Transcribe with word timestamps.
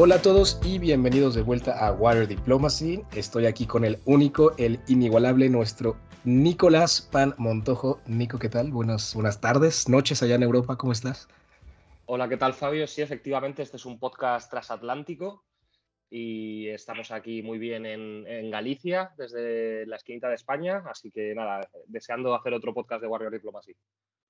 Hola 0.00 0.14
a 0.14 0.22
todos 0.22 0.60
y 0.64 0.78
bienvenidos 0.78 1.34
de 1.34 1.42
vuelta 1.42 1.84
a 1.84 1.90
Water 1.90 2.28
Diplomacy. 2.28 3.02
Estoy 3.16 3.46
aquí 3.46 3.66
con 3.66 3.84
el 3.84 3.98
único, 4.04 4.56
el 4.56 4.78
inigualable, 4.86 5.48
nuestro 5.48 5.96
Nicolás 6.22 7.02
Pan 7.10 7.34
Montojo. 7.36 8.00
Nico, 8.06 8.38
¿qué 8.38 8.48
tal? 8.48 8.70
Buenas, 8.70 9.12
buenas 9.12 9.40
tardes, 9.40 9.88
noches 9.88 10.22
allá 10.22 10.36
en 10.36 10.44
Europa, 10.44 10.76
¿cómo 10.76 10.92
estás? 10.92 11.26
Hola, 12.06 12.28
¿qué 12.28 12.36
tal 12.36 12.54
Fabio? 12.54 12.86
Sí, 12.86 13.02
efectivamente, 13.02 13.60
este 13.62 13.76
es 13.76 13.84
un 13.86 13.98
podcast 13.98 14.48
transatlántico 14.48 15.44
y 16.08 16.68
estamos 16.68 17.10
aquí 17.10 17.42
muy 17.42 17.58
bien 17.58 17.84
en, 17.84 18.52
Galicia, 18.52 19.12
desde 19.18 19.84
la 19.86 19.96
esquinita 19.96 20.28
de 20.28 20.36
España, 20.36 20.84
así 20.88 21.10
que 21.10 21.34
nada, 21.34 21.68
deseando 21.88 22.36
hacer 22.36 22.54
otro 22.54 22.72
podcast 22.72 23.02
de 23.02 23.08
Warrior 23.08 23.32
Diplomacy. 23.32 23.74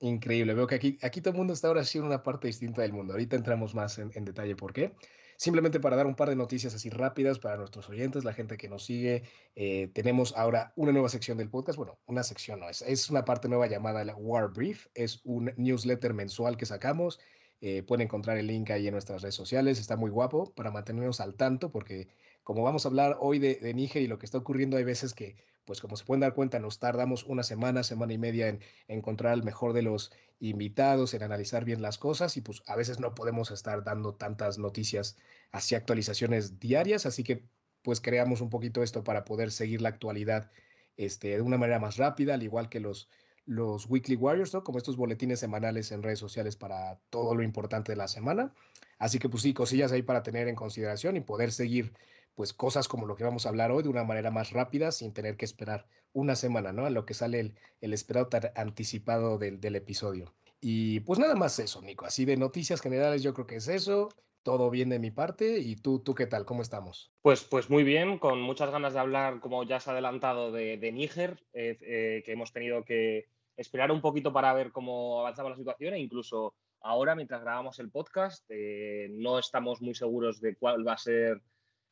Increíble, 0.00 0.54
veo 0.54 0.66
que 0.66 0.76
aquí, 0.76 0.98
aquí 1.02 1.20
todo 1.20 1.32
el 1.32 1.36
mundo 1.36 1.52
está 1.52 1.68
ahora 1.68 1.84
sí 1.84 1.98
en 1.98 2.04
una 2.04 2.22
parte 2.22 2.46
distinta 2.46 2.80
del 2.80 2.94
mundo. 2.94 3.12
Ahorita 3.12 3.36
entramos 3.36 3.74
más 3.74 3.98
en, 3.98 4.10
en 4.14 4.24
detalle 4.24 4.56
por 4.56 4.72
qué. 4.72 4.94
Simplemente 5.38 5.78
para 5.78 5.94
dar 5.94 6.08
un 6.08 6.16
par 6.16 6.28
de 6.28 6.34
noticias 6.34 6.74
así 6.74 6.90
rápidas 6.90 7.38
para 7.38 7.56
nuestros 7.56 7.88
oyentes, 7.88 8.24
la 8.24 8.32
gente 8.32 8.56
que 8.56 8.68
nos 8.68 8.84
sigue, 8.84 9.22
eh, 9.54 9.88
tenemos 9.94 10.36
ahora 10.36 10.72
una 10.74 10.90
nueva 10.90 11.08
sección 11.08 11.38
del 11.38 11.48
podcast. 11.48 11.76
Bueno, 11.76 11.96
una 12.06 12.24
sección 12.24 12.58
no, 12.58 12.68
es, 12.68 12.82
es 12.82 13.08
una 13.08 13.24
parte 13.24 13.48
nueva 13.48 13.68
llamada 13.68 14.04
la 14.04 14.16
War 14.16 14.52
Brief. 14.52 14.88
Es 14.94 15.20
un 15.22 15.52
newsletter 15.56 16.12
mensual 16.12 16.56
que 16.56 16.66
sacamos. 16.66 17.20
Eh, 17.60 17.84
pueden 17.84 18.06
encontrar 18.06 18.36
el 18.36 18.48
link 18.48 18.68
ahí 18.70 18.88
en 18.88 18.94
nuestras 18.94 19.22
redes 19.22 19.36
sociales. 19.36 19.78
Está 19.78 19.96
muy 19.96 20.10
guapo 20.10 20.52
para 20.56 20.72
mantenernos 20.72 21.20
al 21.20 21.36
tanto 21.36 21.70
porque 21.70 22.08
como 22.42 22.64
vamos 22.64 22.84
a 22.84 22.88
hablar 22.88 23.16
hoy 23.20 23.38
de, 23.38 23.54
de 23.56 23.74
Níger 23.74 24.02
y 24.02 24.08
lo 24.08 24.18
que 24.18 24.26
está 24.26 24.38
ocurriendo, 24.38 24.76
hay 24.76 24.84
veces 24.84 25.14
que 25.14 25.36
pues 25.68 25.82
como 25.82 25.96
se 25.96 26.06
pueden 26.06 26.22
dar 26.22 26.32
cuenta, 26.32 26.58
nos 26.58 26.78
tardamos 26.78 27.24
una 27.24 27.42
semana, 27.42 27.82
semana 27.82 28.14
y 28.14 28.16
media 28.16 28.48
en 28.48 28.60
encontrar 28.88 29.34
el 29.34 29.42
mejor 29.42 29.74
de 29.74 29.82
los 29.82 30.10
invitados, 30.40 31.12
en 31.12 31.22
analizar 31.22 31.66
bien 31.66 31.82
las 31.82 31.98
cosas 31.98 32.38
y 32.38 32.40
pues 32.40 32.62
a 32.66 32.74
veces 32.74 33.00
no 33.00 33.14
podemos 33.14 33.50
estar 33.50 33.84
dando 33.84 34.14
tantas 34.14 34.56
noticias 34.56 35.18
así 35.52 35.74
actualizaciones 35.74 36.58
diarias, 36.58 37.04
así 37.04 37.22
que 37.22 37.44
pues 37.82 38.00
creamos 38.00 38.40
un 38.40 38.48
poquito 38.48 38.82
esto 38.82 39.04
para 39.04 39.26
poder 39.26 39.50
seguir 39.50 39.82
la 39.82 39.90
actualidad 39.90 40.50
este, 40.96 41.36
de 41.36 41.42
una 41.42 41.58
manera 41.58 41.78
más 41.78 41.98
rápida, 41.98 42.32
al 42.32 42.42
igual 42.42 42.70
que 42.70 42.80
los, 42.80 43.10
los 43.44 43.90
Weekly 43.90 44.16
Warriors, 44.16 44.54
¿no? 44.54 44.64
Como 44.64 44.78
estos 44.78 44.96
boletines 44.96 45.38
semanales 45.38 45.92
en 45.92 46.02
redes 46.02 46.18
sociales 46.18 46.56
para 46.56 46.98
todo 47.10 47.34
lo 47.34 47.42
importante 47.42 47.92
de 47.92 47.96
la 47.96 48.08
semana. 48.08 48.54
Así 48.98 49.18
que 49.18 49.28
pues 49.28 49.42
sí, 49.42 49.52
cosillas 49.52 49.92
ahí 49.92 50.00
para 50.00 50.22
tener 50.22 50.48
en 50.48 50.54
consideración 50.54 51.18
y 51.18 51.20
poder 51.20 51.52
seguir 51.52 51.92
pues 52.38 52.52
cosas 52.52 52.86
como 52.86 53.04
lo 53.04 53.16
que 53.16 53.24
vamos 53.24 53.44
a 53.44 53.48
hablar 53.48 53.72
hoy 53.72 53.82
de 53.82 53.88
una 53.88 54.04
manera 54.04 54.30
más 54.30 54.52
rápida 54.52 54.92
sin 54.92 55.12
tener 55.12 55.36
que 55.36 55.44
esperar 55.44 55.88
una 56.12 56.36
semana, 56.36 56.72
¿no? 56.72 56.86
A 56.86 56.90
lo 56.90 57.04
que 57.04 57.12
sale 57.12 57.40
el, 57.40 57.56
el 57.80 57.92
esperado 57.92 58.28
anticipado 58.54 59.38
del, 59.38 59.60
del, 59.60 59.74
episodio. 59.74 60.36
Y 60.60 61.00
pues 61.00 61.18
nada 61.18 61.34
más 61.34 61.58
eso, 61.58 61.82
Nico. 61.82 62.06
Así 62.06 62.24
de 62.24 62.36
noticias 62.36 62.80
generales 62.80 63.24
yo 63.24 63.34
creo 63.34 63.48
que 63.48 63.56
es 63.56 63.66
eso. 63.66 64.10
Todo 64.44 64.70
bien 64.70 64.88
de 64.88 65.00
mi 65.00 65.10
parte. 65.10 65.58
¿Y 65.58 65.74
tú, 65.74 65.98
tú 65.98 66.14
qué 66.14 66.28
tal? 66.28 66.44
¿Cómo 66.44 66.62
estamos? 66.62 67.10
Pues, 67.22 67.42
pues 67.42 67.70
muy 67.70 67.82
bien, 67.82 68.20
con 68.20 68.40
muchas 68.40 68.70
ganas 68.70 68.92
de 68.92 69.00
hablar, 69.00 69.40
como 69.40 69.64
ya 69.64 69.78
has 69.78 69.88
adelantado, 69.88 70.52
de, 70.52 70.92
Níger, 70.92 71.42
eh, 71.54 71.76
eh, 71.80 72.22
que 72.24 72.30
hemos 72.30 72.52
tenido 72.52 72.84
que 72.84 73.26
esperar 73.56 73.90
un 73.90 74.00
poquito 74.00 74.32
para 74.32 74.54
ver 74.54 74.70
cómo 74.70 75.18
avanzaba 75.18 75.50
la 75.50 75.56
situación 75.56 75.94
e 75.94 75.98
incluso 75.98 76.54
ahora, 76.82 77.16
mientras 77.16 77.42
grabamos 77.42 77.80
el 77.80 77.90
podcast, 77.90 78.44
eh, 78.48 79.08
no 79.10 79.40
estamos 79.40 79.82
muy 79.82 79.96
seguros 79.96 80.40
de 80.40 80.54
cuál 80.54 80.86
va 80.86 80.92
a 80.92 80.98
ser 80.98 81.42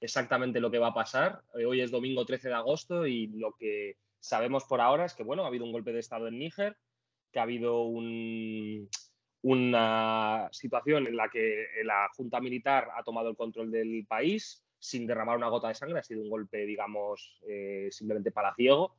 exactamente 0.00 0.60
lo 0.60 0.70
que 0.70 0.78
va 0.78 0.88
a 0.88 0.94
pasar. 0.94 1.42
Eh, 1.58 1.64
hoy 1.64 1.80
es 1.80 1.90
domingo 1.90 2.24
13 2.24 2.48
de 2.48 2.54
agosto 2.54 3.06
y 3.06 3.26
lo 3.28 3.54
que 3.54 3.96
sabemos 4.20 4.64
por 4.64 4.80
ahora 4.80 5.04
es 5.04 5.14
que, 5.14 5.22
bueno, 5.22 5.44
ha 5.44 5.48
habido 5.48 5.64
un 5.64 5.72
golpe 5.72 5.92
de 5.92 6.00
Estado 6.00 6.28
en 6.28 6.38
Níger, 6.38 6.76
que 7.32 7.38
ha 7.38 7.42
habido 7.42 7.82
una 9.42 10.48
situación 10.52 11.06
en 11.06 11.16
la 11.16 11.28
que 11.28 11.66
la 11.84 12.08
Junta 12.16 12.40
Militar 12.40 12.88
ha 12.96 13.02
tomado 13.02 13.28
el 13.30 13.36
control 13.36 13.70
del 13.70 14.06
país 14.08 14.64
sin 14.78 15.06
derramar 15.06 15.36
una 15.36 15.48
gota 15.48 15.68
de 15.68 15.74
sangre. 15.74 16.00
Ha 16.00 16.04
sido 16.04 16.22
un 16.22 16.30
golpe, 16.30 16.64
digamos, 16.66 17.40
eh, 17.48 17.88
simplemente 17.90 18.32
palaciego. 18.32 18.96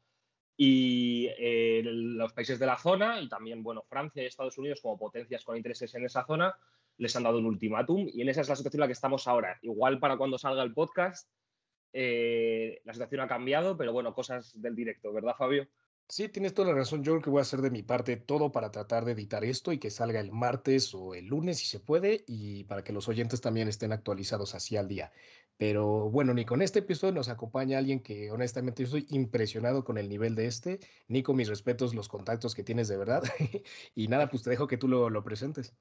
Y 0.60 1.30
eh, 1.38 1.82
los 1.84 2.34
países 2.34 2.58
de 2.58 2.66
la 2.66 2.78
zona 2.78 3.22
y 3.22 3.30
también, 3.30 3.62
bueno, 3.62 3.84
Francia 3.84 4.24
y 4.24 4.26
Estados 4.26 4.58
Unidos 4.58 4.82
como 4.82 4.98
potencias 4.98 5.44
con 5.46 5.56
intereses 5.56 5.94
en 5.94 6.06
esa 6.06 6.26
zona 6.26 6.58
les 6.98 7.16
han 7.16 7.24
dado 7.24 7.40
un 7.40 7.46
ultimátum 7.46 8.08
y 8.12 8.22
en 8.22 8.30
esa 8.30 8.42
es 8.42 8.50
la 8.50 8.56
situación 8.56 8.80
en 8.80 8.82
la 8.82 8.88
que 8.88 8.94
estamos 8.94 9.28
ahora. 9.28 9.58
Igual 9.62 10.00
para 10.00 10.18
cuando 10.18 10.38
salga 10.38 10.64
el 10.64 10.74
podcast, 10.74 11.30
eh, 11.94 12.82
la 12.84 12.94
situación 12.94 13.22
ha 13.22 13.28
cambiado, 13.28 13.78
pero 13.78 13.94
bueno, 13.94 14.14
cosas 14.14 14.60
del 14.60 14.76
directo, 14.76 15.14
¿verdad, 15.14 15.36
Fabio? 15.38 15.68
Sí, 16.10 16.30
tienes 16.30 16.54
toda 16.54 16.70
la 16.70 16.76
razón. 16.76 17.04
Yo 17.04 17.14
creo 17.14 17.22
que 17.22 17.30
voy 17.30 17.40
a 17.40 17.42
hacer 17.42 17.62
de 17.62 17.70
mi 17.70 17.84
parte 17.84 18.16
todo 18.16 18.52
para 18.52 18.72
tratar 18.72 19.04
de 19.04 19.12
editar 19.12 19.44
esto 19.44 19.74
y 19.74 19.78
que 19.78 19.90
salga 19.90 20.22
el 20.22 20.32
martes 20.32 20.94
o 20.94 21.14
el 21.16 21.26
lunes 21.26 21.58
si 21.60 21.66
se 21.66 21.82
puede 21.82 22.24
y 22.28 22.64
para 22.64 22.84
que 22.84 22.94
los 22.94 23.10
oyentes 23.10 23.42
también 23.42 23.68
estén 23.68 23.92
actualizados 23.92 24.56
así 24.56 24.78
al 24.78 24.88
día. 24.88 25.12
Pero 25.58 26.10
bueno, 26.10 26.34
ni 26.34 26.46
con 26.46 26.62
este 26.62 26.80
episodio 26.80 27.14
nos 27.14 27.28
acompaña 27.30 27.78
alguien 27.78 28.00
que 28.00 28.32
honestamente 28.32 28.84
yo 28.84 28.98
estoy 28.98 29.08
impresionado 29.10 29.84
con 29.84 29.98
el 29.98 30.08
nivel 30.08 30.36
de 30.36 30.46
este. 30.46 30.80
Nico, 31.10 31.34
mis 31.34 31.50
respetos, 31.50 31.94
los 31.94 32.08
contactos 32.08 32.56
que 32.56 32.64
tienes 32.64 32.88
de 32.88 32.98
verdad. 32.98 33.24
y 33.96 34.08
nada, 34.08 34.30
pues 34.30 34.44
te 34.44 34.50
dejo 34.50 34.68
que 34.68 34.78
tú 34.78 34.88
lo, 34.88 35.10
lo 35.10 35.24
presentes. 35.24 35.76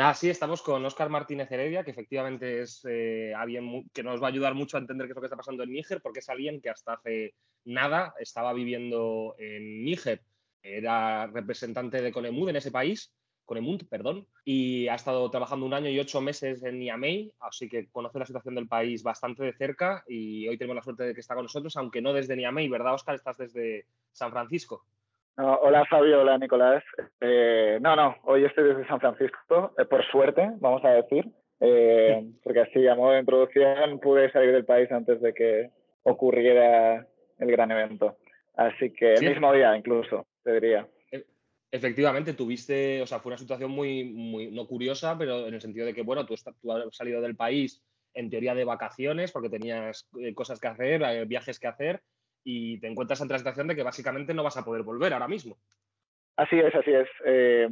Nada, 0.00 0.14
sí, 0.14 0.30
estamos 0.30 0.62
con 0.62 0.82
Óscar 0.82 1.10
Martínez 1.10 1.52
Heredia, 1.52 1.84
que 1.84 1.90
efectivamente 1.90 2.62
es 2.62 2.82
eh, 2.88 3.34
alguien 3.36 3.86
que 3.92 4.02
nos 4.02 4.18
va 4.18 4.28
a 4.28 4.30
ayudar 4.30 4.54
mucho 4.54 4.78
a 4.78 4.80
entender 4.80 5.06
qué 5.06 5.10
es 5.10 5.14
lo 5.14 5.20
que 5.20 5.26
está 5.26 5.36
pasando 5.36 5.62
en 5.62 5.72
Níger, 5.72 6.00
porque 6.00 6.20
es 6.20 6.28
alguien 6.30 6.62
que 6.62 6.70
hasta 6.70 6.94
hace 6.94 7.34
nada 7.66 8.14
estaba 8.18 8.54
viviendo 8.54 9.34
en 9.38 9.84
Níger. 9.84 10.22
Era 10.62 11.26
representante 11.26 12.00
de 12.00 12.12
Conemud 12.12 12.48
en 12.48 12.56
ese 12.56 12.70
país, 12.70 13.12
Conemund, 13.44 13.90
perdón, 13.90 14.26
y 14.42 14.88
ha 14.88 14.94
estado 14.94 15.30
trabajando 15.30 15.66
un 15.66 15.74
año 15.74 15.90
y 15.90 16.00
ocho 16.00 16.22
meses 16.22 16.62
en 16.62 16.78
Niamey, 16.78 17.34
así 17.38 17.68
que 17.68 17.90
conoce 17.90 18.20
la 18.20 18.24
situación 18.24 18.54
del 18.54 18.68
país 18.68 19.02
bastante 19.02 19.44
de 19.44 19.52
cerca 19.52 20.02
y 20.08 20.48
hoy 20.48 20.56
tenemos 20.56 20.76
la 20.76 20.82
suerte 20.82 21.02
de 21.02 21.12
que 21.12 21.20
está 21.20 21.34
con 21.34 21.44
nosotros, 21.44 21.76
aunque 21.76 22.00
no 22.00 22.14
desde 22.14 22.36
Niamey, 22.36 22.70
¿verdad, 22.70 22.94
Óscar? 22.94 23.16
Estás 23.16 23.36
desde 23.36 23.84
San 24.12 24.30
Francisco 24.30 24.86
hola 25.42 25.84
Fabio, 25.86 26.20
hola 26.20 26.38
Nicolás. 26.38 26.82
Eh, 27.20 27.78
no, 27.80 27.96
no, 27.96 28.16
hoy 28.24 28.44
estoy 28.44 28.64
desde 28.64 28.86
San 28.86 29.00
Francisco, 29.00 29.74
eh, 29.78 29.84
por 29.84 30.04
suerte, 30.10 30.50
vamos 30.58 30.84
a 30.84 30.90
decir, 30.90 31.28
eh, 31.60 32.30
porque 32.42 32.60
así 32.60 32.86
a 32.86 32.94
modo 32.94 33.12
de 33.12 33.20
introducción 33.20 33.98
pude 34.00 34.30
salir 34.32 34.52
del 34.52 34.64
país 34.64 34.90
antes 34.92 35.20
de 35.20 35.32
que 35.32 35.70
ocurriera 36.02 37.06
el 37.38 37.50
gran 37.50 37.70
evento. 37.70 38.16
Así 38.54 38.92
que 38.92 39.14
el 39.14 39.28
mismo 39.28 39.52
día 39.52 39.76
incluso, 39.76 40.26
te 40.42 40.54
diría. 40.54 40.86
E, 41.10 41.24
efectivamente, 41.70 42.34
tuviste, 42.34 43.00
o 43.02 43.06
sea, 43.06 43.20
fue 43.20 43.30
una 43.30 43.38
situación 43.38 43.70
muy, 43.70 44.04
muy, 44.04 44.50
no 44.50 44.66
curiosa, 44.66 45.16
pero 45.16 45.46
en 45.46 45.54
el 45.54 45.60
sentido 45.60 45.86
de 45.86 45.94
que, 45.94 46.02
bueno, 46.02 46.26
tú, 46.26 46.34
tú 46.60 46.72
has 46.72 46.96
salido 46.96 47.20
del 47.20 47.36
país 47.36 47.82
en 48.12 48.28
teoría 48.28 48.54
de 48.54 48.64
vacaciones 48.64 49.30
porque 49.30 49.48
tenías 49.48 50.08
cosas 50.34 50.60
que 50.60 50.68
hacer, 50.68 51.26
viajes 51.26 51.60
que 51.60 51.68
hacer, 51.68 52.02
y 52.44 52.78
te 52.80 52.88
encuentras 52.88 53.20
ante 53.20 53.34
la 53.34 53.38
situación 53.38 53.68
de 53.68 53.76
que 53.76 53.82
básicamente 53.82 54.34
no 54.34 54.42
vas 54.42 54.56
a 54.56 54.64
poder 54.64 54.82
volver 54.82 55.12
ahora 55.12 55.28
mismo. 55.28 55.56
Así 56.36 56.58
es, 56.58 56.74
así 56.74 56.92
es. 56.92 57.08
Eh, 57.24 57.68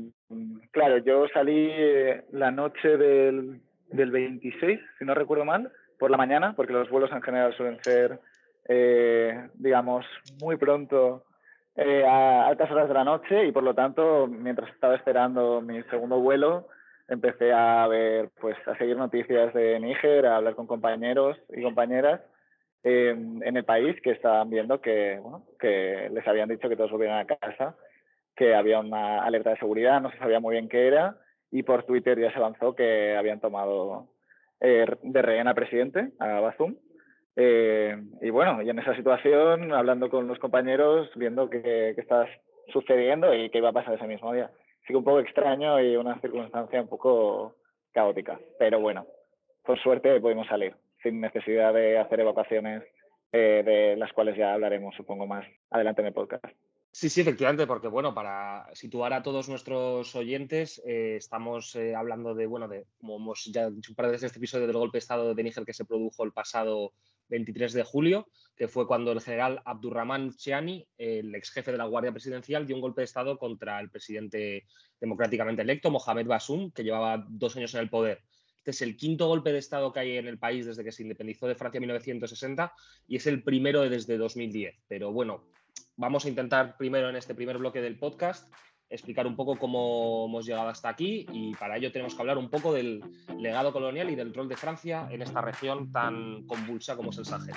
claro, 0.72 0.98
yo 0.98 1.26
salí 1.32 1.70
eh, 1.70 2.24
la 2.32 2.50
noche 2.50 2.96
del, 2.96 3.60
del, 3.88 4.10
26, 4.10 4.78
si 4.98 5.04
no 5.04 5.14
recuerdo 5.14 5.44
mal, 5.44 5.72
por 5.98 6.10
la 6.10 6.18
mañana, 6.18 6.54
porque 6.54 6.74
los 6.74 6.90
vuelos 6.90 7.10
en 7.12 7.22
general 7.22 7.54
suelen 7.56 7.82
ser, 7.82 8.20
eh, 8.68 9.48
digamos, 9.54 10.04
muy 10.40 10.56
pronto 10.56 11.24
a 11.78 12.48
altas 12.48 12.70
horas 12.72 12.88
de 12.88 12.94
la 12.94 13.04
noche 13.04 13.46
y 13.46 13.52
por 13.52 13.62
lo 13.62 13.72
tanto, 13.72 14.26
mientras 14.26 14.68
estaba 14.70 14.96
esperando 14.96 15.60
mi 15.60 15.80
segundo 15.84 16.18
vuelo, 16.18 16.66
empecé 17.06 17.52
a 17.52 17.86
ver, 17.86 18.30
pues, 18.40 18.56
a 18.66 18.76
seguir 18.76 18.96
noticias 18.96 19.54
de 19.54 19.78
Níger, 19.78 20.26
a 20.26 20.36
hablar 20.36 20.56
con 20.56 20.66
compañeros 20.66 21.38
y 21.56 21.62
compañeras 21.62 22.20
en 22.82 23.56
el 23.56 23.64
país 23.64 24.00
que 24.02 24.12
estaban 24.12 24.50
viendo 24.50 24.80
que, 24.80 25.18
bueno, 25.20 25.44
que 25.58 26.08
les 26.12 26.26
habían 26.26 26.48
dicho 26.48 26.68
que 26.68 26.76
todos 26.76 26.90
volvieran 26.90 27.18
a 27.18 27.26
casa, 27.26 27.76
que 28.36 28.54
había 28.54 28.78
una 28.78 29.24
alerta 29.24 29.50
de 29.50 29.58
seguridad, 29.58 30.00
no 30.00 30.10
se 30.10 30.18
sabía 30.18 30.40
muy 30.40 30.54
bien 30.54 30.68
qué 30.68 30.86
era, 30.86 31.16
y 31.50 31.62
por 31.62 31.84
Twitter 31.84 32.18
ya 32.18 32.30
se 32.30 32.38
avanzó 32.38 32.74
que 32.74 33.16
habían 33.16 33.40
tomado 33.40 34.08
eh, 34.60 34.86
de 35.02 35.22
rehén 35.22 35.48
al 35.48 35.54
presidente, 35.54 36.10
a 36.18 36.40
Bazum. 36.40 36.76
Eh, 37.36 37.96
y 38.20 38.30
bueno, 38.30 38.62
y 38.62 38.70
en 38.70 38.78
esa 38.78 38.94
situación, 38.94 39.72
hablando 39.72 40.08
con 40.08 40.26
los 40.26 40.38
compañeros, 40.38 41.10
viendo 41.16 41.48
qué, 41.50 41.92
qué 41.94 42.00
estaba 42.00 42.26
sucediendo 42.72 43.34
y 43.34 43.50
qué 43.50 43.58
iba 43.58 43.70
a 43.70 43.72
pasar 43.72 43.94
ese 43.94 44.06
mismo 44.06 44.32
día. 44.32 44.50
Así 44.82 44.88
que 44.88 44.96
un 44.96 45.04
poco 45.04 45.20
extraño 45.20 45.80
y 45.80 45.96
una 45.96 46.20
circunstancia 46.20 46.80
un 46.80 46.88
poco 46.88 47.56
caótica. 47.92 48.38
Pero 48.58 48.80
bueno, 48.80 49.06
por 49.64 49.78
suerte 49.80 50.20
pudimos 50.20 50.46
salir 50.48 50.74
sin 51.02 51.20
necesidad 51.20 51.72
de 51.74 51.98
hacer 51.98 52.20
evacuaciones 52.20 52.82
eh, 53.32 53.62
de 53.64 53.96
las 53.96 54.12
cuales 54.12 54.36
ya 54.36 54.54
hablaremos, 54.54 54.94
supongo, 54.94 55.26
más 55.26 55.46
adelante 55.70 56.00
en 56.00 56.06
el 56.08 56.14
podcast. 56.14 56.44
Sí, 56.90 57.10
sí, 57.10 57.20
efectivamente, 57.20 57.66
porque 57.66 57.86
bueno, 57.86 58.14
para 58.14 58.66
situar 58.74 59.12
a 59.12 59.22
todos 59.22 59.48
nuestros 59.48 60.16
oyentes, 60.16 60.82
eh, 60.86 61.16
estamos 61.16 61.76
eh, 61.76 61.94
hablando 61.94 62.34
de, 62.34 62.46
bueno, 62.46 62.66
de, 62.66 62.86
como 62.98 63.16
hemos 63.16 63.44
ya 63.52 63.70
dicho 63.70 63.92
un 63.92 63.96
par 63.96 64.06
de 64.06 64.12
veces, 64.12 64.26
este 64.26 64.38
episodio 64.38 64.66
del 64.66 64.76
golpe 64.76 64.96
de 64.96 65.00
Estado 65.00 65.34
de 65.34 65.42
Níger 65.42 65.64
que 65.64 65.74
se 65.74 65.84
produjo 65.84 66.24
el 66.24 66.32
pasado 66.32 66.92
23 67.28 67.74
de 67.74 67.82
julio, 67.84 68.28
que 68.56 68.68
fue 68.68 68.86
cuando 68.86 69.12
el 69.12 69.20
general 69.20 69.60
Abdurrahman 69.64 70.32
Chiani, 70.32 70.88
el 70.96 71.34
ex 71.34 71.50
jefe 71.50 71.70
de 71.72 71.78
la 71.78 71.84
Guardia 71.84 72.10
Presidencial, 72.10 72.66
dio 72.66 72.76
un 72.76 72.82
golpe 72.82 73.02
de 73.02 73.04
Estado 73.04 73.38
contra 73.38 73.78
el 73.80 73.90
presidente 73.90 74.64
democráticamente 74.98 75.62
electo, 75.62 75.90
Mohamed 75.90 76.26
Basum, 76.26 76.72
que 76.72 76.82
llevaba 76.82 77.24
dos 77.28 77.56
años 77.56 77.74
en 77.74 77.80
el 77.80 77.90
poder. 77.90 78.22
Este 78.68 78.84
es 78.84 78.90
el 78.90 78.98
quinto 78.98 79.26
golpe 79.28 79.50
de 79.50 79.60
Estado 79.60 79.90
que 79.94 80.00
hay 80.00 80.18
en 80.18 80.26
el 80.26 80.36
país 80.38 80.66
desde 80.66 80.84
que 80.84 80.92
se 80.92 81.02
independizó 81.02 81.46
de 81.46 81.54
Francia 81.54 81.78
en 81.78 81.84
1960 81.84 82.70
y 83.06 83.16
es 83.16 83.26
el 83.26 83.42
primero 83.42 83.80
desde 83.88 84.18
2010. 84.18 84.82
Pero 84.86 85.10
bueno, 85.10 85.44
vamos 85.96 86.26
a 86.26 86.28
intentar 86.28 86.76
primero 86.76 87.08
en 87.08 87.16
este 87.16 87.34
primer 87.34 87.56
bloque 87.56 87.80
del 87.80 87.98
podcast 87.98 88.52
explicar 88.90 89.26
un 89.26 89.36
poco 89.36 89.56
cómo 89.56 90.26
hemos 90.28 90.44
llegado 90.44 90.68
hasta 90.68 90.90
aquí 90.90 91.24
y 91.32 91.54
para 91.54 91.78
ello 91.78 91.90
tenemos 91.90 92.14
que 92.14 92.20
hablar 92.20 92.36
un 92.36 92.50
poco 92.50 92.74
del 92.74 93.02
legado 93.38 93.72
colonial 93.72 94.10
y 94.10 94.16
del 94.16 94.34
rol 94.34 94.50
de 94.50 94.56
Francia 94.58 95.08
en 95.10 95.22
esta 95.22 95.40
región 95.40 95.90
tan 95.90 96.46
convulsa 96.46 96.94
como 96.94 97.08
es 97.08 97.16
el 97.16 97.24
Sahel. 97.24 97.54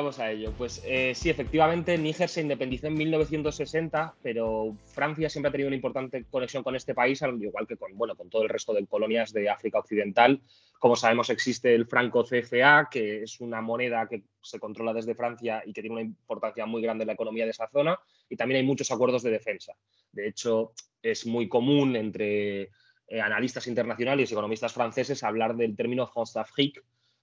Vamos 0.00 0.18
a 0.18 0.30
ello. 0.30 0.50
Pues 0.56 0.80
eh, 0.86 1.12
sí, 1.14 1.28
efectivamente, 1.28 1.98
Níger 1.98 2.30
se 2.30 2.40
independizó 2.40 2.86
en 2.86 2.94
1960, 2.94 4.14
pero 4.22 4.74
Francia 4.86 5.28
siempre 5.28 5.50
ha 5.50 5.52
tenido 5.52 5.66
una 5.66 5.76
importante 5.76 6.24
conexión 6.24 6.62
con 6.62 6.74
este 6.74 6.94
país, 6.94 7.22
al 7.22 7.42
igual 7.42 7.66
que 7.66 7.76
con, 7.76 7.94
bueno, 7.98 8.16
con 8.16 8.30
todo 8.30 8.42
el 8.42 8.48
resto 8.48 8.72
de 8.72 8.86
colonias 8.86 9.30
de 9.34 9.50
África 9.50 9.78
Occidental. 9.78 10.40
Como 10.78 10.96
sabemos, 10.96 11.28
existe 11.28 11.74
el 11.74 11.84
franco 11.84 12.24
CFA, 12.24 12.88
que 12.90 13.24
es 13.24 13.42
una 13.42 13.60
moneda 13.60 14.08
que 14.08 14.22
se 14.40 14.58
controla 14.58 14.94
desde 14.94 15.14
Francia 15.14 15.62
y 15.66 15.74
que 15.74 15.82
tiene 15.82 15.96
una 15.96 16.02
importancia 16.02 16.64
muy 16.64 16.80
grande 16.80 17.02
en 17.02 17.08
la 17.08 17.12
economía 17.12 17.44
de 17.44 17.50
esa 17.50 17.68
zona. 17.68 18.00
Y 18.30 18.36
también 18.36 18.62
hay 18.62 18.66
muchos 18.66 18.90
acuerdos 18.90 19.22
de 19.22 19.32
defensa. 19.32 19.74
De 20.12 20.28
hecho, 20.28 20.72
es 21.02 21.26
muy 21.26 21.46
común 21.46 21.94
entre 21.94 22.70
eh, 23.12 23.20
analistas 23.20 23.66
internacionales 23.66 24.30
y 24.30 24.32
economistas 24.32 24.72
franceses 24.72 25.24
hablar 25.24 25.56
del 25.56 25.76
término 25.76 26.06
France 26.06 26.38
d'Afrique, 26.38 26.80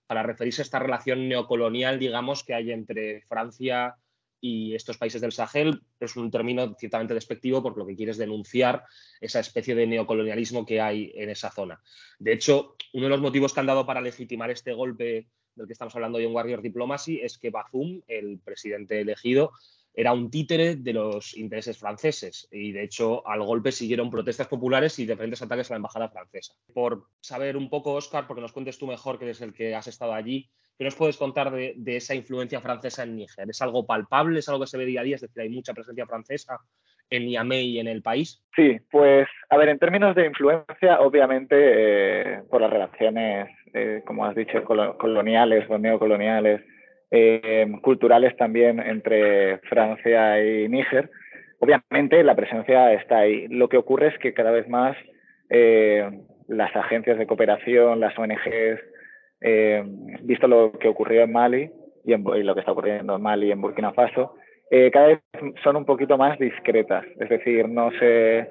para 0.07 0.23
referirse 0.23 0.61
a 0.61 0.63
esta 0.63 0.79
relación 0.79 1.27
neocolonial, 1.27 1.99
digamos, 1.99 2.43
que 2.43 2.53
hay 2.53 2.71
entre 2.71 3.21
Francia 3.21 3.97
y 4.39 4.75
estos 4.75 4.97
países 4.97 5.21
del 5.21 5.31
Sahel. 5.31 5.81
Es 5.99 6.15
un 6.15 6.31
término 6.31 6.75
ciertamente 6.79 7.13
despectivo 7.13 7.61
por 7.61 7.77
lo 7.77 7.85
que 7.85 7.95
quiere 7.95 8.13
denunciar 8.13 8.83
esa 9.19 9.39
especie 9.39 9.75
de 9.75 9.87
neocolonialismo 9.87 10.65
que 10.65 10.81
hay 10.81 11.11
en 11.15 11.29
esa 11.29 11.51
zona. 11.51 11.81
De 12.19 12.33
hecho, 12.33 12.75
uno 12.93 13.05
de 13.05 13.09
los 13.09 13.21
motivos 13.21 13.53
que 13.53 13.59
han 13.59 13.65
dado 13.65 13.85
para 13.85 14.01
legitimar 14.01 14.49
este 14.49 14.73
golpe 14.73 15.27
del 15.55 15.67
que 15.67 15.73
estamos 15.73 15.95
hablando 15.95 16.19
hoy 16.19 16.25
en 16.25 16.33
Warrior 16.33 16.61
Diplomacy 16.61 17.19
es 17.21 17.37
que 17.37 17.49
Bazoum, 17.49 18.01
el 18.07 18.39
presidente 18.39 19.01
elegido, 19.01 19.51
era 19.97 20.13
un 20.13 20.29
títere 20.29 20.75
de 20.75 20.93
los 20.93 21.35
intereses 21.35 21.79
franceses 21.79 22.47
y 22.51 22.71
de 22.71 22.83
hecho 22.83 23.27
al 23.27 23.41
golpe 23.41 23.71
siguieron 23.71 24.11
protestas 24.11 24.47
populares 24.47 24.99
y 24.99 25.07
diferentes 25.07 25.41
ataques 25.41 25.71
a 25.71 25.73
la 25.73 25.77
embajada 25.77 26.07
francesa. 26.07 26.53
Por 26.71 27.07
saber 27.19 27.57
un 27.57 27.67
poco, 27.67 27.93
Oscar, 27.93 28.27
porque 28.27 28.41
nos 28.41 28.53
cuentes 28.53 28.77
tú 28.77 28.85
mejor 28.85 29.17
que 29.17 29.25
eres 29.25 29.41
el 29.41 29.53
que 29.53 29.73
has 29.73 29.87
estado 29.87 30.13
allí, 30.13 30.51
¿qué 30.77 30.85
nos 30.85 30.93
puedes 30.93 31.17
contar 31.17 31.49
de, 31.49 31.73
esa 31.87 32.13
influencia 32.13 32.61
francesa 32.61 33.01
en 33.01 33.15
Níger? 33.15 33.49
¿Es 33.49 33.59
algo 33.63 33.87
palpable? 33.87 34.37
¿Es 34.37 34.47
algo 34.47 34.61
que 34.61 34.67
se 34.67 34.77
ve 34.77 34.85
día 34.85 35.01
a 35.01 35.03
día? 35.03 35.15
Es 35.15 35.21
decir, 35.21 35.41
¿hay 35.41 35.49
mucha 35.49 35.73
presencia 35.73 36.05
francesa 36.05 36.59
en 37.09 37.25
Niamey 37.25 37.65
y 37.67 37.79
en 37.79 37.87
el 37.87 38.03
país? 38.03 38.45
Sí, 38.55 38.77
pues 38.91 39.27
a 39.49 39.57
ver, 39.57 39.69
en 39.69 39.79
términos 39.79 40.15
de 40.15 40.27
influencia, 40.27 40.99
obviamente 40.99 41.55
eh, 41.57 42.43
por 42.51 42.61
las 42.61 42.69
relaciones, 42.69 43.49
eh, 43.73 44.03
como 44.05 44.25
has 44.25 44.35
dicho, 44.35 44.63
coloniales 44.63 45.67
o 45.71 45.79
neocoloniales 45.79 46.61
eh, 47.09 47.65
culturales 47.81 48.35
también 48.35 48.79
entre 48.81 49.59
Francia 49.69 50.43
y 50.43 50.67
Níger. 50.67 51.09
Obviamente 51.59 52.21
la 52.23 52.35
presencia 52.35 52.91
está 52.93 53.19
ahí. 53.19 53.47
Lo 53.47 53.69
que 53.69 53.77
ocurre 53.77 54.07
es 54.07 54.17
que 54.19 54.33
cada 54.33 54.51
vez 54.51 54.67
más 54.67 54.97
eh, 55.49 56.09
las 56.49 56.75
agencias 56.75 57.17
de 57.17 57.25
cooperación, 57.25 58.01
las 58.01 58.17
ONGs, 58.17 58.81
eh, 59.39 59.83
visto 60.23 60.47
lo 60.47 60.73
que 60.73 60.89
ocurrió 60.89 61.23
en 61.23 61.31
Mali 61.31 61.71
y, 62.03 62.15
lo 62.17 62.53
que 62.53 62.59
está 62.59 62.73
ocurriendo 62.73 63.15
en 63.15 63.21
Mali 63.21 63.47
y 63.47 63.51
en 63.51 63.61
Burkina 63.61 63.93
Faso, 63.93 64.35
cada 64.91 65.07
vez 65.07 65.19
son 65.63 65.77
un 65.77 65.85
poquito 65.85 66.17
más 66.17 66.37
discretas. 66.37 67.05
Es 67.19 67.29
decir, 67.29 67.69
no 67.69 67.89
se, 67.99 68.49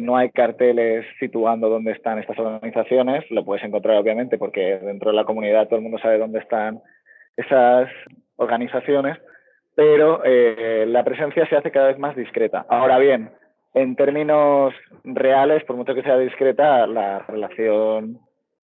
no 0.00 0.16
hay 0.16 0.30
carteles 0.30 1.04
situando 1.20 1.68
dónde 1.68 1.92
están 1.92 2.18
estas 2.18 2.38
organizaciones. 2.38 3.30
Lo 3.30 3.44
puedes 3.44 3.62
encontrar, 3.64 3.98
obviamente, 3.98 4.38
porque 4.38 4.78
dentro 4.78 5.10
de 5.10 5.16
la 5.16 5.24
comunidad 5.24 5.68
todo 5.68 5.76
el 5.76 5.82
mundo 5.82 5.98
sabe 5.98 6.18
dónde 6.18 6.38
están 6.38 6.80
esas 7.36 7.88
organizaciones, 8.36 9.18
pero 9.74 10.22
eh, 10.24 10.84
la 10.88 11.04
presencia 11.04 11.46
se 11.48 11.56
hace 11.56 11.70
cada 11.70 11.88
vez 11.88 11.98
más 11.98 12.16
discreta. 12.16 12.64
Ahora 12.68 12.98
bien, 12.98 13.30
en 13.74 13.94
términos 13.94 14.74
reales, 15.04 15.64
por 15.64 15.76
mucho 15.76 15.94
que 15.94 16.02
sea 16.02 16.18
discreta, 16.18 16.86
la 16.86 17.20
relación 17.20 18.18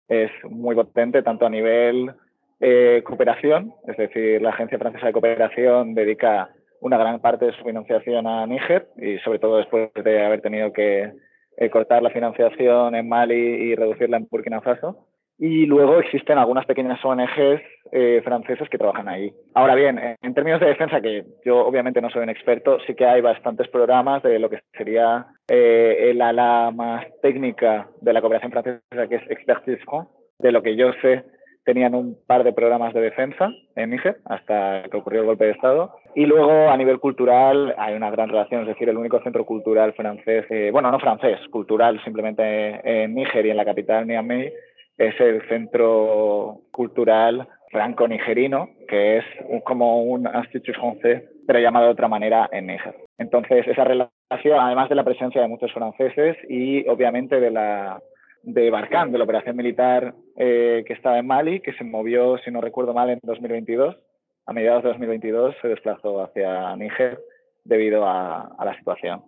es 0.08 0.30
muy 0.48 0.74
potente, 0.74 1.22
tanto 1.22 1.46
a 1.46 1.50
nivel 1.50 2.12
eh, 2.60 3.02
cooperación, 3.04 3.74
es 3.86 3.96
decir, 3.96 4.40
la 4.40 4.50
Agencia 4.50 4.78
Francesa 4.78 5.06
de 5.06 5.12
Cooperación 5.12 5.94
dedica 5.94 6.50
una 6.80 6.96
gran 6.96 7.20
parte 7.20 7.46
de 7.46 7.52
su 7.52 7.64
financiación 7.64 8.26
a 8.26 8.46
Níger 8.46 8.88
y 8.96 9.18
sobre 9.18 9.38
todo 9.38 9.58
después 9.58 9.90
de 9.94 10.24
haber 10.24 10.40
tenido 10.40 10.72
que 10.72 11.12
eh, 11.56 11.70
cortar 11.70 12.02
la 12.02 12.10
financiación 12.10 12.94
en 12.94 13.08
Mali 13.08 13.34
y 13.34 13.74
reducirla 13.74 14.16
en 14.16 14.28
Burkina 14.30 14.60
Faso. 14.60 15.06
Y 15.44 15.66
luego 15.66 15.98
existen 15.98 16.38
algunas 16.38 16.66
pequeñas 16.66 17.04
ONGs 17.04 17.60
eh, 17.90 18.20
francesas 18.22 18.68
que 18.68 18.78
trabajan 18.78 19.08
ahí. 19.08 19.32
Ahora 19.54 19.74
bien, 19.74 19.98
en 20.22 20.34
términos 20.34 20.60
de 20.60 20.68
defensa, 20.68 21.00
que 21.00 21.24
yo 21.44 21.66
obviamente 21.66 22.00
no 22.00 22.10
soy 22.10 22.22
un 22.22 22.28
experto, 22.28 22.78
sí 22.86 22.94
que 22.94 23.06
hay 23.06 23.20
bastantes 23.22 23.66
programas 23.66 24.22
de 24.22 24.38
lo 24.38 24.48
que 24.48 24.60
sería 24.78 25.26
eh, 25.48 26.10
el 26.10 26.22
ala 26.22 26.70
más 26.72 27.04
técnica 27.22 27.88
de 28.00 28.12
la 28.12 28.20
cooperación 28.20 28.52
francesa, 28.52 29.08
que 29.08 29.16
es 29.16 29.30
Expertise 29.30 29.84
France. 29.84 30.12
De 30.38 30.52
lo 30.52 30.62
que 30.62 30.76
yo 30.76 30.92
sé, 31.02 31.24
tenían 31.64 31.96
un 31.96 32.16
par 32.24 32.44
de 32.44 32.52
programas 32.52 32.94
de 32.94 33.00
defensa 33.00 33.50
en 33.74 33.90
Níger 33.90 34.18
hasta 34.26 34.84
que 34.90 34.96
ocurrió 34.96 35.22
el 35.22 35.26
golpe 35.26 35.46
de 35.46 35.52
Estado. 35.52 35.92
Y 36.14 36.26
luego 36.26 36.70
a 36.70 36.76
nivel 36.76 37.00
cultural 37.00 37.74
hay 37.78 37.96
una 37.96 38.10
gran 38.10 38.28
relación, 38.28 38.62
es 38.62 38.68
decir, 38.68 38.88
el 38.88 38.96
único 38.96 39.20
centro 39.24 39.44
cultural 39.44 39.92
francés, 39.94 40.46
eh, 40.50 40.70
bueno, 40.70 40.92
no 40.92 41.00
francés, 41.00 41.40
cultural 41.50 42.00
simplemente 42.04 42.80
en 42.84 43.14
Níger 43.14 43.46
y 43.46 43.50
en 43.50 43.56
la 43.56 43.64
capital 43.64 44.06
Niamey, 44.06 44.52
es 44.98 45.18
el 45.20 45.46
Centro 45.48 46.60
Cultural 46.70 47.48
Franco-Nigerino, 47.70 48.68
que 48.88 49.18
es 49.18 49.24
como 49.64 50.02
un 50.02 50.28
Institut 50.32 50.76
Français, 50.76 51.24
pero 51.46 51.58
llamado 51.58 51.86
de 51.86 51.92
otra 51.92 52.08
manera 52.08 52.48
en 52.52 52.66
Níger. 52.66 52.94
Entonces, 53.18 53.66
esa 53.66 53.84
relación, 53.84 54.60
además 54.60 54.88
de 54.88 54.94
la 54.94 55.04
presencia 55.04 55.40
de 55.40 55.48
muchos 55.48 55.72
franceses 55.72 56.36
y 56.48 56.86
obviamente 56.88 57.40
de 57.40 57.50
la 57.50 58.00
de 58.42 58.70
Barkhane, 58.70 59.12
de 59.12 59.18
la 59.18 59.24
operación 59.24 59.56
militar 59.56 60.14
eh, 60.36 60.82
que 60.86 60.92
estaba 60.92 61.18
en 61.18 61.26
Mali, 61.26 61.60
que 61.60 61.72
se 61.74 61.84
movió, 61.84 62.38
si 62.38 62.50
no 62.50 62.60
recuerdo 62.60 62.92
mal, 62.92 63.08
en 63.08 63.20
2022. 63.22 63.96
A 64.46 64.52
mediados 64.52 64.82
de 64.82 64.88
2022 64.88 65.54
se 65.62 65.68
desplazó 65.68 66.22
hacia 66.22 66.74
Níger 66.76 67.20
debido 67.64 68.04
a 68.04 68.56
la 68.64 68.76
situación 68.76 69.22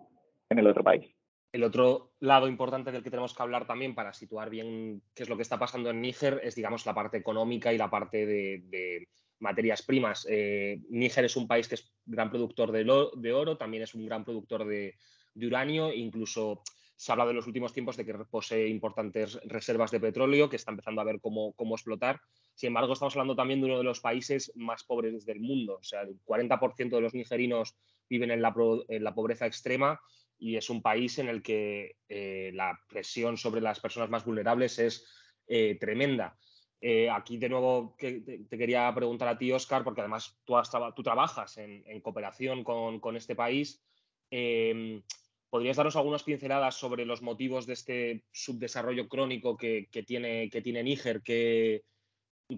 en 0.49 0.59
el 0.59 0.67
otro 0.67 0.83
país. 0.83 1.14
El 1.55 1.63
otro 1.63 2.11
lado 2.19 2.49
importante 2.49 2.91
del 2.91 3.01
que 3.01 3.09
tenemos 3.09 3.33
que 3.33 3.41
hablar 3.41 3.65
también 3.65 3.95
para 3.95 4.11
situar 4.11 4.49
bien 4.49 5.01
qué 5.13 5.23
es 5.23 5.29
lo 5.29 5.37
que 5.37 5.43
está 5.43 5.57
pasando 5.57 5.89
en 5.89 6.01
Níger 6.01 6.41
es, 6.43 6.53
digamos, 6.53 6.85
la 6.85 6.93
parte 6.93 7.15
económica 7.15 7.71
y 7.71 7.77
la 7.77 7.89
parte 7.89 8.25
de, 8.25 9.07
materias 9.39 9.81
primas. 9.81 10.27
Eh, 10.29 10.81
Níger 10.89 11.23
es 11.23 11.37
un 11.37 11.47
país 11.47 11.69
que 11.69 11.75
es 11.75 11.93
gran 12.05 12.29
productor 12.29 12.73
de, 12.73 13.33
oro, 13.33 13.55
también 13.55 13.83
es 13.83 13.95
un 13.95 14.05
gran 14.05 14.25
productor 14.25 14.65
de, 14.65 14.97
uranio, 15.35 15.93
incluso 15.93 16.61
se 16.97 17.13
habla 17.13 17.25
de 17.25 17.33
los 17.33 17.47
últimos 17.47 17.71
tiempos 17.71 17.95
de 17.95 18.05
que 18.05 18.13
posee 18.29 18.67
importantes 18.67 19.39
reservas 19.45 19.91
de 19.91 20.01
petróleo, 20.01 20.49
que 20.49 20.57
está 20.57 20.71
empezando 20.71 20.99
a 20.99 21.05
ver 21.05 21.21
cómo, 21.21 21.55
explotar. 21.71 22.19
Sin 22.53 22.67
embargo, 22.67 22.91
estamos 22.91 23.15
hablando 23.15 23.33
también 23.33 23.61
de 23.61 23.67
uno 23.67 23.77
de 23.77 23.85
los 23.85 24.01
países 24.01 24.51
más 24.55 24.83
pobres 24.83 25.25
del 25.25 25.39
mundo. 25.39 25.77
O 25.79 25.83
sea, 25.83 26.01
el 26.01 26.19
40% 26.25 26.89
de 26.89 27.01
los 27.01 27.13
nigerinos 27.13 27.77
viven 28.09 28.31
en 28.31 28.43
en 28.43 29.03
la 29.05 29.15
pobreza 29.15 29.45
extrema 29.45 30.01
y 30.37 30.57
es 30.57 30.69
un 30.69 30.81
país 30.81 31.17
en 31.19 31.29
el 31.29 31.41
que 31.41 31.97
eh, 32.09 32.51
la 32.53 32.79
presión 32.87 33.37
sobre 33.37 33.61
las 33.61 33.79
personas 33.79 34.09
más 34.09 34.25
vulnerables 34.25 34.79
es 34.79 35.05
eh, 35.47 35.77
tremenda. 35.79 36.37
Eh, 36.81 37.09
aquí 37.09 37.37
de 37.37 37.49
nuevo 37.49 37.95
te, 37.97 38.47
quería 38.49 38.93
preguntar 38.93 39.27
a 39.27 39.37
ti, 39.37 39.51
Oscar, 39.51 39.83
porque 39.83 40.01
además 40.01 40.37
tú, 40.43 41.03
trabajas 41.03 41.57
en, 41.57 42.01
cooperación 42.01 42.63
con, 42.63 43.15
este 43.15 43.35
país. 43.35 43.83
Em, 44.29 45.01
¿Podrías 45.49 45.77
darnos 45.77 45.95
algunas 45.95 46.23
pinceladas 46.23 46.75
sobre 46.75 47.05
los 47.05 47.21
motivos 47.21 47.65
de 47.65 47.73
este 47.73 48.25
subdesarrollo 48.31 49.07
crónico 49.07 49.55
que, 49.55 49.87
tiene, 50.05 50.49
que 50.49 50.61
Níger? 50.61 51.21
Que, 51.21 51.83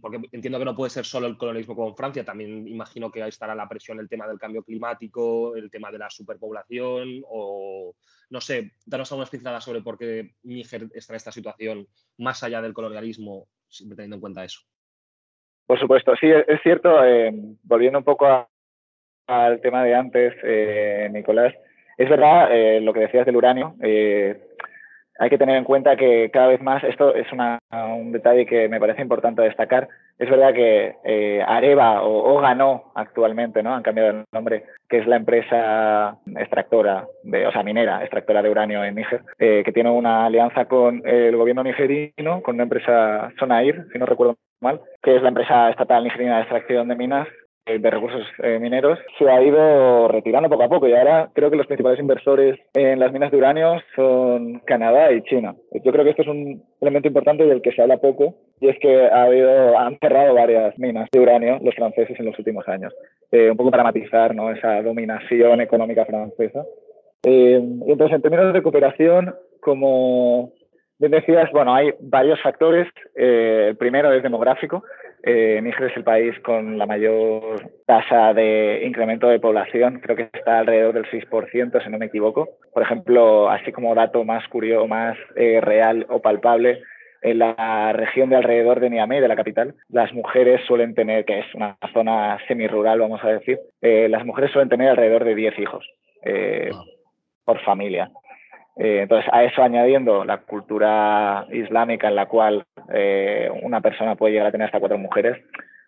porque 0.01 0.19
entiendo 0.31 0.59
que 0.59 0.65
no 0.65 0.75
puede 0.75 0.89
ser 0.89 1.05
solo 1.05 1.27
el 1.27 1.37
colonialismo 1.37 1.75
como 1.75 1.89
en 1.89 1.95
Francia, 1.95 2.25
también 2.25 2.67
imagino 2.67 3.09
que 3.09 3.23
ahí 3.23 3.29
estará 3.29 3.55
la 3.55 3.69
presión 3.69 3.99
el 3.99 4.09
tema 4.09 4.27
del 4.27 4.37
cambio 4.37 4.63
climático, 4.63 5.55
el 5.55 5.71
tema 5.71 5.91
de 5.91 5.97
la 5.97 6.09
superpoblación, 6.09 7.23
o 7.29 7.95
no 8.29 8.41
sé, 8.41 8.73
danos 8.85 9.11
algunas 9.11 9.29
pinceladas 9.29 9.63
sobre 9.63 9.81
por 9.81 9.97
qué 9.97 10.31
Níger 10.43 10.89
está 10.93 11.13
en 11.13 11.17
esta 11.17 11.31
situación 11.31 11.87
más 12.17 12.43
allá 12.43 12.61
del 12.61 12.73
colonialismo, 12.73 13.47
teniendo 13.79 14.17
en 14.17 14.21
cuenta 14.21 14.43
eso. 14.43 14.61
Por 15.65 15.79
supuesto, 15.79 16.15
sí, 16.19 16.27
es 16.27 16.61
cierto, 16.63 17.03
eh, 17.03 17.31
volviendo 17.63 17.99
un 17.99 18.05
poco 18.05 18.27
al 19.27 19.61
tema 19.61 19.83
de 19.83 19.95
antes, 19.95 20.33
eh, 20.43 21.09
Nicolás, 21.11 21.53
es 21.97 22.09
verdad 22.09 22.49
eh, 22.51 22.81
lo 22.81 22.93
que 22.93 23.01
decías 23.01 23.25
del 23.25 23.37
uranio 23.37 23.75
hay 25.19 25.29
que 25.29 25.37
tener 25.37 25.57
en 25.57 25.63
cuenta 25.63 25.95
que 25.95 26.29
cada 26.31 26.47
vez 26.47 26.61
más, 26.61 26.83
esto 26.83 27.13
es 27.15 27.27
un 27.31 28.11
detalle 28.11 28.45
que 28.45 28.69
me 28.69 28.79
parece 28.79 29.01
importante 29.01 29.41
destacar, 29.41 29.87
Es 30.19 30.29
verdad 30.29 30.53
que 30.53 30.95
eh, 31.03 31.43
Areva 31.45 32.01
o, 32.01 32.39
ganó 32.39 32.91
actualmente, 32.95 33.61
¿no? 33.61 33.75
Han 33.75 33.83
cambiado 33.83 34.09
el 34.09 34.25
nombre, 34.31 34.63
que 34.89 34.97
es 34.97 35.07
la 35.07 35.17
empresa 35.17 36.17
extractora, 36.35 37.05
de, 37.23 37.45
o 37.45 37.51
sea, 37.51 37.63
minera, 37.63 38.01
extractora 38.01 38.41
de 38.41 38.49
uranio 38.49 38.83
en 38.83 38.95
Níger, 38.95 39.21
eh, 39.37 39.61
que 39.63 39.71
tiene 39.71 39.91
una 39.91 40.25
alianza 40.25 40.65
con 40.65 41.01
el 41.05 41.35
gobierno 41.35 41.63
nigerino, 41.63 42.41
con 42.41 42.55
una 42.55 42.63
empresa 42.63 43.31
Sonair, 43.37 43.85
si 43.91 43.99
no 43.99 44.05
recuerdo 44.05 44.37
mal, 44.59 44.81
que 45.03 45.15
es 45.15 45.21
la 45.21 45.29
empresa 45.29 45.69
estatal 45.69 46.03
nigerina 46.03 46.37
de 46.37 46.41
extracción 46.41 46.87
de 46.87 46.95
minas, 46.95 47.27
de 47.67 47.89
recursos 47.89 48.25
eh, 48.43 48.59
mineros 48.59 48.97
se 49.19 49.29
ha 49.29 49.41
ido 49.41 50.07
retirando 50.07 50.49
poco 50.49 50.63
a 50.63 50.69
poco 50.69 50.87
y 50.87 50.93
ahora 50.93 51.29
creo 51.33 51.51
que 51.51 51.57
los 51.57 51.67
principales 51.67 51.99
inversores 51.99 52.57
en 52.73 52.99
las 52.99 53.11
minas 53.11 53.29
de 53.29 53.37
uranio 53.37 53.81
son 53.95 54.59
Canadá 54.59 55.11
y 55.11 55.21
China. 55.23 55.53
Yo 55.83 55.91
creo 55.91 56.05
que 56.05 56.11
esto 56.11 56.21
es 56.21 56.27
un 56.29 56.63
elemento 56.79 57.09
importante 57.09 57.45
del 57.45 57.61
que 57.61 57.73
se 57.73 57.81
habla 57.81 57.97
poco 57.97 58.35
y 58.61 58.69
es 58.69 58.79
que 58.79 59.07
ha 59.07 59.23
habido, 59.23 59.77
han 59.77 59.99
cerrado 59.99 60.33
varias 60.33 60.77
minas 60.79 61.09
de 61.11 61.19
uranio 61.19 61.59
los 61.61 61.75
franceses 61.75 62.17
en 62.19 62.25
los 62.25 62.39
últimos 62.39 62.67
años, 62.67 62.93
eh, 63.31 63.51
un 63.51 63.57
poco 63.57 63.71
para 63.71 63.83
matizar 63.83 64.33
¿no? 64.33 64.49
esa 64.51 64.81
dominación 64.81 65.59
económica 65.61 66.05
francesa. 66.05 66.65
entonces, 67.23 68.15
en 68.15 68.21
términos 68.21 68.53
de 68.53 68.63
cooperación, 68.63 69.35
como 69.59 70.53
bien 70.99 71.11
decías, 71.11 71.49
bueno, 71.51 71.73
hay 71.73 71.93
varios 71.99 72.41
factores. 72.41 72.87
el 73.15 73.75
primero 73.77 74.11
es 74.11 74.23
demográfico. 74.23 74.83
Eh, 75.23 75.59
Níger 75.61 75.91
es 75.91 75.97
el 75.97 76.03
país 76.03 76.39
con 76.39 76.77
la 76.77 76.85
mayor 76.85 77.71
tasa 77.85 78.33
de 78.33 78.83
incremento 78.85 79.27
de 79.27 79.39
población, 79.39 79.99
creo 79.99 80.15
que 80.15 80.29
está 80.31 80.59
alrededor 80.59 80.93
del 80.93 81.05
6%, 81.05 81.83
si 81.83 81.89
no 81.89 81.97
me 81.97 82.05
equivoco. 82.05 82.47
Por 82.73 82.83
ejemplo, 82.83 83.49
así 83.49 83.71
como 83.71 83.95
dato 83.95 84.23
más 84.23 84.47
curioso, 84.47 84.87
más 84.87 85.17
eh, 85.35 85.59
real 85.59 86.05
o 86.09 86.21
palpable, 86.21 86.81
en 87.21 87.39
la 87.39 87.91
región 87.93 88.29
de 88.29 88.35
alrededor 88.35 88.79
de 88.79 88.91
Niamey, 88.91 89.19
de 89.19 89.27
la 89.27 89.35
capital, 89.35 89.73
las 89.89 90.13
mujeres 90.13 90.61
suelen 90.67 90.93
tener, 90.93 91.25
que 91.25 91.39
es 91.39 91.55
una 91.55 91.77
zona 91.91 92.37
semi-rural, 92.47 92.99
vamos 92.99 93.21
a 93.23 93.29
decir, 93.29 93.59
eh, 93.81 94.07
las 94.07 94.23
mujeres 94.23 94.51
suelen 94.51 94.69
tener 94.69 94.89
alrededor 94.89 95.25
de 95.25 95.35
10 95.35 95.59
hijos 95.59 95.85
eh, 96.23 96.69
por 97.43 97.59
familia. 97.61 98.11
Eh, 98.79 99.01
entonces, 99.01 99.29
a 99.33 99.43
eso 99.43 99.63
añadiendo 99.63 100.23
la 100.23 100.37
cultura 100.37 101.47
islámica 101.51 102.07
en 102.07 102.15
la 102.15 102.27
cual 102.27 102.63
eh, 102.93 103.49
una 103.63 103.81
persona 103.81 104.15
puede 104.15 104.33
llegar 104.33 104.47
a 104.47 104.51
tener 104.51 104.65
hasta 104.65 104.79
cuatro 104.79 104.97
mujeres, 104.97 105.37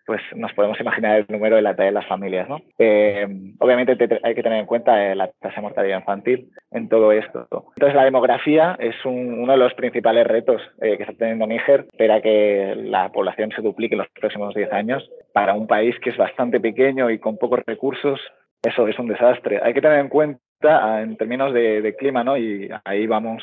pues 0.06 0.20
nos 0.34 0.52
podemos 0.54 0.80
imaginar 0.80 1.18
el 1.18 1.26
número 1.28 1.54
de 1.54 1.62
la 1.62 1.74
de 1.74 1.92
las 1.92 2.06
familias. 2.06 2.48
¿no? 2.48 2.60
Eh, 2.78 3.28
obviamente 3.60 3.96
hay 4.24 4.34
que 4.34 4.42
tener 4.42 4.58
en 4.58 4.66
cuenta 4.66 5.14
la 5.14 5.30
tasa 5.40 5.56
de 5.56 5.62
mortalidad 5.62 5.98
infantil 5.98 6.50
en 6.72 6.88
todo 6.88 7.12
esto. 7.12 7.46
Entonces, 7.76 7.94
la 7.94 8.04
demografía 8.04 8.76
es 8.80 8.96
uno 9.04 9.52
de 9.52 9.58
los 9.58 9.72
principales 9.74 10.26
retos 10.26 10.60
que 10.80 10.94
está 10.94 11.12
teniendo 11.12 11.46
Níger. 11.46 11.86
Espera 11.92 12.20
que 12.20 12.74
la 12.76 13.10
población 13.12 13.52
se 13.54 13.62
duplique 13.62 13.94
en 13.94 14.00
los 14.00 14.08
próximos 14.08 14.52
10 14.54 14.72
años. 14.72 15.08
Para 15.32 15.54
un 15.54 15.68
país 15.68 15.94
que 16.02 16.10
es 16.10 16.16
bastante 16.16 16.58
pequeño 16.58 17.08
y 17.10 17.20
con 17.20 17.38
pocos 17.38 17.60
recursos, 17.64 18.20
eso 18.64 18.88
es 18.88 18.98
un 18.98 19.06
desastre. 19.06 19.60
Hay 19.62 19.74
que 19.74 19.80
tener 19.80 20.00
en 20.00 20.08
cuenta 20.08 20.40
en 20.62 21.16
términos 21.16 21.52
de, 21.54 21.94
clima, 21.98 22.22
¿no? 22.24 22.36
Y 22.36 22.68
ahí 22.84 23.06
vamos 23.06 23.42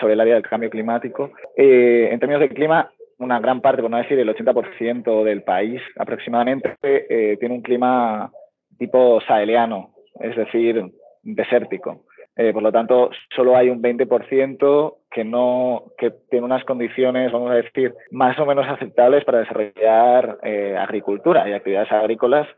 sobre 0.00 0.14
el 0.14 0.20
área 0.20 0.34
del 0.34 0.42
cambio 0.42 0.70
climático. 0.70 1.30
Eh, 1.56 2.08
en 2.12 2.20
términos 2.20 2.40
de 2.40 2.50
clima, 2.50 2.90
una 3.18 3.40
gran 3.40 3.60
parte, 3.60 3.82
por 3.82 3.90
no 3.90 3.98
decir 3.98 4.18
el 4.18 4.28
80% 4.28 5.24
del 5.24 5.42
país 5.42 5.80
aproximadamente, 5.96 6.76
eh, 6.82 7.36
tiene 7.38 7.54
un 7.54 7.62
clima 7.62 8.30
tipo 8.78 9.20
saheliano, 9.26 9.94
es 10.20 10.36
decir, 10.36 10.84
desértico. 11.22 12.04
Eh, 12.34 12.52
por 12.52 12.62
lo 12.62 12.72
tanto, 12.72 13.10
solo 13.36 13.56
hay 13.56 13.68
un 13.68 13.82
20% 13.82 14.96
que 15.10 15.22
no 15.22 15.84
que 15.98 16.10
tiene 16.30 16.46
unas 16.46 16.64
condiciones, 16.64 17.30
vamos 17.30 17.50
a 17.50 17.56
decir, 17.56 17.94
más 18.10 18.38
o 18.38 18.46
menos 18.46 18.66
aceptables 18.66 19.24
para 19.24 19.40
desarrollar 19.40 20.38
agricultura 20.78 21.48
y 21.48 21.52
actividades 21.52 21.92
agrícolas 21.92 22.48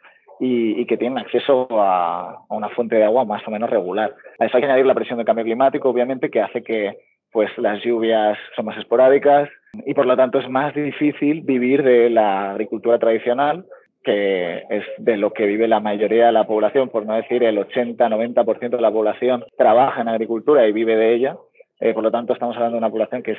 y, 0.41 0.85
que 0.87 0.97
tienen 0.97 1.19
acceso 1.19 1.67
a, 1.71 2.45
una 2.49 2.69
fuente 2.71 2.97
de 2.97 3.05
agua 3.05 3.25
más 3.25 3.47
o 3.47 3.50
menos 3.50 3.71
regular. 3.71 4.14
A 4.38 4.47
eso 4.47 4.57
hay 4.57 4.62
que 4.62 4.67
añadir 4.67 4.87
la 4.87 4.95
presión 4.95 5.17
del 5.17 5.26
cambio 5.26 5.45
climático, 5.45 5.88
obviamente, 5.88 6.31
que 6.31 6.41
hace 6.41 6.62
que 6.62 6.99
pues, 7.33 7.50
las 7.59 7.83
lluvias 7.83 8.38
son 8.57 8.67
más 8.67 8.79
esporádicas 8.79 9.49
y 9.87 9.95
por 9.95 10.07
lo 10.07 10.17
tanto 10.17 10.38
es 10.38 10.49
más 10.49 10.75
difícil 10.75 11.43
vivir 11.43 11.83
de 11.83 12.11
la 12.11 12.53
agricultura 12.53 12.99
tradicional, 12.99 13.67
que 14.03 14.62
es 14.69 14.85
de 14.99 15.17
lo 15.17 15.33
que 15.33 15.47
vive 15.47 15.67
la 15.67 15.81
mayoría 15.81 16.26
de 16.26 16.33
la 16.33 16.47
población, 16.47 16.91
por 16.91 17.07
no 17.07 17.14
decir 17.14 17.43
el 17.43 17.59
80-90% 17.59 18.71
de 18.71 18.81
la 18.81 18.93
población 18.93 19.45
trabaja 19.57 20.03
en 20.03 20.09
agricultura 20.09 20.67
y 20.67 20.73
vive 20.73 20.97
de 20.97 21.14
ella. 21.14 21.37
Eh, 21.81 21.95
por 21.95 22.05
lo 22.05 22.11
tanto, 22.11 22.35
estamos 22.35 22.55
hablando 22.57 22.76
de 22.76 22.79
una 22.79 22.91
población 22.91 23.23
que 23.23 23.33
es 23.33 23.38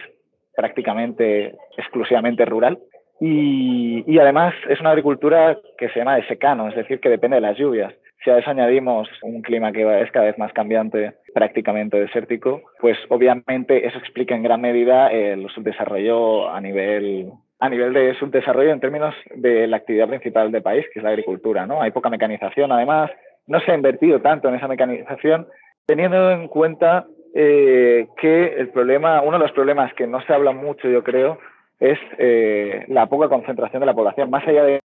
prácticamente 0.56 1.56
exclusivamente 1.78 2.46
rural 2.46 2.80
y, 3.20 4.20
además 4.20 4.54
es 4.70 4.80
una 4.80 4.90
agricultura 4.90 5.58
que 5.78 5.90
se 5.90 6.00
llama 6.00 6.16
de 6.16 6.28
secano, 6.28 6.68
es 6.68 6.76
decir, 6.76 7.00
que 7.00 7.10
depende 7.10 7.36
de 7.36 7.42
las 7.42 7.58
lluvias. 7.58 7.94
Si 8.24 8.30
a 8.30 8.38
eso 8.38 8.50
añadimos 8.50 9.08
un 9.22 9.42
clima 9.42 9.72
que 9.72 10.02
es 10.02 10.12
cada 10.12 10.26
vez 10.26 10.38
más 10.38 10.52
cambiante, 10.54 11.14
prácticamente 11.34 12.00
desértico, 12.00 12.62
pues 12.80 12.98
obviamente 13.10 13.86
eso 13.86 14.00
explica 14.00 14.36
en 14.36 14.44
gran 14.44 14.62
medida 14.62 15.12
el 15.12 15.48
subdesarrollo 15.50 16.50
a 16.50 16.60
nivel 16.60 17.32
a 17.60 17.70
nivel 17.70 17.94
de 17.94 18.16
subdesarrollo 18.16 18.72
en 18.72 18.80
términos 18.80 19.16
de 19.34 19.66
la 19.68 19.78
actividad 19.78 20.10
principal 20.10 20.52
del 20.52 20.62
país, 20.62 20.86
que 20.94 21.00
es 21.00 21.04
la 21.04 21.10
agricultura. 21.10 21.66
¿no? 21.66 21.82
Hay 21.82 21.92
poca 21.92 22.10
mecanización, 22.10 22.72
además, 22.72 23.12
no 23.48 23.60
se 23.62 23.72
ha 23.72 23.76
invertido 23.76 24.20
tanto 24.22 24.50
en 24.50 24.56
esa 24.56 24.68
mecanización, 24.68 25.48
teniendo 25.86 26.32
en 26.32 26.48
cuenta 26.48 27.06
eh, 27.34 28.08
que 28.18 28.56
el 28.58 28.70
problema, 28.70 29.22
uno 29.22 29.38
de 29.38 29.44
los 29.44 29.52
problemas 29.54 29.94
que 29.94 30.06
no 30.06 30.22
se 30.26 30.34
habla 30.34 30.52
mucho, 30.52 30.90
yo 30.90 31.04
creo, 31.04 31.40
es 31.80 32.00
eh, 32.18 32.86
la 32.88 33.08
poca 33.08 33.30
concentración 33.30 33.80
de 33.80 33.86
la 33.86 33.94
población. 33.94 34.30
Más 34.30 34.48
allá 34.48 34.64
de 34.64 34.80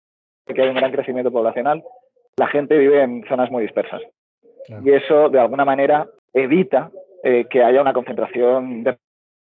que 0.46 0.62
hay 0.62 0.68
un 0.68 0.76
gran 0.76 0.92
crecimiento 0.92 1.30
poblacional, 1.30 1.82
la 2.36 2.48
gente 2.48 2.76
vive 2.78 3.02
en 3.02 3.24
zonas 3.28 3.50
muy 3.50 3.62
dispersas. 3.62 4.02
Y 4.84 4.90
eso, 4.92 5.28
de 5.28 5.40
alguna 5.40 5.64
manera, 5.64 6.06
evita 6.32 6.90
eh, 7.22 7.46
que 7.50 7.62
haya 7.62 7.80
una 7.80 7.92
concentración 7.92 8.84
de 8.84 8.96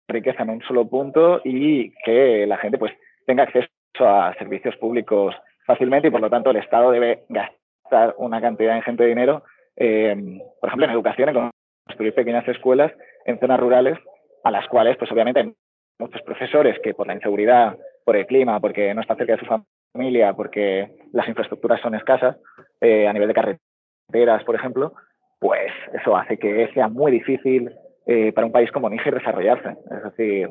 riqueza 0.09 0.43
en 0.43 0.51
un 0.51 0.63
solo 0.63 0.89
punto 0.89 1.41
y 1.45 1.93
que 2.05 2.47
la 2.47 2.57
gente 2.59 2.79
pues, 2.79 2.93
tenga 3.27 3.45
acceso 3.45 3.69
a 4.01 4.35
servicios 4.39 4.77
públicos 4.77 5.35
fácilmente 5.67 6.09
y, 6.09 6.11
por 6.11 6.21
lo 6.21 6.31
tanto, 6.31 6.51
el 6.51 6.57
Estado 6.57 6.91
debe 6.91 7.25
gastar 7.29 8.15
una 8.19 8.41
cantidad 8.41 8.77
ingente 8.77 9.05
de 9.05 9.09
dinero, 9.09 9.45
eh, 9.77 10.41
por 10.61 10.69
ejemplo, 10.69 10.87
en 10.87 10.93
educación, 10.93 11.29
en 11.29 11.51
construir 11.87 12.15
pequeñas 12.15 12.47
escuelas 12.49 12.93
en 13.25 13.39
zonas 13.39 13.61
rurales 13.61 13.99
a 14.43 14.51
las 14.51 14.67
cuales, 14.69 14.97
pues 14.97 15.11
obviamente, 15.13 15.55
muchos 16.01 16.23
profesores 16.23 16.79
que 16.83 16.95
por 16.95 17.07
la 17.07 17.15
inseguridad, 17.15 17.77
por 18.05 18.17
el 18.17 18.27
clima, 18.27 18.59
porque 18.59 18.93
no 18.95 19.03
están 19.03 19.17
cerca 19.17 19.35
de 19.35 19.41
su 19.41 19.63
familia, 19.93 20.33
porque 20.33 20.91
las 21.13 21.29
infraestructuras 21.29 21.81
son 21.81 21.95
escasas, 21.95 22.37
eh, 22.81 23.07
a 23.07 23.13
nivel 23.13 23.29
de 23.29 23.35
carreteras, 23.35 24.43
por 24.45 24.55
ejemplo, 24.55 24.95
pues 25.39 25.73
eso 25.95 26.17
hace 26.17 26.39
que 26.39 26.69
sea 26.75 26.89
muy 26.89 27.13
difícil 27.13 27.71
eh, 28.07 28.33
para 28.33 28.47
un 28.47 28.53
país 28.53 28.71
como 28.73 28.91
Níger 28.91 29.15
desarrollarse. 29.15 29.77
Es 29.91 30.03
decir, 30.05 30.49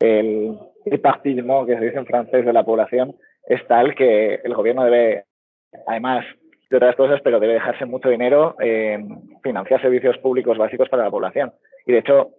el 0.00 0.58
éparpillement 0.86 1.66
que 1.66 1.76
se 1.76 1.84
dice 1.84 1.98
en 1.98 2.06
francés 2.06 2.44
de 2.44 2.52
la 2.52 2.64
población 2.64 3.16
es 3.46 3.66
tal 3.66 3.94
que 3.94 4.36
el 4.42 4.54
gobierno 4.54 4.84
debe, 4.84 5.24
además 5.86 6.24
de 6.70 6.76
otras 6.76 6.96
cosas, 6.96 7.20
pero 7.22 7.40
debe 7.40 7.54
dejarse 7.54 7.84
mucho 7.84 8.08
dinero 8.08 8.56
en 8.60 9.38
financiar 9.42 9.80
servicios 9.80 10.16
públicos 10.18 10.58
básicos 10.58 10.88
para 10.88 11.04
la 11.04 11.10
población. 11.10 11.52
Y 11.86 11.92
de 11.92 11.98
hecho, 11.98 12.30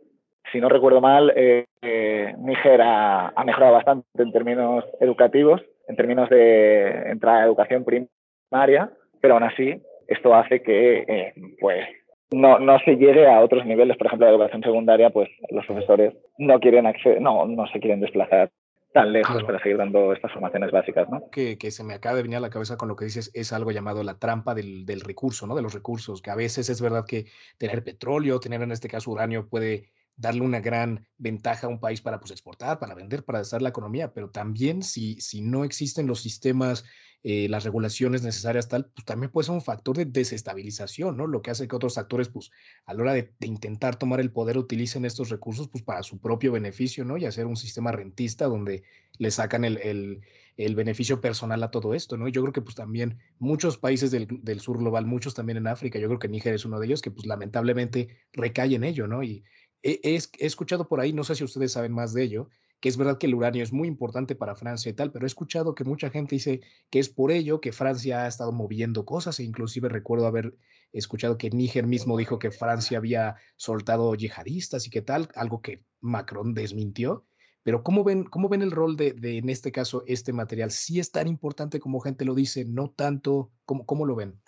si 0.51 0.59
no 0.59 0.69
recuerdo 0.69 1.01
mal, 1.01 1.31
eh, 1.35 1.65
eh, 1.81 2.33
Níger 2.37 2.81
ha, 2.81 3.33
mejorado 3.45 3.73
bastante 3.73 4.05
en 4.17 4.31
términos 4.31 4.83
educativos, 4.99 5.61
en 5.87 5.95
términos 5.95 6.29
de 6.29 7.09
entrada 7.09 7.41
a 7.41 7.45
educación 7.45 7.83
primaria, 7.83 8.91
pero 9.21 9.35
aún 9.35 9.43
así 9.43 9.81
esto 10.07 10.35
hace 10.35 10.61
que 10.61 11.03
eh, 11.07 11.33
pues 11.59 11.85
no, 12.31 12.59
no 12.59 12.79
se 12.79 12.95
llegue 12.95 13.27
a 13.27 13.39
otros 13.41 13.65
niveles, 13.65 13.97
por 13.97 14.07
ejemplo, 14.07 14.27
de 14.27 14.33
educación 14.33 14.63
secundaria, 14.63 15.09
pues 15.09 15.29
los 15.49 15.65
profesores 15.65 16.13
no 16.37 16.59
quieren 16.59 16.85
no, 17.19 17.45
no 17.45 17.67
se 17.67 17.79
quieren 17.79 18.01
desplazar 18.01 18.49
tan 18.93 19.11
lejos 19.11 19.43
para 19.43 19.59
seguir 19.59 19.77
dando 19.77 20.13
estas 20.13 20.31
formaciones 20.31 20.71
básicas, 20.71 21.09
¿no? 21.09 21.29
Que, 21.29 21.57
que, 21.57 21.69
se 21.69 21.83
me 21.83 21.95
acaba 21.95 22.15
de 22.15 22.23
venir 22.23 22.37
a 22.37 22.39
la 22.39 22.49
cabeza 22.49 22.77
con 22.77 22.87
lo 22.87 22.95
que 22.95 23.03
dices 23.03 23.29
es 23.33 23.51
algo 23.51 23.71
llamado 23.71 24.03
la 24.03 24.19
trampa 24.19 24.55
del, 24.55 24.85
del 24.85 25.01
recurso, 25.01 25.45
¿no? 25.47 25.55
De 25.55 25.61
los 25.61 25.73
recursos, 25.73 26.21
que 26.21 26.31
a 26.31 26.35
veces 26.35 26.69
es 26.69 26.81
verdad 26.81 27.03
que 27.05 27.25
tener 27.57 27.83
petróleo, 27.83 28.39
tener 28.39 28.61
en 28.61 28.71
este 28.71 28.87
caso 28.87 29.11
uranio 29.11 29.49
puede 29.49 29.89
darle 30.17 30.41
una 30.41 30.59
gran 30.59 31.07
ventaja 31.17 31.67
a 31.67 31.69
un 31.69 31.79
país 31.79 32.01
para 32.01 32.19
pues, 32.19 32.31
exportar, 32.31 32.79
para 32.79 32.95
vender, 32.95 33.23
para 33.23 33.39
desarrollar 33.39 33.63
la 33.63 33.69
economía, 33.69 34.13
pero 34.13 34.29
también 34.29 34.83
si, 34.83 35.19
si 35.19 35.41
no 35.41 35.63
existen 35.63 36.07
los 36.07 36.21
sistemas, 36.21 36.85
eh, 37.27 37.49
las 37.49 37.63
regulaciones 37.63 38.21
necesarias, 38.21 38.67
tal, 38.67 38.85
pues 38.85 39.03
también 39.03 39.31
puede 39.31 39.47
ser 39.47 39.55
un 39.55 39.61
factor 39.61 39.97
de 39.97 40.05
desestabilización, 40.05 41.17
¿no? 41.17 41.25
Lo 41.25 41.41
que 41.41 41.49
hace 41.49 41.67
que 41.67 41.75
otros 41.75 41.97
actores, 41.97 42.29
pues 42.29 42.51
a 42.85 42.93
la 42.93 43.01
hora 43.01 43.13
de, 43.13 43.33
intentar 43.39 43.95
tomar 43.95 44.19
el 44.19 44.31
poder, 44.31 44.59
utilicen 44.59 45.05
estos 45.05 45.29
recursos 45.29 45.67
pues 45.67 45.83
para 45.83 46.03
su 46.03 46.19
propio 46.19 46.51
beneficio, 46.51 47.03
¿no? 47.03 47.17
Y 47.17 47.25
hacer 47.25 47.47
un 47.47 47.55
sistema 47.55 47.91
rentista 47.91 48.45
donde 48.45 48.83
le 49.17 49.31
sacan 49.31 49.65
el, 49.65 49.77
el, 49.77 50.21
el 50.55 50.75
beneficio 50.75 51.19
personal 51.19 51.63
a 51.63 51.71
todo 51.71 51.95
esto, 51.95 52.15
¿no? 52.15 52.27
Yo 52.27 52.43
creo 52.43 52.53
que 52.53 52.61
pues 52.61 52.75
también 52.75 53.17
muchos 53.39 53.79
países 53.79 54.11
del, 54.11 54.27
del, 54.43 54.59
sur 54.59 54.77
global, 54.77 55.07
muchos 55.07 55.33
también 55.33 55.57
en 55.57 55.65
África, 55.65 55.97
yo 55.97 56.07
creo 56.07 56.19
que 56.19 56.27
Níger 56.27 56.53
es 56.53 56.65
uno 56.65 56.79
de 56.79 56.85
ellos, 56.85 57.01
que 57.01 57.09
pues 57.09 57.25
lamentablemente 57.25 58.19
recae 58.33 58.75
en 58.75 58.83
ello, 58.83 59.07
¿no? 59.07 59.23
Y, 59.23 59.43
he, 59.85 60.19
escuchado 60.39 60.87
por 60.87 60.99
ahí, 60.99 61.13
no 61.13 61.23
sé 61.23 61.35
si 61.35 61.43
ustedes 61.43 61.71
saben 61.71 61.91
más 61.91 62.13
de 62.13 62.23
ello, 62.23 62.49
que 62.79 62.89
es 62.89 62.97
verdad 62.97 63.17
que 63.17 63.27
el 63.27 63.35
uranio 63.35 63.63
es 63.63 63.71
muy 63.71 63.87
importante 63.87 64.35
para 64.35 64.55
Francia 64.55 64.89
y 64.89 64.93
tal, 64.93 65.11
pero 65.11 65.25
he 65.25 65.27
escuchado 65.27 65.75
que 65.75 65.83
mucha 65.83 66.09
gente 66.09 66.35
dice 66.35 66.61
que 66.89 66.99
es 66.99 67.09
por 67.09 67.31
ello 67.31 67.61
que 67.61 67.71
Francia 67.71 68.23
ha 68.23 68.27
estado 68.27 68.51
moviendo 68.51 69.05
cosas 69.05 69.39
e 69.39 69.43
inclusive 69.43 69.87
recuerdo 69.87 70.27
haber 70.27 70.55
escuchado 70.91 71.37
que 71.37 71.49
Níger 71.51 71.85
mismo 71.85 72.17
dijo 72.17 72.39
que 72.39 72.51
Francia 72.51 72.97
había 72.97 73.35
soltado 73.57 74.13
yihadistas 74.15 74.87
y 74.87 74.89
qué 74.89 75.01
tal, 75.01 75.29
algo 75.35 75.61
que 75.61 75.83
Macron 76.01 76.53
desmintió. 76.53 77.25
Pero 77.63 77.83
¿cómo 77.83 78.03
ven, 78.03 78.25
cómo 78.25 78.49
ven 78.49 78.61
el 78.61 78.71
rol 78.71 78.95
de, 78.95 79.15
en 79.21 79.49
este 79.49 79.71
caso, 79.71 80.03
este 80.05 80.33
material? 80.33 80.69
¿Sí 80.71 80.99
es 80.99 81.11
tan 81.11 81.27
importante 81.27 81.79
como 81.79 81.99
gente 81.99 82.25
lo 82.25 82.35
dice? 82.35 82.65
¿No 82.65 82.91
tanto? 82.91 83.51
¿Cómo, 83.65 83.85
cómo 83.85 84.05
lo 84.05 84.15
ven? 84.15 84.39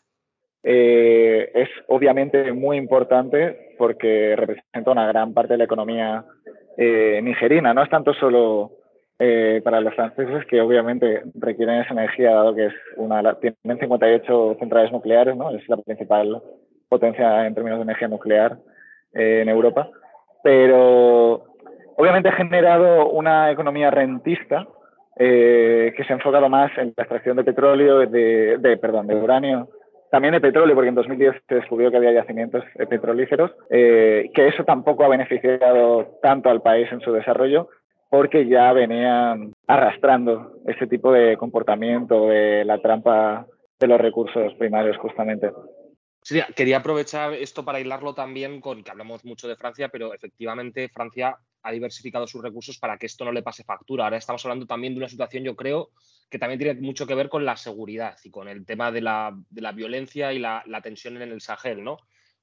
Eh, 0.69 1.49
es 1.53 1.69
obviamente 1.87 2.51
muy 2.51 2.75
importante 2.75 3.73
porque 3.77 4.35
representa 4.35 4.91
una 4.91 5.07
gran 5.07 5.33
parte 5.33 5.53
de 5.53 5.59
la 5.59 5.63
economía 5.63 6.25
eh, 6.75 7.21
nigerina. 7.23 7.73
No 7.73 7.83
es 7.83 7.89
tanto 7.89 8.13
solo 8.13 8.71
eh, 9.17 9.61
para 9.63 9.79
los 9.79 9.95
franceses 9.95 10.45
que 10.45 10.59
obviamente 10.59 11.23
requieren 11.35 11.79
esa 11.79 11.93
energía, 11.93 12.31
dado 12.33 12.53
que 12.53 12.65
es 12.65 12.73
una, 12.97 13.35
tienen 13.35 13.79
58 13.79 14.57
centrales 14.59 14.91
nucleares, 14.91 15.37
¿no? 15.37 15.51
es 15.51 15.67
la 15.69 15.77
principal 15.77 16.41
potencia 16.89 17.47
en 17.47 17.55
términos 17.55 17.79
de 17.79 17.83
energía 17.83 18.09
nuclear 18.09 18.57
eh, 19.13 19.39
en 19.43 19.47
Europa. 19.47 19.89
Pero 20.43 21.45
obviamente 21.95 22.27
ha 22.27 22.33
generado 22.33 23.09
una 23.09 23.51
economía 23.51 23.89
rentista 23.89 24.67
que 25.17 26.03
se 26.05 26.13
ha 26.13 26.17
enfocado 26.17 26.47
más 26.47 26.71
en 26.77 26.93
la 26.95 27.03
extracción 27.03 27.37
de 27.37 27.43
petróleo, 27.43 27.99
de, 27.99 28.57
de, 28.59 28.77
perdón, 28.77 29.07
de 29.07 29.15
uranio, 29.15 29.67
también 30.11 30.33
de 30.33 30.41
petróleo, 30.41 30.75
porque 30.75 30.89
en 30.89 30.95
2010 30.95 31.35
se 31.47 31.55
descubrió 31.55 31.91
que 31.91 31.97
había 31.97 32.13
yacimientos 32.13 32.63
petrolíferos, 32.89 33.51
eh, 33.69 34.29
que 34.33 34.47
eso 34.47 34.63
tampoco 34.63 35.03
ha 35.03 35.09
beneficiado 35.09 36.19
tanto 36.21 36.49
al 36.49 36.61
país 36.61 36.87
en 36.91 37.01
su 37.01 37.11
desarrollo, 37.11 37.69
porque 38.09 38.47
ya 38.47 38.71
venían 38.73 39.53
arrastrando 39.67 40.53
ese 40.65 40.87
tipo 40.87 41.11
de 41.11 41.37
comportamiento 41.37 42.27
de 42.27 42.63
la 42.63 42.79
trampa 42.79 43.45
de 43.79 43.87
los 43.87 43.99
recursos 43.99 44.53
primarios, 44.55 44.97
justamente. 44.97 45.51
Sí, 46.21 46.41
quería 46.55 46.77
aprovechar 46.77 47.33
esto 47.33 47.63
para 47.63 47.79
hilarlo 47.79 48.13
también 48.13 48.59
con 48.59 48.83
que 48.83 48.91
hablamos 48.91 49.23
mucho 49.23 49.47
de 49.47 49.55
Francia, 49.55 49.89
pero 49.89 50.13
efectivamente 50.13 50.89
Francia 50.89 51.37
ha 51.67 51.71
diversificado 51.71 52.25
sus 52.27 52.41
recursos 52.41 52.77
para 52.79 52.97
que 52.97 53.05
esto 53.05 53.25
no 53.25 53.31
le 53.31 53.43
pase 53.43 53.63
factura. 53.63 54.05
Ahora 54.05 54.17
estamos 54.17 54.43
hablando 54.45 54.65
también 54.65 54.93
de 54.93 54.99
una 54.99 55.09
situación, 55.09 55.43
yo 55.43 55.55
creo, 55.55 55.91
que 56.29 56.39
también 56.39 56.59
tiene 56.59 56.79
mucho 56.79 57.05
que 57.05 57.13
ver 57.13 57.27
con 57.27 57.43
la 57.43 57.57
seguridad 57.57 58.17
y 58.23 58.31
con 58.31 58.47
el 58.47 58.65
tema 58.65 58.91
de 58.91 59.01
la, 59.01 59.35
violencia 59.75 60.31
y 60.31 60.39
la, 60.39 60.63
la, 60.65 60.81
tensión 60.81 61.21
en 61.21 61.29
el 61.29 61.41
Sahel, 61.41 61.83
¿no? 61.83 61.97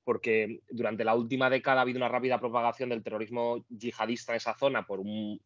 Porque 0.05 0.61
durante 0.69 1.05
la 1.05 1.15
última 1.15 1.49
década 1.49 1.79
ha 1.79 1.83
habido 1.83 1.97
una 1.97 2.09
rápida 2.09 2.39
propagación 2.39 2.91
del 2.91 3.03
terrorismo 3.03 3.65
yihadista 3.71 4.33
en 4.33 4.37
esa 4.37 4.55
zona 4.59 4.87
por 4.87 5.01
un, 5.01 5.41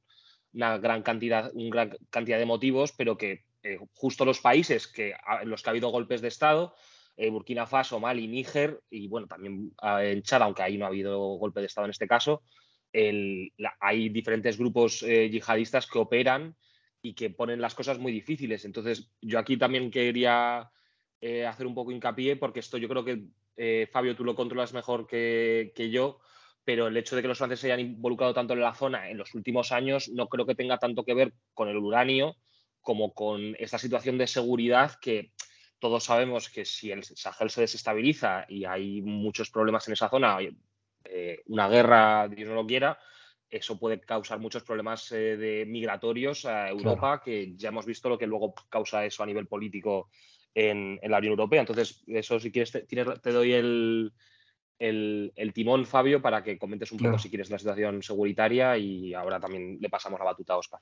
una 0.53 0.79
gran 0.79 1.03
cantidad, 1.03 1.53
una 1.55 1.71
gran 1.71 1.97
cantidad 2.11 2.39
de 2.39 2.47
motivos, 2.47 2.93
pero 2.93 3.17
que 3.17 3.45
eh, 3.63 3.79
justo 3.95 4.25
los 4.25 4.41
países 4.41 4.89
que, 4.89 5.15
en 5.41 5.49
los 5.49 5.63
que 5.63 5.71
ha 5.71 5.73
habido 5.73 5.91
golpes 5.91 6.21
de 6.21 6.29
Estado 6.29 6.75
eh, 7.19 7.31
Burkina 7.31 7.67
Faso, 7.67 7.99
Mali, 7.99 8.29
Níger 8.29 8.81
y 8.91 9.09
bueno, 9.09 9.27
también 9.27 9.73
eh, 9.83 10.13
en 10.13 10.23
Chad, 10.23 10.41
aunque 10.41 10.63
ahí 10.63 10.79
no 10.79 10.85
ha 10.85 10.89
habido 10.89 11.19
golpe 11.19 11.59
de 11.59 11.67
Estado 11.67 11.87
en 11.87 11.91
este 11.91 12.07
caso, 12.07 12.43
el, 12.99 13.53
la, 13.57 13.77
hay 13.81 14.09
diferentes 14.09 14.59
grupos 14.59 15.03
eh, 15.03 15.29
yihadistas 15.31 15.87
que 15.87 15.99
operan 15.99 16.57
y 17.01 17.15
que 17.15 17.31
ponen 17.31 17.61
las 17.61 17.75
cosas 17.75 17.99
muy 17.99 18.11
difíciles. 18.11 18.65
Entonces, 18.65 19.11
yo 19.21 19.39
aquí 19.39 19.57
también 19.57 19.91
quería 19.91 20.71
eh, 21.21 21.47
hacer 21.47 21.67
un 21.67 21.75
poco 21.75 21.93
hincapié 21.93 22.37
porque 22.37 22.61
esto 22.61 22.77
yo 22.77 22.89
creo 22.89 23.05
que, 23.05 23.25
eh, 23.57 23.89
Fabio, 23.93 24.17
tú 24.17 24.25
lo 24.25 24.35
controlas 24.35 24.73
mejor 24.73 25.07
que, 25.07 25.73
yo, 25.93 26.19
pero 26.65 26.89
el 26.89 26.97
hecho 26.97 27.15
de 27.15 27.23
que 27.23 27.29
los 27.29 27.39
franceses 27.39 27.61
se 27.61 27.73
hayan 27.73 27.87
involucrado 27.87 28.35
tanto 28.35 28.55
en 28.55 28.61
la 28.61 28.75
zona 28.75 29.09
en 29.11 29.17
los 29.17 29.35
últimos 29.35 29.73
años 29.73 30.09
no 30.11 30.29
creo 30.29 30.45
que 30.45 30.55
tenga 30.55 30.79
tanto 30.79 31.05
que 31.05 31.15
ver 31.15 31.33
con 31.55 31.69
el 31.69 31.77
uranio 31.77 32.37
como 32.81 33.15
con 33.15 33.55
esta 33.59 33.79
situación 33.79 34.19
de 34.19 34.27
seguridad 34.27 34.93
que 35.01 35.33
todos 35.79 36.05
sabemos 36.05 36.51
que 36.51 36.65
si 36.65 36.91
el 36.91 37.05
Sahel 37.05 37.51
se 37.51 37.63
desestabiliza 37.63 38.45
y 38.49 38.65
hay 38.65 39.01
muchos 39.03 39.51
problemas 39.51 39.87
en 39.87 39.93
esa 39.95 40.09
zona, 40.09 40.37
eh, 41.05 41.43
una 41.47 41.69
guerra, 41.69 42.29
Dios 42.29 42.49
no 42.49 42.55
lo 42.55 42.67
quiera, 42.67 42.99
eso 43.51 43.79
puede 43.79 44.01
causar 44.01 44.39
muchos 44.39 44.63
problemas 44.63 45.11
eh, 45.13 45.37
de 45.37 45.65
migratorios 45.67 46.45
a 46.45 46.69
Europa, 46.69 47.01
claro. 47.01 47.23
que 47.25 47.57
ya 47.57 47.71
hemos 47.71 47.87
visto 47.87 48.09
lo 48.09 48.19
que 48.19 48.27
luego 48.27 48.55
causa 48.69 49.05
eso 49.05 49.23
a 49.23 49.27
nivel 49.27 49.47
político 49.47 50.11
en, 50.55 50.99
en 51.03 51.11
la 51.11 51.19
Unión 51.19 51.33
Europea. 51.33 51.61
Entonces, 51.61 52.03
eso 52.07 52.39
si 52.39 52.53
quieres, 52.53 52.73
te, 52.73 52.83
tienes, 52.83 53.21
te 53.23 53.33
doy 53.33 53.53
el, 53.53 54.13
el, 54.79 55.33
el, 55.35 55.53
timón, 55.53 55.87
Fabio, 55.87 56.21
para 56.21 56.43
que 56.43 56.59
comentes 56.59 56.93
un 56.93 56.99
poco, 56.99 57.19
si 57.19 57.31
quieres, 57.31 57.51
la 57.51 57.59
situación 57.59 58.03
seguritaria 58.03 58.77
y 58.77 59.15
ahora 59.15 59.41
también 59.41 59.79
le 59.81 59.89
pasamos 59.89 60.19
la 60.19 60.27
batuta 60.27 60.55
a 60.55 60.59
Oscar. 60.59 60.81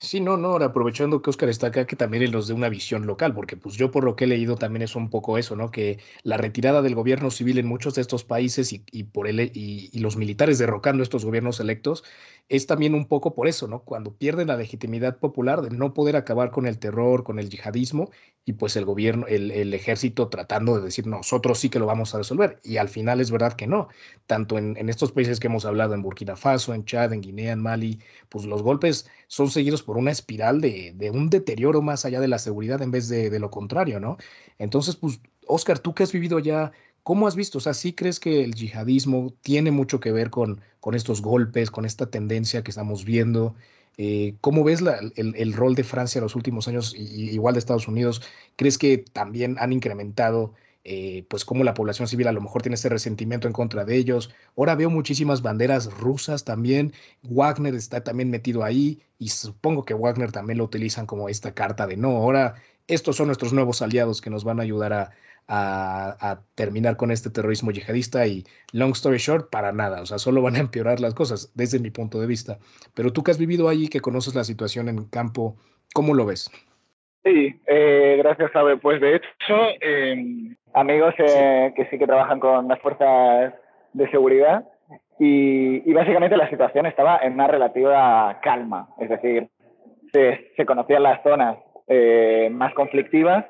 Sí, 0.00 0.20
no, 0.20 0.36
no, 0.36 0.54
aprovechando 0.56 1.20
que 1.22 1.30
Oscar 1.30 1.48
está 1.48 1.66
acá, 1.68 1.84
que 1.84 1.96
también 1.96 2.22
él 2.22 2.30
nos 2.30 2.46
dé 2.46 2.54
una 2.54 2.68
visión 2.68 3.04
local, 3.04 3.34
porque 3.34 3.56
pues 3.56 3.74
yo 3.74 3.90
por 3.90 4.04
lo 4.04 4.14
que 4.14 4.24
he 4.24 4.26
leído 4.28 4.54
también 4.54 4.82
es 4.82 4.94
un 4.94 5.10
poco 5.10 5.38
eso, 5.38 5.56
¿no? 5.56 5.72
Que 5.72 5.98
la 6.22 6.36
retirada 6.36 6.82
del 6.82 6.94
gobierno 6.94 7.32
civil 7.32 7.58
en 7.58 7.66
muchos 7.66 7.96
de 7.96 8.02
estos 8.02 8.22
países 8.22 8.72
y, 8.72 8.84
y 8.92 9.04
por 9.04 9.26
el, 9.26 9.40
y, 9.40 9.90
y, 9.92 9.98
los 9.98 10.16
militares 10.16 10.58
derrocando 10.58 11.02
estos 11.02 11.24
gobiernos 11.24 11.58
electos 11.58 12.04
es 12.48 12.68
también 12.68 12.94
un 12.94 13.06
poco 13.08 13.34
por 13.34 13.48
eso, 13.48 13.66
¿no? 13.66 13.82
Cuando 13.82 14.14
pierden 14.16 14.46
la 14.48 14.56
legitimidad 14.56 15.18
popular 15.18 15.62
de 15.62 15.70
no 15.70 15.92
poder 15.94 16.14
acabar 16.14 16.52
con 16.52 16.66
el 16.68 16.78
terror, 16.78 17.24
con 17.24 17.40
el 17.40 17.50
yihadismo, 17.50 18.10
y 18.44 18.52
pues 18.54 18.76
el 18.76 18.84
gobierno, 18.84 19.26
el, 19.26 19.50
el 19.50 19.74
ejército 19.74 20.28
tratando 20.28 20.76
de 20.76 20.82
decir, 20.82 21.06
nosotros 21.08 21.58
sí 21.58 21.68
que 21.70 21.78
lo 21.80 21.86
vamos 21.86 22.14
a 22.14 22.18
resolver. 22.18 22.60
Y 22.62 22.76
al 22.78 22.88
final 22.88 23.20
es 23.20 23.30
verdad 23.32 23.52
que 23.54 23.66
no. 23.66 23.88
Tanto 24.26 24.58
en, 24.58 24.76
en 24.76 24.88
estos 24.88 25.12
países 25.12 25.40
que 25.40 25.48
hemos 25.48 25.64
hablado, 25.64 25.94
en 25.94 26.02
Burkina 26.02 26.36
Faso, 26.36 26.72
en 26.74 26.84
Chad, 26.84 27.12
en 27.12 27.20
Guinea, 27.20 27.52
en 27.52 27.60
Mali, 27.60 28.00
pues 28.28 28.44
los 28.46 28.62
golpes 28.62 29.08
son 29.26 29.50
seguidos 29.50 29.82
por 29.88 29.96
una 29.96 30.10
espiral 30.10 30.60
de, 30.60 31.10
un 31.14 31.30
deterioro 31.30 31.80
más 31.80 32.04
allá 32.04 32.20
de 32.20 32.28
la 32.28 32.38
seguridad 32.38 32.82
en 32.82 32.90
vez 32.90 33.08
de, 33.08 33.38
lo 33.38 33.50
contrario, 33.50 34.00
¿no? 34.00 34.18
Entonces, 34.58 34.96
pues, 34.96 35.18
Oscar, 35.46 35.78
tú 35.78 35.94
que 35.94 36.02
has 36.02 36.12
vivido 36.12 36.38
ya 36.40 36.72
¿Cómo 37.02 37.26
has 37.26 37.36
visto? 37.36 37.56
O 37.56 37.60
sea, 37.62 37.72
¿sí 37.72 37.94
crees 37.94 38.20
que 38.20 38.44
el 38.44 38.54
yihadismo 38.54 39.32
tiene 39.40 39.70
mucho 39.70 39.98
que 39.98 40.12
ver 40.12 40.28
con, 40.28 40.60
estos 40.92 41.22
golpes, 41.22 41.70
con 41.70 41.86
esta 41.86 42.10
tendencia 42.10 42.62
que 42.62 42.70
estamos 42.70 43.06
viendo? 43.06 43.54
Eh, 43.96 44.34
¿Cómo 44.42 44.62
ves 44.62 44.82
el, 45.16 45.52
rol 45.54 45.74
de 45.74 45.84
Francia 45.84 46.18
en 46.18 46.24
los 46.24 46.36
últimos 46.36 46.68
años, 46.68 46.94
y, 46.94 47.30
igual 47.30 47.54
de 47.54 47.60
Estados 47.60 47.88
Unidos? 47.88 48.20
¿Crees 48.56 48.76
que 48.76 48.98
también 48.98 49.56
han 49.58 49.72
incrementado, 49.72 50.52
eh, 50.84 51.26
pues, 51.28 51.44
cómo 51.44 51.64
la 51.64 51.74
población 51.74 52.08
civil 52.08 52.28
a 52.28 52.32
lo 52.32 52.40
mejor 52.40 52.62
tiene 52.62 52.74
ese 52.74 52.88
resentimiento 52.88 53.46
en 53.46 53.52
contra 53.52 53.84
de 53.84 53.96
ellos? 53.96 54.34
Ahora 54.56 54.74
veo 54.74 54.90
muchísimas 54.90 55.42
banderas 55.42 55.92
rusas 55.98 56.44
también. 56.44 56.92
Wagner 57.22 57.74
está 57.74 58.02
también 58.02 58.30
metido 58.30 58.64
ahí, 58.64 59.02
y 59.18 59.28
supongo 59.28 59.84
que 59.84 59.94
Wagner 59.94 60.32
también 60.32 60.58
lo 60.58 60.64
utilizan 60.64 61.06
como 61.06 61.28
esta 61.28 61.54
carta 61.54 61.86
de 61.86 61.96
no, 61.96 62.16
ahora 62.16 62.54
estos 62.86 63.16
son 63.16 63.26
nuestros 63.26 63.52
nuevos 63.52 63.82
aliados 63.82 64.20
que 64.20 64.30
nos 64.30 64.44
van 64.44 64.60
a 64.60 64.62
ayudar 64.62 64.92
a, 64.92 65.10
a, 65.48 66.42
terminar 66.54 66.96
con 66.96 67.10
este 67.10 67.30
terrorismo 67.30 67.70
yihadista 67.70 68.26
y 68.26 68.44
long 68.72 68.92
story 68.92 69.18
short, 69.18 69.50
para 69.50 69.72
nada, 69.72 70.02
o 70.02 70.06
sea, 70.06 70.18
solo 70.18 70.42
van 70.42 70.56
a 70.56 70.60
empeorar 70.60 71.00
las 71.00 71.14
cosas 71.14 71.50
desde 71.54 71.78
mi 71.78 71.90
punto 71.90 72.20
de 72.20 72.26
vista. 72.26 72.58
Pero 72.94 73.12
tú 73.12 73.22
que 73.22 73.30
has 73.30 73.38
vivido 73.38 73.68
allí, 73.68 73.88
que 73.88 74.00
conoces 74.00 74.34
la 74.34 74.44
situación 74.44 74.88
en 74.88 75.04
campo, 75.04 75.56
¿cómo 75.94 76.14
lo 76.14 76.26
ves? 76.26 76.50
Sí, 77.24 77.60
eh, 77.66 78.16
gracias, 78.18 78.54
Abe. 78.54 78.76
Pues 78.76 79.00
de 79.00 79.16
hecho, 79.16 79.56
eh, 79.80 80.54
amigos 80.72 81.14
eh, 81.18 81.72
que 81.76 81.86
sí 81.86 81.98
que 81.98 82.06
trabajan 82.06 82.40
con 82.40 82.68
las 82.68 82.80
fuerzas 82.80 83.54
de 83.92 84.10
seguridad 84.10 84.64
y, 85.18 85.90
y, 85.90 85.92
básicamente 85.92 86.36
la 86.36 86.48
situación 86.48 86.86
estaba 86.86 87.18
en 87.18 87.34
una 87.34 87.48
relativa 87.48 88.38
calma, 88.40 88.88
es 88.98 89.08
decir, 89.08 89.48
se, 90.12 90.52
se 90.56 90.64
conocían 90.64 91.02
las 91.02 91.22
zonas 91.22 91.58
eh, 91.88 92.48
más 92.52 92.72
conflictivas 92.74 93.44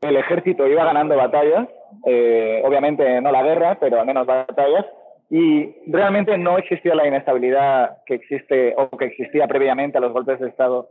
el 0.00 0.16
ejército 0.16 0.66
iba 0.66 0.84
ganando 0.84 1.16
batallas, 1.16 1.68
eh, 2.04 2.62
obviamente 2.64 3.20
no 3.20 3.32
la 3.32 3.42
guerra, 3.42 3.78
pero 3.80 4.00
al 4.00 4.06
menos 4.06 4.26
batallas, 4.26 4.84
y 5.30 5.74
realmente 5.86 6.36
no 6.38 6.58
existía 6.58 6.94
la 6.94 7.06
inestabilidad 7.06 7.98
que 8.04 8.14
existe 8.14 8.74
o 8.76 8.90
que 8.96 9.06
existía 9.06 9.48
previamente 9.48 9.98
a 9.98 10.00
los 10.00 10.12
golpes 10.12 10.38
de 10.38 10.48
Estado 10.48 10.88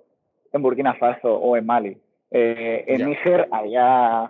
en 0.51 0.61
Burkina 0.61 0.95
Faso 0.95 1.35
o 1.35 1.55
en 1.55 1.65
Mali. 1.65 1.97
Eh, 2.37 2.83
en. 2.87 3.09
Níger 3.09 3.47
había 3.49 4.29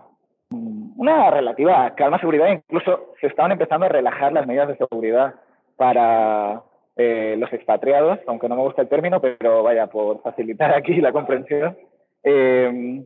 una 0.52 1.32
relativa 1.32 1.96
calma 1.96 2.20
seguridad, 2.20 2.52
incluso 2.52 3.16
se 3.20 3.26
estaban 3.26 3.52
empezando 3.52 3.88
a 3.88 3.90
relajar 3.90 4.32
las 4.32 4.46
medidas 4.46 4.68
de 4.68 4.78
seguridad 4.78 5.34
para 5.76 6.62
eh, 6.98 7.36
los 7.40 7.52
expatriados, 7.52 8.20
aunque 8.28 8.48
no 8.48 8.58
me 8.58 8.62
gusta 8.62 8.84
el 8.84 8.90
término, 8.90 9.20
pero 9.20 9.64
vaya, 9.64 9.88
por 9.88 10.22
facilitar 10.22 10.72
aquí 10.76 11.02
la 11.02 11.12
comprensión. 11.12 11.76
Eh, 12.24 13.04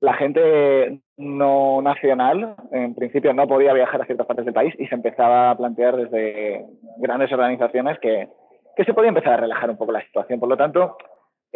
la 0.00 0.14
gente 0.14 0.98
no 1.16 1.80
nacional, 1.80 2.56
en 2.72 2.96
principio, 2.96 3.32
no 3.32 3.46
podía 3.46 3.72
viajar 3.74 4.02
a 4.02 4.06
ciertas 4.06 4.26
partes 4.26 4.44
del 4.44 4.54
país 4.54 4.74
y 4.76 4.88
se 4.88 4.96
empezaba 4.96 5.50
a 5.50 5.56
plantear 5.56 5.96
desde 5.96 6.66
grandes 6.98 7.30
organizaciones 7.32 7.96
que, 8.00 8.28
que 8.74 8.84
se 8.84 8.92
podía 8.92 9.10
empezar 9.10 9.34
a 9.34 9.42
relajar 9.42 9.70
un 9.70 9.76
poco 9.76 9.92
la 9.92 10.04
situación. 10.04 10.40
Por 10.40 10.48
lo 10.48 10.56
tanto, 10.56 10.96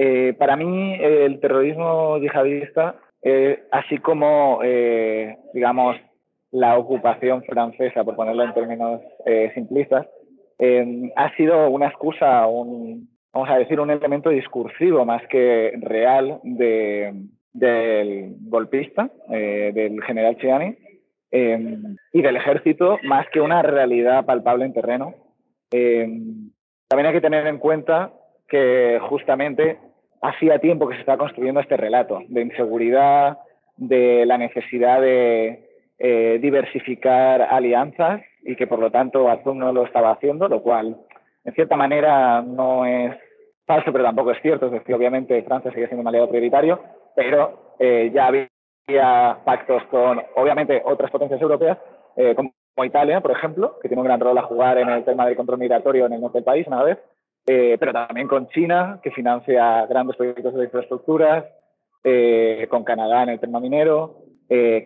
eh, 0.02 0.32
para 0.38 0.56
mí 0.56 0.94
el 0.98 1.40
terrorismo 1.40 2.16
yihadista, 2.18 2.96
eh, 3.22 3.64
así 3.70 3.98
como, 3.98 4.60
eh, 4.64 5.36
digamos, 5.52 5.94
la 6.52 6.78
ocupación 6.78 7.42
francesa, 7.44 8.02
por 8.02 8.16
ponerlo 8.16 8.44
en 8.44 8.54
términos 8.54 9.02
eh, 9.26 9.50
simplistas, 9.54 10.06
eh, 10.58 11.12
ha 11.16 11.36
sido 11.36 11.68
una 11.68 11.88
excusa, 11.88 12.46
un, 12.46 13.10
vamos 13.34 13.50
a 13.50 13.58
decir, 13.58 13.78
un 13.78 13.90
elemento 13.90 14.30
discursivo 14.30 15.04
más 15.04 15.22
que 15.28 15.74
real 15.82 16.40
del 17.52 18.36
golpista, 18.48 19.10
eh, 19.30 19.70
del 19.74 20.02
general 20.02 20.38
Chiani, 20.38 20.76
y 21.30 22.22
del 22.22 22.36
ejército, 22.36 22.98
más 23.04 23.28
que 23.28 23.40
una 23.40 23.60
realidad 23.62 24.24
palpable 24.24 24.64
en 24.64 24.72
terreno. 24.72 25.14
También 25.70 27.06
hay 27.06 27.12
que 27.12 27.20
tener 27.20 27.46
en 27.46 27.58
cuenta 27.58 28.12
que 28.48 28.98
justamente 29.08 29.78
hacía 30.22 30.58
tiempo 30.58 30.88
que 30.88 30.94
se 30.94 31.00
estaba 31.00 31.18
construyendo 31.18 31.60
este 31.60 31.76
relato 31.76 32.22
de 32.28 32.42
inseguridad, 32.42 33.38
de 33.76 34.26
la 34.26 34.38
necesidad 34.38 35.00
de 35.00 35.68
eh, 35.98 36.38
diversificar 36.40 37.42
alianzas 37.42 38.22
y 38.42 38.56
que 38.56 38.66
por 38.66 38.78
lo 38.78 38.90
tanto 38.90 39.28
Azul 39.28 39.58
no 39.58 39.72
lo 39.72 39.84
estaba 39.84 40.12
haciendo, 40.12 40.48
lo 40.48 40.62
cual 40.62 40.96
en 41.44 41.54
cierta 41.54 41.76
manera 41.76 42.42
no 42.42 42.84
es 42.84 43.16
falso, 43.66 43.92
pero 43.92 44.04
tampoco 44.04 44.32
es 44.32 44.42
cierto. 44.42 44.66
Es 44.66 44.72
decir, 44.72 44.94
obviamente 44.94 45.42
Francia 45.42 45.70
sigue 45.72 45.86
siendo 45.86 46.02
un 46.02 46.08
aliado 46.08 46.28
prioritario, 46.28 46.80
pero 47.14 47.74
eh, 47.78 48.10
ya 48.12 48.26
había 48.26 49.38
pactos 49.44 49.82
con, 49.84 50.20
obviamente, 50.36 50.82
otras 50.84 51.10
potencias 51.10 51.40
europeas, 51.40 51.78
eh, 52.16 52.34
como 52.34 52.52
Italia, 52.84 53.20
por 53.20 53.30
ejemplo, 53.30 53.78
que 53.80 53.88
tiene 53.88 54.00
un 54.00 54.06
gran 54.06 54.20
rol 54.20 54.36
a 54.38 54.42
jugar 54.42 54.78
en 54.78 54.88
el 54.88 55.04
tema 55.04 55.26
del 55.26 55.36
control 55.36 55.58
migratorio 55.58 56.06
en 56.06 56.14
el 56.14 56.20
norte 56.20 56.38
del 56.38 56.44
país, 56.44 56.66
una 56.66 56.82
vez, 56.82 56.98
eh, 57.52 57.76
pero 57.80 57.92
también 57.92 58.28
con 58.28 58.48
China, 58.50 59.00
que 59.02 59.10
financia 59.10 59.86
grandes 59.86 60.16
proyectos 60.16 60.54
de 60.54 60.64
infraestructuras, 60.64 61.44
con 62.70 62.84
Canadá 62.84 63.24
en 63.24 63.30
el 63.30 63.40
tema 63.40 63.60
minero, 63.60 64.22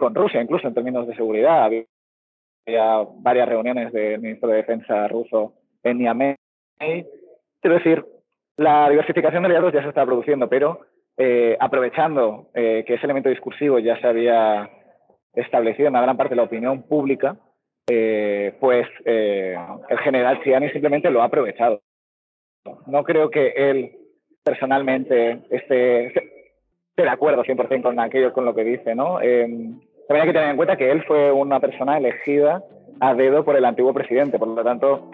con 0.01 0.15
Rusia 0.17 0.43
incluso 0.43 0.67
en 0.67 0.75
términos 0.75 1.07
de 1.07 1.15
seguridad. 1.15 1.63
Había 1.63 3.07
varias 3.19 3.49
reuniones 3.49 3.93
del 3.93 4.21
ministro 4.21 4.49
de 4.49 4.57
Defensa 4.57 5.07
ruso 5.07 5.53
en 5.85 5.99
Niamey. 5.99 6.37
Quiero 7.61 7.77
decir, 7.77 8.05
la 8.57 8.89
diversificación 8.89 9.43
de 9.43 9.49
aliados 9.49 9.73
ya 9.73 9.83
se 9.83 9.89
está 9.89 10.05
produciendo, 10.05 10.49
pero 10.49 10.81
eh, 11.17 11.57
aprovechando 11.61 12.49
eh, 12.55 12.85
que 12.87 12.95
ese 12.95 13.05
elemento 13.05 13.29
discursivo 13.29 13.79
ya 13.79 14.01
se 14.01 14.07
había 14.09 14.69
establecido 15.33 15.87
en 15.87 15.93
una 15.93 16.03
gran 16.03 16.17
parte 16.17 16.31
de 16.31 16.37
la 16.37 16.43
opinión 16.43 16.83
pública, 16.83 17.37
eh, 17.89 18.57
pues 18.59 18.87
el 19.05 19.99
general 19.99 20.41
Ciani 20.43 20.71
simplemente 20.71 21.11
lo 21.11 21.23
ha 21.23 21.27
aprovechado. 21.27 21.83
No 22.87 23.05
creo 23.05 23.31
que 23.31 23.53
él 23.57 23.93
personalmente 24.43 25.43
esté, 25.51 26.13
de 26.97 27.09
acuerdo 27.09 27.45
100% 27.45 27.83
con 27.83 28.01
aquello, 28.01 28.33
con 28.33 28.45
lo 28.45 28.55
que 28.55 28.65
dice, 28.65 28.95
¿no? 28.95 29.19
también 29.19 29.81
hay 30.09 30.27
que 30.27 30.33
tener 30.35 30.51
en 30.51 30.57
cuenta 30.57 30.77
que 30.77 30.91
él 30.91 31.03
fue 31.05 31.33
una 31.33 31.61
persona 31.61 31.97
elegida 31.97 32.63
a 33.01 33.15
dedo 33.15 33.45
por 33.45 33.57
el 33.57 33.65
antiguo 33.65 33.93
presidente, 33.93 34.39
por 34.39 34.49
lo 34.49 34.63
tanto, 34.63 35.11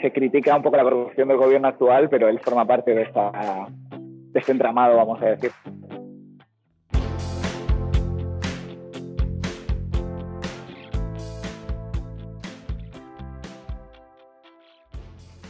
se 0.00 0.12
critica 0.12 0.56
un 0.56 0.62
poco 0.62 0.76
la 0.76 0.82
corrupción 0.82 1.28
del 1.28 1.36
gobierno 1.36 1.68
actual, 1.68 2.08
pero 2.08 2.28
él 2.28 2.40
forma 2.40 2.64
parte 2.64 2.94
de, 2.94 3.02
esta, 3.02 3.68
de 3.98 4.40
este 4.40 4.52
entramado, 4.52 4.96
vamos 4.96 5.22
a 5.22 5.26
decir. 5.26 5.50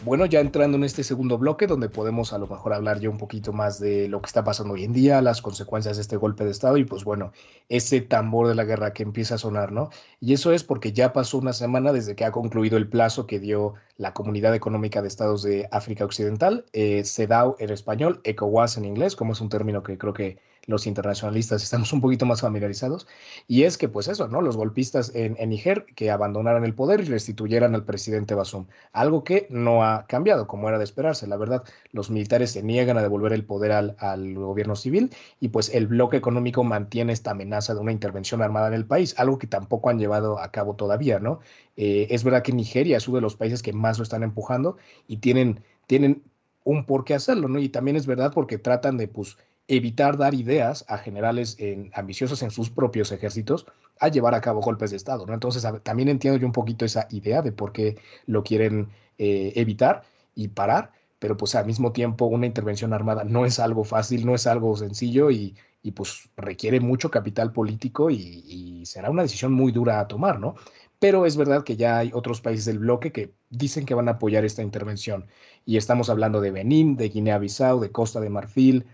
Bueno, 0.07 0.25
ya 0.25 0.39
entrando 0.39 0.77
en 0.77 0.85
este 0.85 1.03
segundo 1.03 1.37
bloque, 1.37 1.67
donde 1.67 1.89
podemos 1.89 2.33
a 2.33 2.39
lo 2.39 2.47
mejor 2.47 2.73
hablar 2.73 3.01
ya 3.01 3.11
un 3.11 3.19
poquito 3.19 3.53
más 3.53 3.81
de 3.81 4.07
lo 4.07 4.21
que 4.21 4.29
está 4.29 4.45
pasando 4.45 4.75
hoy 4.75 4.85
en 4.85 4.93
día, 4.93 5.21
las 5.21 5.43
consecuencias 5.43 5.97
de 5.97 6.03
este 6.03 6.17
golpe 6.17 6.45
de 6.45 6.53
Estado 6.53 6.77
y 6.77 6.85
pues 6.85 7.03
bueno, 7.03 7.33
ese 7.69 8.03
tambor 8.03 8.47
de 8.47 8.55
la 8.55 8.63
guerra 8.63 8.93
que 8.93 9.03
empieza 9.03 9.35
a 9.35 9.39
sonar, 9.39 9.73
¿no? 9.73 9.91
Y 10.21 10.33
eso 10.33 10.53
es 10.53 10.63
porque 10.63 10.93
ya 10.93 11.13
pasó 11.13 11.39
una 11.39 11.53
semana 11.53 11.93
desde 11.93 12.15
que 12.15 12.25
ha 12.25 12.31
concluido 12.31 12.77
el 12.77 12.89
plazo 12.89 13.27
que 13.27 13.41
dio 13.41 13.75
la 13.97 14.15
Comunidad 14.15 14.55
Económica 14.55 15.03
de 15.03 15.09
Estados 15.09 15.43
de 15.43 15.69
África 15.73 16.05
Occidental, 16.05 16.67
eh, 16.73 17.03
CEDAW 17.05 17.57
en 17.59 17.71
español, 17.71 18.21
ECOWAS 18.23 18.77
en 18.77 18.85
inglés, 18.85 19.17
como 19.17 19.33
es 19.33 19.41
un 19.41 19.49
término 19.49 19.83
que 19.83 19.99
creo 19.99 20.13
que 20.13 20.39
los 20.67 20.87
internacionalistas 20.87 21.63
estamos 21.63 21.93
un 21.93 22.01
poquito 22.01 22.27
más 22.27 22.41
familiarizados, 22.41 23.07
y 23.47 23.63
es 23.63 23.79
que 23.79 23.89
pues 23.89 24.09
eso, 24.09 24.29
¿no? 24.29 24.41
Los 24.41 24.57
golpistas 24.57 25.13
en, 25.15 25.37
Niger 25.49 25.87
que 25.95 26.11
abandonaran 26.11 26.65
el 26.65 26.75
poder 26.75 27.01
y 27.01 27.05
restituyeran 27.05 27.75
al 27.75 27.85
presidente 27.85 28.35
Basum, 28.35 28.67
algo 28.93 29.25
que 29.25 29.47
no 29.51 29.85
ha 29.85 30.07
cambiado 30.07 30.47
como 30.47 30.69
era 30.69 30.79
de 30.79 30.85
esperarse, 30.85 31.27
la 31.27 31.37
verdad, 31.37 31.65
los 31.93 32.11
militares 32.11 32.51
se 32.51 32.63
niegan 32.63 32.99
a 32.99 33.03
devolver 33.03 33.33
el 33.33 33.45
poder 33.45 33.73
al, 33.73 34.35
gobierno 34.35 34.77
civil 34.77 35.11
y 35.41 35.49
pues 35.49 35.73
el 35.75 35.87
bloque 35.87 36.17
económico 36.17 36.65
mantiene 36.65 37.13
esta 37.13 37.31
amenaza 37.33 37.75
de 37.75 37.81
una 37.81 37.93
intervención 37.93 38.43
armada 38.43 38.69
en 38.69 38.75
el 38.75 38.87
país, 38.87 39.15
algo 39.19 39.39
que 39.39 39.47
tampoco 39.47 39.91
han 39.91 39.99
llevado 39.99 40.39
a 40.39 40.51
cabo 40.51 40.75
todavía, 40.75 41.19
¿no? 41.19 41.41
Eh, 41.77 42.09
es 42.11 42.25
verdad 42.25 42.43
que 42.43 42.53
Nigeria 42.53 42.97
es 42.97 43.07
uno 43.09 43.17
de 43.17 43.23
los 43.23 43.37
países 43.37 43.63
que 43.63 43.73
más 43.73 43.99
lo 43.99 44.03
están 44.05 44.23
empujando 44.23 44.77
y 45.07 45.19
tienen, 45.19 45.63
tienen 45.87 46.23
un 46.67 46.85
por 46.85 47.05
qué 47.05 47.15
hacerlo, 47.15 47.49
¿no? 47.49 47.61
Y 47.61 47.69
también 47.69 47.97
es 47.97 48.07
verdad 48.07 48.33
porque 48.35 48.59
tratan 48.59 48.97
de, 48.97 49.09
pues, 49.09 49.39
evitar 49.69 50.17
dar 50.17 50.35
ideas 50.35 50.85
a 50.89 50.99
generales 50.99 51.57
ambiciosos 51.93 52.43
en 52.43 52.51
sus 52.51 52.71
propios 52.71 53.11
ejércitos 53.13 53.67
a 53.99 54.09
llevar 54.09 54.35
a 54.35 54.41
cabo 54.41 54.61
golpes 54.61 54.91
de 54.91 54.97
Estado. 54.97 55.27
¿no? 55.27 55.35
Entonces, 55.35 55.67
también 55.83 56.09
entiendo 56.09 56.39
yo 56.39 56.47
un 56.47 56.53
poquito 56.53 56.85
esa 56.85 57.09
idea 57.11 57.43
de 57.43 57.53
por 57.53 57.73
qué 57.73 57.99
lo 58.27 58.43
quieren 58.45 58.89
eh, 59.19 59.53
evitar 59.57 60.03
y 60.35 60.49
parar, 60.49 60.93
pero 61.19 61.37
pues 61.37 61.55
al 61.55 61.67
mismo 61.67 61.93
tiempo 61.93 62.27
una 62.27 62.47
intervención 62.47 62.93
armada 62.93 63.25
no 63.25 63.47
es 63.47 63.59
algo 63.59 63.85
fácil, 63.85 64.27
no 64.27 64.35
es 64.35 64.47
algo 64.47 64.77
sencillo 64.77 65.31
y, 65.31 65.57
pues 65.95 66.29
requiere 66.37 66.81
mucho 66.81 67.13
capital 67.13 67.53
político 67.53 68.11
y, 68.11 68.17
y, 68.17 68.87
será 68.87 69.09
una 69.09 69.23
decisión 69.23 69.53
muy 69.53 69.71
dura 69.71 70.01
a 70.01 70.09
tomar, 70.09 70.41
¿no? 70.41 70.57
Pero 70.99 71.27
es 71.27 71.37
verdad 71.37 71.63
que 71.63 71.77
ya 71.77 71.99
hay 71.99 72.11
otros 72.13 72.41
países 72.41 72.65
del 72.65 72.81
bloque 72.81 73.13
que 73.13 73.33
dicen 73.51 73.87
que 73.87 73.95
van 73.95 74.09
a 74.09 74.13
apoyar 74.13 74.45
esta 74.45 74.63
intervención 74.63 75.27
y 75.65 75.77
estamos 75.77 76.11
hablando 76.11 76.41
de 76.41 76.51
Benín, 76.51 76.97
de 76.97 77.09
Guinea-Bissau, 77.09 77.79
de 77.79 77.93
Costa 77.93 78.19
de 78.19 78.31
Marfil, 78.31 78.87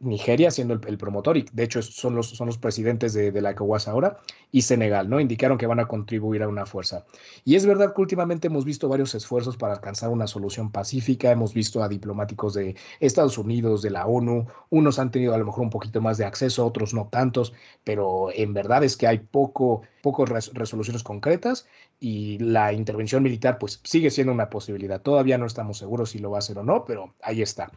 Nigeria 0.00 0.50
siendo 0.50 0.74
el, 0.74 0.98
promotor, 0.98 1.36
y 1.36 1.46
de 1.52 1.64
hecho 1.64 1.82
son 1.82 2.14
los, 2.14 2.30
son 2.30 2.46
los 2.46 2.58
presidentes 2.58 3.14
de, 3.14 3.40
la 3.40 3.50
ECOWAS 3.50 3.88
ahora, 3.88 4.18
y 4.52 4.62
Senegal, 4.62 5.10
¿no? 5.10 5.20
Indicaron 5.20 5.58
que 5.58 5.66
van 5.66 5.80
a 5.80 5.88
contribuir 5.88 6.42
a 6.42 6.48
una 6.48 6.66
fuerza. 6.66 7.04
Y 7.44 7.56
es 7.56 7.66
verdad 7.66 7.94
que 7.94 8.00
últimamente 8.00 8.46
hemos 8.46 8.64
visto 8.64 8.88
varios 8.88 9.14
esfuerzos 9.14 9.56
para 9.56 9.74
alcanzar 9.74 10.10
una 10.10 10.26
solución 10.26 10.70
pacífica, 10.70 11.32
hemos 11.32 11.52
visto 11.52 11.82
a 11.82 11.88
diplomáticos 11.88 12.54
de 12.54 12.76
Estados 13.00 13.38
Unidos, 13.38 13.82
de 13.82 13.90
la 13.90 14.06
ONU, 14.06 14.46
unos 14.70 14.98
han 14.98 15.10
tenido 15.10 15.34
a 15.34 15.38
lo 15.38 15.46
mejor 15.46 15.62
un 15.62 15.70
poquito 15.70 16.00
más 16.00 16.16
de 16.18 16.24
acceso, 16.24 16.64
otros 16.64 16.94
no 16.94 17.08
tantos, 17.08 17.52
pero 17.84 18.28
en 18.32 18.54
verdad 18.54 18.84
es 18.84 18.96
que 18.96 19.06
hay 19.06 19.18
poco, 19.18 19.82
pocas 20.02 20.52
resoluciones 20.54 21.02
concretas 21.02 21.66
y 22.00 22.38
la 22.38 22.72
intervención 22.72 23.22
militar 23.22 23.58
pues 23.58 23.80
sigue 23.82 24.10
siendo 24.10 24.32
una 24.32 24.50
posibilidad. 24.50 25.00
Todavía 25.00 25.38
no 25.38 25.46
estamos 25.46 25.78
seguros 25.78 26.10
si 26.10 26.18
lo 26.18 26.30
va 26.30 26.38
a 26.38 26.40
hacer 26.40 26.58
o 26.58 26.64
no, 26.64 26.84
pero 26.84 27.14
ahí 27.22 27.42
está. 27.42 27.70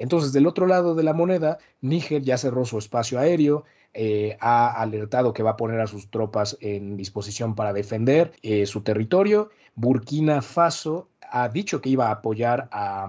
Entonces, 0.00 0.32
del 0.32 0.46
otro 0.46 0.66
lado 0.66 0.94
de 0.94 1.02
la 1.02 1.12
moneda, 1.12 1.58
Níger 1.80 2.22
ya 2.22 2.38
cerró 2.38 2.64
su 2.64 2.78
espacio 2.78 3.18
aéreo, 3.18 3.64
eh, 3.92 4.36
ha 4.40 4.80
alertado 4.80 5.32
que 5.32 5.42
va 5.42 5.50
a 5.50 5.56
poner 5.56 5.80
a 5.80 5.86
sus 5.86 6.10
tropas 6.10 6.56
en 6.60 6.96
disposición 6.96 7.54
para 7.54 7.72
defender 7.72 8.32
eh, 8.42 8.66
su 8.66 8.80
territorio. 8.80 9.50
Burkina 9.74 10.42
Faso 10.42 11.08
ha 11.30 11.48
dicho 11.48 11.80
que 11.80 11.90
iba 11.90 12.08
a 12.08 12.12
apoyar 12.12 12.68
a, 12.72 13.08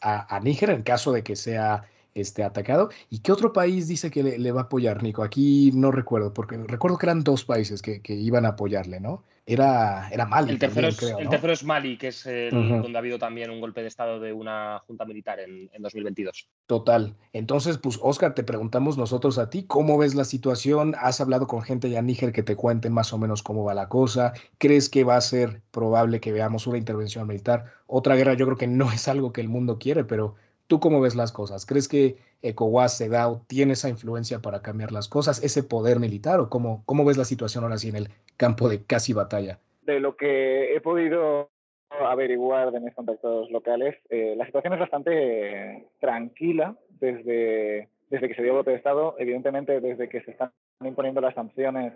a 0.00 0.40
Níger 0.40 0.70
en 0.70 0.82
caso 0.82 1.12
de 1.12 1.22
que 1.22 1.34
sea 1.34 1.84
este, 2.18 2.42
atacado. 2.42 2.90
¿Y 3.10 3.20
qué 3.20 3.32
otro 3.32 3.52
país 3.52 3.88
dice 3.88 4.10
que 4.10 4.22
le, 4.22 4.52
va 4.52 4.62
a 4.62 4.64
apoyar, 4.64 5.02
Nico? 5.02 5.22
Aquí 5.22 5.70
no 5.74 5.90
recuerdo, 5.90 6.34
porque 6.34 6.56
recuerdo 6.56 6.98
que 6.98 7.06
eran 7.06 7.22
dos 7.22 7.44
países 7.44 7.80
que, 7.82 8.02
iban 8.08 8.44
a 8.44 8.50
apoyarle, 8.50 9.00
¿no? 9.00 9.22
Era, 9.48 10.10
era 10.10 10.26
Mali. 10.26 10.50
El 10.50 10.58
tercero, 10.58 10.88
es, 10.88 11.02
el 11.02 11.28
tercero 11.30 11.52
es 11.54 11.64
Mali, 11.64 11.96
que 11.96 12.08
es 12.08 12.24
donde 12.50 12.92
ha 12.94 12.98
habido 12.98 13.18
también 13.18 13.50
un 13.50 13.60
golpe 13.60 13.80
de 13.80 13.88
Estado 13.88 14.20
de 14.20 14.32
una 14.32 14.80
junta 14.86 15.06
militar 15.06 15.40
en, 15.40 15.70
en 15.72 15.82
2022. 15.82 16.48
Total. 16.66 17.16
Entonces, 17.32 17.78
pues, 17.78 17.98
Oscar, 18.02 18.34
te 18.34 18.44
preguntamos 18.44 18.98
nosotros 18.98 19.38
a 19.38 19.48
ti, 19.48 19.64
¿cómo 19.64 19.96
ves 19.96 20.14
la 20.14 20.24
situación? 20.24 20.94
¿Has 21.00 21.22
hablado 21.22 21.46
con 21.46 21.62
gente 21.62 21.88
ya 21.88 22.02
Níger 22.02 22.32
que 22.32 22.42
te 22.42 22.56
cuenten 22.56 22.92
más 22.92 23.14
o 23.14 23.18
menos 23.18 23.42
cómo 23.42 23.64
va 23.64 23.72
la 23.72 23.88
cosa? 23.88 24.34
¿Crees 24.58 24.90
que 24.90 25.02
va 25.02 25.16
a 25.16 25.20
ser 25.22 25.62
probable 25.70 26.20
que 26.20 26.32
veamos 26.32 26.66
una 26.66 26.76
intervención 26.76 27.26
militar? 27.26 27.72
Otra 27.86 28.16
guerra, 28.16 28.34
yo 28.34 28.44
creo 28.44 28.58
que 28.58 28.66
no 28.66 28.92
es 28.92 29.08
algo 29.08 29.32
que 29.32 29.40
el 29.40 29.48
mundo 29.48 29.78
quiere, 29.78 30.04
pero 30.04 30.34
¿Tú 30.68 30.80
cómo 30.80 31.00
ves 31.00 31.16
las 31.16 31.32
cosas? 31.32 31.64
¿Crees 31.64 31.88
que 31.88 32.18
ECOWAS, 32.42 32.98
CEDAW 32.98 33.40
tiene 33.46 33.72
esa 33.72 33.88
influencia 33.88 34.40
para 34.40 34.60
cambiar 34.60 34.92
las 34.92 35.08
cosas, 35.08 35.42
ese 35.42 35.62
poder 35.62 35.98
militar 35.98 36.40
o 36.40 36.50
cómo, 36.50 36.82
cómo 36.84 37.06
ves 37.06 37.16
la 37.16 37.24
situación 37.24 37.64
ahora 37.64 37.78
sí 37.78 37.88
en 37.88 37.96
el 37.96 38.08
campo 38.36 38.68
de 38.68 38.84
casi 38.84 39.14
batalla? 39.14 39.58
De 39.82 39.98
lo 39.98 40.16
que 40.16 40.76
he 40.76 40.80
podido 40.82 41.48
averiguar 41.88 42.70
de 42.70 42.80
mis 42.80 42.94
contactos 42.94 43.50
locales, 43.50 43.96
eh, 44.10 44.34
la 44.36 44.44
situación 44.44 44.74
es 44.74 44.80
bastante 44.80 45.88
tranquila 46.00 46.76
desde, 47.00 47.88
desde 48.10 48.28
que 48.28 48.34
se 48.34 48.42
dio 48.42 48.52
el 48.52 48.56
golpe 48.58 48.72
de 48.72 48.76
Estado. 48.76 49.16
Evidentemente, 49.18 49.80
desde 49.80 50.10
que 50.10 50.20
se 50.20 50.32
están 50.32 50.52
imponiendo 50.84 51.22
las 51.22 51.34
sanciones 51.34 51.94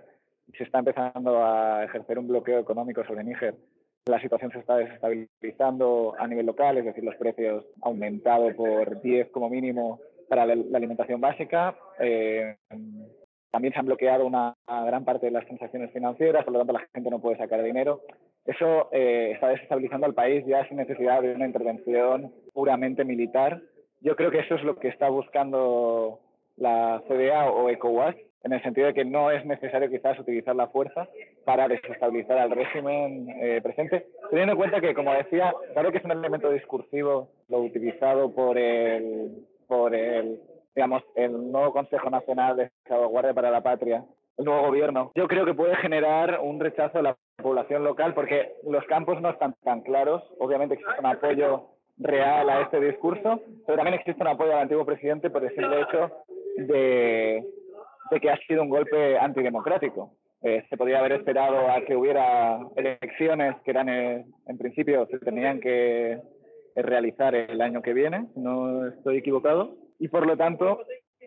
se 0.56 0.64
está 0.64 0.78
empezando 0.78 1.44
a 1.44 1.84
ejercer 1.84 2.18
un 2.18 2.28
bloqueo 2.28 2.58
económico 2.58 3.04
sobre 3.04 3.24
Níger, 3.24 3.54
la 4.06 4.20
situación 4.20 4.50
se 4.50 4.58
está 4.58 4.76
desestabilizando 4.76 6.14
a 6.18 6.26
nivel 6.26 6.46
local, 6.46 6.78
es 6.78 6.84
decir, 6.84 7.04
los 7.04 7.16
precios 7.16 7.64
han 7.82 7.92
aumentado 7.92 8.54
por 8.54 9.00
10 9.00 9.30
como 9.30 9.48
mínimo 9.48 10.00
para 10.28 10.46
la, 10.46 10.54
alimentación 10.76 11.20
básica. 11.20 11.76
Eh, 11.98 12.56
también 13.50 13.72
se 13.74 13.80
han 13.80 13.86
bloqueado 13.86 14.26
una, 14.26 14.54
gran 14.66 15.04
parte 15.04 15.26
de 15.26 15.32
las 15.32 15.46
transacciones 15.46 15.92
financieras, 15.92 16.44
por 16.44 16.52
lo 16.52 16.60
tanto 16.60 16.72
la 16.72 16.86
gente 16.94 17.10
no 17.10 17.20
puede 17.20 17.36
sacar 17.36 17.62
dinero. 17.62 18.00
Eso 18.44 18.88
eh, 18.92 19.32
está 19.34 19.48
desestabilizando 19.48 20.06
al 20.06 20.14
país 20.14 20.44
ya 20.46 20.66
sin 20.68 20.78
necesidad 20.78 21.22
de 21.22 21.34
una 21.34 21.46
intervención 21.46 22.32
puramente 22.52 23.04
militar 23.04 23.62
yo 24.02 24.16
creo 24.16 24.30
que 24.30 24.40
eso 24.40 24.56
es 24.56 24.64
lo 24.64 24.78
que 24.78 24.88
está 24.88 25.08
buscando 25.08 26.20
la 26.56 27.02
CDA 27.08 27.50
o 27.50 27.70
ECOWAS, 27.70 28.16
en 28.44 28.52
el 28.52 28.62
sentido 28.62 28.88
de 28.88 28.94
que 28.94 29.04
no 29.04 29.30
es 29.30 29.44
necesario 29.44 29.88
quizás 29.88 30.18
utilizar 30.18 30.54
la 30.56 30.68
fuerza 30.68 31.08
para 31.44 31.68
desestabilizar 31.68 32.38
al 32.38 32.50
régimen 32.50 33.28
eh, 33.40 33.60
presente, 33.62 34.06
teniendo 34.30 34.52
en 34.52 34.58
cuenta 34.58 34.80
que, 34.80 34.94
como 34.94 35.12
decía, 35.14 35.54
claro 35.72 35.92
que 35.92 35.98
es 35.98 36.04
un 36.04 36.12
elemento 36.12 36.50
discursivo 36.50 37.28
lo 37.48 37.60
utilizado 37.60 38.32
por 38.32 38.58
el, 38.58 39.46
por 39.66 39.94
el, 39.94 40.40
digamos, 40.74 41.02
el 41.14 41.52
nuevo 41.52 41.72
Consejo 41.72 42.10
Nacional 42.10 42.56
de 42.56 42.70
Salvaguardia 42.88 43.34
para 43.34 43.50
la 43.50 43.62
Patria, 43.62 44.04
el 44.38 44.44
nuevo 44.44 44.62
gobierno. 44.62 45.12
Yo 45.14 45.28
creo 45.28 45.44
que 45.44 45.54
puede 45.54 45.76
generar 45.76 46.40
un 46.42 46.58
rechazo 46.58 46.98
de 46.98 47.04
la 47.04 47.16
población 47.36 47.84
local 47.84 48.14
porque 48.14 48.54
los 48.64 48.84
campos 48.86 49.20
no 49.20 49.30
están 49.30 49.54
tan 49.62 49.82
claros. 49.82 50.22
Obviamente 50.38 50.74
existe 50.74 50.98
un 50.98 51.06
apoyo 51.06 51.68
real 51.98 52.48
a 52.48 52.62
este 52.62 52.80
discurso, 52.80 53.40
pero 53.66 53.76
también 53.76 53.94
existe 53.94 54.22
un 54.22 54.28
apoyo 54.28 54.52
al 54.52 54.62
antiguo 54.62 54.84
presidente 54.84 55.30
por 55.30 55.44
el 55.44 55.54
simple 55.54 55.82
hecho 55.82 56.10
de, 56.56 57.44
que 58.20 58.30
ha 58.30 58.36
sido 58.46 58.62
un 58.62 58.68
golpe 58.68 59.18
antidemocrático. 59.18 60.12
Eh, 60.42 60.64
se 60.68 60.76
podría 60.76 60.98
haber 60.98 61.12
esperado 61.12 61.70
a 61.70 61.80
que 61.84 61.94
hubiera 61.94 62.58
elecciones 62.76 63.54
que 63.64 63.70
eran, 63.70 63.88
eh, 63.88 64.24
en 64.46 64.58
principio, 64.58 65.06
se 65.06 65.18
tenían 65.18 65.60
que 65.60 66.20
realizar 66.74 67.34
el 67.34 67.60
año 67.60 67.82
que 67.82 67.92
viene, 67.92 68.26
no 68.34 68.88
estoy 68.88 69.18
equivocado, 69.18 69.76
y 69.98 70.08
por 70.08 70.26
lo 70.26 70.36
tanto, 70.36 70.80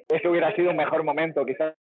ese 0.10 0.28
hubiera 0.28 0.54
sido 0.56 0.72
un 0.72 0.78
mejor 0.78 1.04
momento 1.04 1.46
quizás 1.46 1.76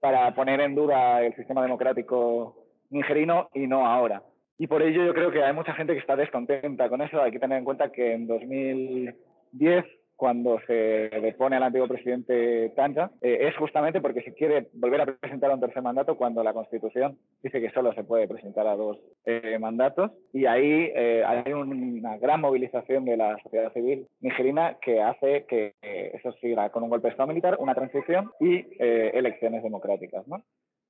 para 0.00 0.34
poner 0.34 0.60
en 0.60 0.74
duda 0.74 1.22
el 1.22 1.34
sistema 1.34 1.62
democrático 1.62 2.64
nigerino 2.90 3.50
y 3.54 3.66
no 3.66 3.86
ahora. 3.86 4.22
Y 4.58 4.66
por 4.66 4.82
ello 4.82 5.04
yo 5.04 5.12
creo 5.12 5.30
que 5.30 5.42
hay 5.42 5.52
mucha 5.52 5.74
gente 5.74 5.92
que 5.92 5.98
está 5.98 6.16
descontenta 6.16 6.88
con 6.88 7.02
eso. 7.02 7.20
Hay 7.20 7.30
que 7.30 7.38
tener 7.38 7.58
en 7.58 7.64
cuenta 7.64 7.92
que 7.92 8.14
en 8.14 8.26
2010 8.26 9.84
cuando 10.16 10.58
se 10.66 10.72
depone 10.72 11.56
al 11.56 11.62
antiguo 11.62 11.86
presidente 11.86 12.70
Tanja, 12.74 13.10
eh, 13.20 13.48
es 13.48 13.56
justamente 13.56 14.00
porque 14.00 14.22
se 14.22 14.32
quiere 14.32 14.68
volver 14.72 15.02
a 15.02 15.06
presentar 15.06 15.52
un 15.52 15.60
tercer 15.60 15.82
mandato 15.82 16.16
cuando 16.16 16.42
la 16.42 16.54
Constitución 16.54 17.18
dice 17.42 17.60
que 17.60 17.70
solo 17.70 17.92
se 17.92 18.02
puede 18.02 18.26
presentar 18.26 18.66
a 18.66 18.76
dos 18.76 18.98
eh, 19.26 19.58
mandatos. 19.60 20.10
Y 20.32 20.46
ahí 20.46 20.90
eh, 20.94 21.22
hay 21.24 21.52
una 21.52 22.16
gran 22.16 22.40
movilización 22.40 23.04
de 23.04 23.18
la 23.18 23.36
sociedad 23.42 23.72
civil 23.72 24.06
nigerina 24.20 24.78
que 24.80 25.02
hace 25.02 25.44
que 25.46 25.74
eso 25.82 26.32
siga 26.40 26.70
con 26.70 26.82
un 26.82 26.90
golpe 26.90 27.08
de 27.08 27.12
Estado 27.12 27.28
militar, 27.28 27.56
una 27.58 27.74
transición 27.74 28.30
y 28.40 28.64
elecciones 28.78 29.62
democráticas. 29.62 30.26
¿no? 30.26 30.42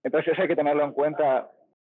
Entonces 0.04 0.32
eso 0.32 0.42
hay 0.42 0.48
que 0.48 0.56
tenerlo 0.56 0.84
en 0.84 0.92
cuenta 0.92 1.50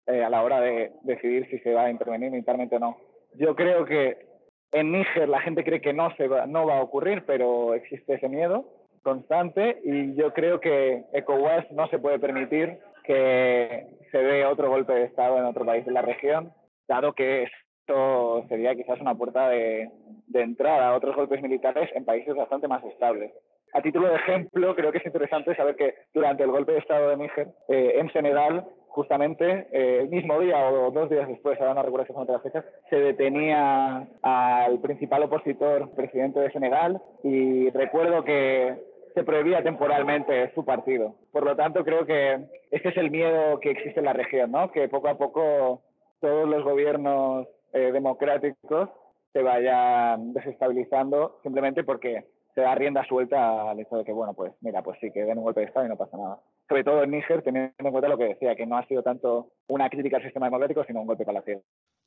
a 0.08 0.30
la 0.30 0.44
hora 0.44 0.62
de 0.62 0.92
decidir 1.04 1.48
si 1.50 1.60
se 1.60 1.74
va 1.74 1.86
a 1.86 1.92
intervenir 1.92 2.32
militarmente 2.32 2.76
o 2.76 2.80
no. 2.80 2.98
Yo 3.36 3.56
creo 3.56 3.86
que 3.86 4.33
en 4.74 4.92
Níger 4.92 5.30
la 5.30 5.42
gente 5.42 5.64
cree 5.64 5.82
que 5.82 5.94
no, 5.94 6.14
se 6.18 6.28
va, 6.28 6.46
no 6.46 6.66
va 6.66 6.80
a 6.80 6.84
ocurrir, 6.84 7.24
pero 7.26 7.74
existe 7.74 8.16
ese 8.16 8.28
miedo 8.28 8.66
constante 9.04 9.80
y 9.84 10.16
yo 10.16 10.34
creo 10.34 10.60
que 10.60 11.04
ECOWAS 11.14 11.72
no 11.72 11.88
se 11.90 12.00
puede 12.00 12.20
permitir 12.20 12.80
que 13.04 13.88
se 14.12 14.18
dé 14.18 14.46
otro 14.46 14.70
golpe 14.70 14.94
de 14.94 15.04
Estado 15.04 15.38
en 15.38 15.46
otro 15.46 15.66
país 15.66 15.86
de 15.86 15.92
la 15.92 16.02
región, 16.02 16.54
dado 16.88 17.14
que 17.14 17.44
esto 17.44 18.46
sería 18.48 18.76
quizás 18.76 19.00
una 19.02 19.16
puerta 19.16 19.50
de, 19.50 19.90
entrada 20.34 20.90
a 20.90 20.96
otros 20.96 21.16
golpes 21.16 21.42
militares 21.42 21.90
en 21.94 22.06
países 22.06 22.34
bastante 22.36 22.68
más 22.68 22.84
estables. 22.86 23.32
A 23.74 23.82
título 23.82 24.08
de 24.08 24.16
ejemplo, 24.16 24.76
creo 24.76 24.92
que 24.92 25.00
es 25.00 25.06
interesante 25.06 25.56
saber 25.56 25.76
que 25.76 25.96
durante 26.14 26.44
el 26.44 26.52
golpe 26.52 26.72
de 26.72 26.80
Estado 26.80 27.10
de 27.10 27.18
Níger, 27.18 27.48
eh, 27.68 27.96
en 27.98 28.12
Senegal, 28.14 28.66
justamente 28.94 29.68
eh, 29.72 30.02
el 30.02 30.10
mismo 30.10 30.40
día 30.40 30.70
o 30.70 30.92
dos 30.92 31.10
días 31.10 31.28
después, 31.28 31.60
ahora 31.60 31.74
no 31.74 31.84
recuerdo 31.84 32.26
las 32.32 32.44
fechas, 32.44 32.64
se 32.92 32.96
detenía 32.96 34.08
al 34.22 34.80
principal 34.80 35.24
opositor, 35.24 35.90
presidente 35.96 36.40
de 36.40 36.52
Senegal, 36.52 37.02
y 37.24 37.72
recuerdo 37.72 38.24
que 38.24 38.78
se 39.16 39.24
prohibía 39.24 39.64
temporalmente 39.64 40.52
su 40.54 40.64
partido. 40.64 41.16
Por 41.32 41.44
lo 41.44 41.56
tanto, 41.56 41.84
creo 41.84 42.06
que 42.06 42.46
ese 42.70 42.90
es 42.90 42.98
el 42.98 43.10
miedo 43.10 43.60
que 43.60 43.72
existe 43.72 44.00
en 44.00 44.06
la 44.06 44.14
región, 44.14 44.52
¿no? 44.52 44.72
que 44.72 44.88
poco 44.88 45.08
a 45.08 45.18
poco 45.18 45.82
todos 46.20 46.48
los 46.48 46.64
gobiernos 46.64 47.48
eh, 47.74 47.92
democráticos 47.92 48.90
se 49.34 49.42
vayan 49.42 50.34
desestabilizando 50.34 51.40
simplemente 51.42 51.84
porque 51.84 52.26
se 52.54 52.62
da 52.62 52.76
rienda 52.76 53.06
suelta 53.06 53.72
al 53.72 53.80
hecho 53.80 53.98
de 53.98 54.06
que, 54.06 54.12
bueno, 54.12 54.34
pues 54.34 54.54
mira, 54.62 54.82
pues 54.84 55.00
sí, 55.00 55.12
que 55.12 55.24
den 55.24 55.38
un 55.38 55.44
golpe 55.44 55.62
de 55.62 55.68
Estado 55.68 55.86
y 55.86 55.90
no 55.90 55.98
pasa 55.98 56.18
nada 56.18 56.40
sobre 56.68 56.84
todo 56.84 57.04
en 57.04 57.12
Níger, 57.12 57.42
teniendo 57.44 57.74
en 57.78 57.92
cuenta 57.92 58.10
lo 58.10 58.18
que 58.18 58.30
decía, 58.30 58.56
que 58.56 58.66
no 58.66 58.78
ha 58.78 58.88
sido 58.88 59.04
tanto 59.04 59.54
una 59.68 59.90
crítica 59.90 60.18
al 60.18 60.24
sistema 60.24 60.48
democrático, 60.48 60.84
sino 60.86 61.02
un 61.02 61.08
golpe 61.08 61.26
para 61.26 61.40
la 61.40 61.46
ciudad. 61.46 61.62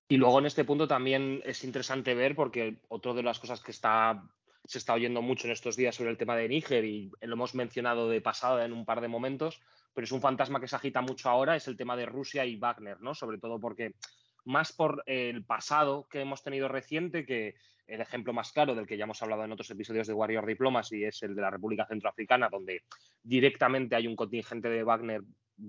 Y 0.09 0.16
luego 0.16 0.38
en 0.38 0.46
este 0.46 0.64
punto 0.64 0.88
también 0.88 1.42
es 1.44 1.64
interesante 1.64 2.14
ver, 2.14 2.35
porque 2.35 2.78
otra 2.88 3.12
de 3.12 3.22
las 3.22 3.38
cosas 3.38 3.62
que 3.62 3.72
está, 3.72 4.22
se 4.64 4.78
está 4.78 4.94
oyendo 4.94 5.20
mucho 5.20 5.46
en 5.46 5.52
estos 5.52 5.76
días 5.76 5.94
sobre 5.94 6.11
el 6.11 6.18
tema 6.18 6.37
de 6.37 6.48
Níger, 6.48 6.85
y 6.85 7.11
lo 7.20 7.35
hemos 7.35 7.54
mencionado 7.54 8.09
de 8.09 8.20
pasada 8.20 8.64
en 8.64 8.72
un 8.72 8.85
par 8.85 9.00
de 9.00 9.09
momentos, 9.09 9.61
pero 9.94 10.04
es 10.04 10.12
un 10.12 10.20
fantasma 10.20 10.61
que 10.61 10.68
se 10.68 10.76
agita 10.76 11.00
mucho 11.00 11.28
ahora, 11.28 11.56
es 11.56 11.68
el 11.68 11.76
tema 11.76 11.96
de 11.96 12.06
Rusia 12.06 12.44
y 12.44 12.56
Wagner, 12.56 13.00
¿no? 13.00 13.14
Sobre 13.14 13.38
todo 13.38 13.61
porque 13.61 13.94
más 14.46 14.72
por 14.72 15.02
el 15.06 15.44
pasado 15.44 16.09
que 16.09 16.20
hemos 16.20 16.42
tenido 16.42 16.68
reciente, 16.68 17.26
que 17.26 17.54
el 17.87 18.00
ejemplo 18.00 18.32
más 18.32 18.52
claro 18.52 18.74
del 18.74 18.87
que 18.87 18.96
ya 18.96 19.04
hemos 19.04 19.22
hablado 19.22 19.44
en 19.44 19.52
otros 19.52 19.70
episodios 19.70 20.06
de 20.06 20.12
Warrior 20.14 20.46
Diplomacy 20.46 21.04
es 21.04 21.22
el 21.22 21.35
de 21.35 21.42
la 21.42 21.50
República 21.50 21.87
Centroafricana, 21.87 22.48
donde 22.48 22.82
directamente 23.22 23.96
hay 23.96 24.06
un 24.06 24.16
contingente 24.16 24.68
de 24.68 24.82
Wagner 24.82 25.22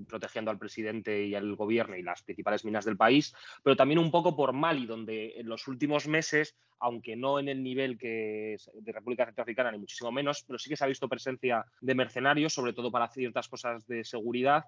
protegiendo 0.08 0.52
al 0.52 0.60
presidente 0.60 1.26
y 1.26 1.36
al 1.36 1.56
gobierno 1.56 1.96
y 1.96 2.04
las 2.04 2.22
principales 2.22 2.66
minas 2.66 2.86
del 2.86 2.98
país, 2.98 3.34
pero 3.64 3.76
también 3.76 4.00
un 4.00 4.12
poco 4.12 4.36
por 4.36 4.54
Mali, 4.54 4.86
donde 4.86 5.34
en 5.38 5.48
los 5.48 5.68
últimos 5.68 6.08
meses, 6.08 6.58
aunque 6.80 7.16
no 7.16 7.40
en 7.40 7.48
el 7.48 7.64
nivel 7.64 7.98
que 7.98 8.58
de 8.74 8.92
República 8.92 9.26
Centroafricana 9.26 9.72
ni 9.72 9.80
muchísimo 9.80 10.12
menos, 10.12 10.44
pero 10.46 10.60
sí 10.60 10.70
que 10.70 10.76
se 10.76 10.84
ha 10.84 10.88
visto 10.88 11.08
presencia 11.08 11.66
de 11.80 11.96
mercenarios, 11.96 12.54
sobre 12.54 12.74
todo 12.74 12.92
para 12.92 13.08
ciertas 13.08 13.48
cosas 13.48 13.88
de 13.88 14.04
seguridad 14.04 14.66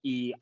y 0.00 0.32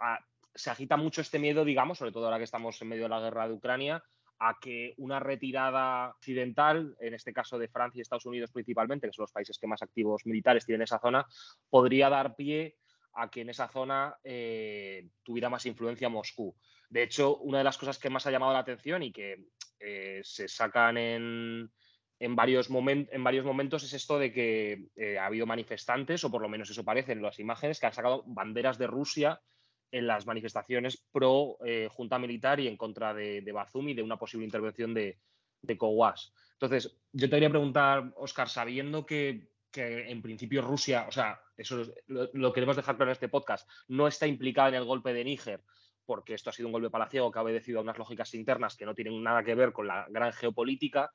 se 0.61 0.71
agita 0.71 0.97
mucho 0.97 1.21
este 1.21 1.39
miedo, 1.39 1.65
digamos, 1.65 1.99
sobre 1.99 2.13
todo 2.13 2.27
ahora 2.27 2.39
que 2.39 2.45
estamos 2.45 2.81
en 2.83 2.89
medio 2.89 3.05
de 3.05 3.09
la 3.09 3.21
guerra 3.21 3.49
de 3.49 3.55
Ucrania, 3.55 4.03
a 4.39 4.59
que 4.61 4.95
una 4.99 5.21
retirada 5.21 6.11
occidental, 6.11 6.97
en 7.01 7.15
este 7.15 7.33
caso 7.33 7.59
de 7.59 7.69
Francia 7.69 7.99
y 7.99 8.03
Estados 8.03 8.27
Unidos 8.27 8.51
principalmente, 8.51 9.07
que 9.07 9.13
son 9.13 9.25
los 9.25 9.33
países 9.33 9.59
que 9.59 9.67
más 9.67 9.83
activos 9.83 10.25
militares 10.25 10.65
tienen 10.65 10.81
en 10.81 10.85
esa 10.85 10.99
zona, 10.99 11.27
podría 11.69 12.09
dar 12.09 12.37
pie 12.37 12.77
a 13.15 13.31
que 13.31 13.41
en 13.41 13.51
esa 13.51 13.69
zona 13.69 14.17
eh, 14.23 15.09
tuviera 15.23 15.49
más 15.49 15.67
influencia 15.67 16.09
Moscú. 16.09 16.55
De 16.89 17.03
hecho, 17.03 17.39
una 17.39 17.59
de 17.59 17.65
las 17.65 17.77
cosas 17.77 17.99
que 17.99 18.11
más 18.11 18.27
ha 18.27 18.31
llamado 18.31 18.53
la 18.53 18.61
atención 18.61 19.03
y 19.03 19.13
que 19.13 19.47
eh, 19.79 20.21
se 20.23 20.49
sacan 20.49 20.97
en, 20.97 21.71
en 22.19 22.37
varios, 22.37 22.69
en 22.71 23.25
varios 23.25 23.45
momentos 23.45 23.83
es 23.83 23.93
esto 23.93 24.19
de 24.19 24.33
que 24.33 24.89
eh, 24.97 25.19
ha 25.19 25.27
habido 25.27 25.47
manifestantes, 25.47 26.23
o 26.25 26.31
por 26.31 26.43
lo 26.43 26.49
menos 26.49 26.71
eso 26.71 26.85
parece 26.85 27.13
en 27.13 27.23
las 27.23 27.39
imágenes, 27.39 27.81
que 27.81 27.87
han 27.87 27.93
sacado 27.93 28.25
banderas 28.27 28.79
de 28.79 28.87
Rusia 28.87 29.41
en 29.91 30.07
las 30.07 30.27
manifestaciones 30.27 31.05
pro 31.13 31.59
eh, 31.65 31.89
junta 31.91 32.19
militar 32.19 32.61
y 32.61 32.69
en 32.69 32.77
contra 32.77 33.13
de, 33.15 33.41
de 33.41 33.53
Bazum 33.53 33.89
y 33.89 33.95
de 33.95 34.03
una 34.03 34.19
posible 34.19 34.45
intervención 34.45 34.95
de, 34.95 35.19
de 35.63 35.79
COWAS. 35.79 36.33
Entonces, 36.53 36.97
yo 37.13 37.29
te 37.29 37.37
quería 37.37 37.51
preguntar, 37.51 38.13
Oscar, 38.17 38.49
sabiendo 38.49 39.07
que, 39.07 39.49
en 39.75 40.21
principio 40.21 40.63
Rusia, 40.63 41.07
o 41.09 41.13
sea, 41.13 41.41
eso 41.57 41.83
lo, 42.07 42.53
queremos 42.53 42.77
dejar 42.77 42.97
claro 42.97 43.11
en 43.11 43.15
este 43.15 43.29
podcast, 43.29 43.69
no 43.89 44.07
está 44.07 44.27
implicada 44.27 44.69
en 44.69 44.75
el 44.75 44.85
golpe 44.85 45.13
de 45.13 45.25
Níger, 45.25 45.63
porque 46.05 46.35
esto 46.35 46.51
ha 46.51 46.53
sido 46.53 46.69
un 46.69 46.73
golpe 46.73 46.91
palaciego 46.91 47.31
que 47.31 47.39
ha 47.39 47.43
obedecido 47.43 47.79
a 47.79 47.83
unas 47.83 47.99
lógicas 47.99 48.35
internas 48.35 48.77
que 48.77 48.85
no 48.85 48.95
tienen 48.95 49.23
nada 49.23 49.43
que 49.43 49.55
ver 49.55 49.73
con 49.73 49.87
la 49.87 50.07
gran 50.11 50.33
geopolítica, 50.33 51.11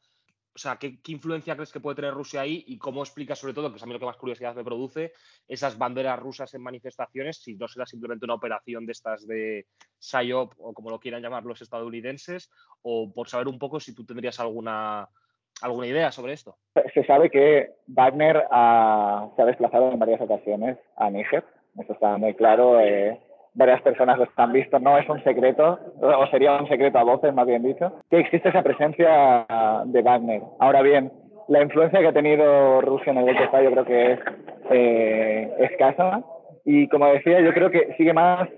o 0.56 0.58
sea, 0.58 0.78
¿qué, 0.78 0.98
influencia 1.08 1.56
crees 1.56 1.74
que 1.74 1.82
puede 1.82 1.98
tener 1.98 2.14
Rusia 2.14 2.42
ahí 2.42 2.64
y 2.68 2.78
cómo 2.78 3.02
explica, 3.04 3.36
sobre 3.36 3.54
todo, 3.54 3.70
que 3.70 3.76
es 3.76 3.84
a 3.84 3.86
mí 3.86 3.92
lo 3.92 4.00
que 4.00 4.06
más 4.06 4.16
curiosidad 4.16 4.56
me 4.56 4.64
produce, 4.64 5.12
esas 5.50 5.78
banderas 5.78 6.18
rusas 6.18 6.54
en 6.54 6.64
manifestaciones, 6.64 7.42
si 7.44 7.56
no 7.56 7.68
será 7.68 7.86
simplemente 7.86 8.24
una 8.24 8.36
operación 8.36 8.86
de 8.86 8.94
estas 8.94 9.28
de 9.28 9.66
PSYOP 10.00 10.54
o 10.58 10.74
como 10.74 10.90
lo 10.90 11.00
quieran 11.00 11.22
llamar 11.22 11.44
los 11.44 11.62
estadounidenses, 11.62 12.50
o 12.84 13.12
por 13.14 13.28
saber 13.28 13.50
un 13.50 13.60
poco 13.60 13.82
si 13.82 13.94
tú 13.94 14.06
tendrías 14.06 14.40
alguna, 14.40 15.10
alguna 15.62 15.88
idea 15.88 16.10
sobre 16.14 16.32
esto? 16.32 16.58
Se 16.94 17.04
sabe 17.06 17.30
que 17.30 17.72
Wagner 17.88 18.48
se 18.48 19.42
ha 19.42 19.46
desplazado 19.46 19.92
en 19.92 20.00
varias 20.00 20.22
ocasiones 20.22 20.78
a 20.96 21.10
Níger, 21.10 21.44
eso 21.78 21.92
está 21.92 22.18
muy 22.18 22.34
claro. 22.34 22.80
Eh, 22.80 23.20
varias 23.56 23.82
personas 23.82 24.20
lo 24.20 24.28
han 24.36 24.54
visto, 24.54 24.80
no 24.80 24.98
es 24.98 25.08
un 25.10 25.24
secreto, 25.24 25.80
o 26.02 26.28
sería 26.28 26.54
un 26.54 26.68
secreto 26.68 27.00
a 27.00 27.04
voces, 27.04 27.34
más 27.34 27.48
bien 27.48 27.64
dicho, 27.64 27.94
que 28.10 28.20
existe 28.20 28.50
esa 28.50 28.62
presencia 28.62 29.46
de 29.86 30.02
Wagner. 30.02 30.42
Ahora 30.60 30.82
bien, 30.82 31.12
la 31.48 31.62
influencia 31.62 32.00
que 32.00 32.08
ha 32.08 32.14
tenido 32.14 32.82
Rusia 32.82 33.12
en 33.12 33.20
el 33.20 33.38
Estado 33.38 33.64
yo 33.64 33.72
creo 33.72 33.86
que 33.86 34.12
es 34.14 34.20
eh, 34.72 35.54
escasa 35.60 36.24
y 36.66 36.88
como 36.88 37.08
decía, 37.08 37.40
yo 37.42 37.54
creo 37.54 37.70
que 37.70 37.94
sigue 37.98 38.14
más 38.14 38.50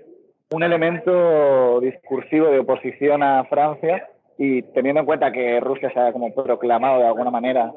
un 0.50 0.62
elemento 0.62 1.80
discursivo 1.80 2.46
de 2.46 2.60
oposición 2.60 3.22
a 3.22 3.44
Francia 3.44 4.08
y 4.38 4.62
teniendo 4.62 5.00
en 5.00 5.06
cuenta 5.06 5.32
que 5.32 5.60
Rusia 5.60 5.90
se 5.92 6.00
ha 6.00 6.12
como 6.12 6.32
proclamado 6.32 7.00
de 7.00 7.06
alguna 7.06 7.30
manera 7.30 7.72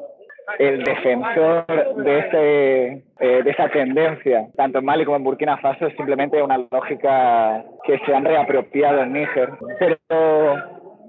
el 0.59 0.83
defensor 0.83 1.65
de, 2.03 2.19
ese, 2.19 3.03
eh, 3.19 3.43
de 3.43 3.49
esa 3.49 3.69
tendencia, 3.69 4.47
tanto 4.55 4.79
en 4.79 4.85
Mali 4.85 5.05
como 5.05 5.17
en 5.17 5.23
Burkina 5.23 5.57
Faso, 5.57 5.87
es 5.87 5.95
simplemente 5.95 6.41
una 6.41 6.57
lógica 6.71 7.63
que 7.83 7.99
se 8.05 8.13
han 8.13 8.25
reapropiado 8.25 9.03
en 9.03 9.13
Níger. 9.13 9.49
Pero, 9.79 9.97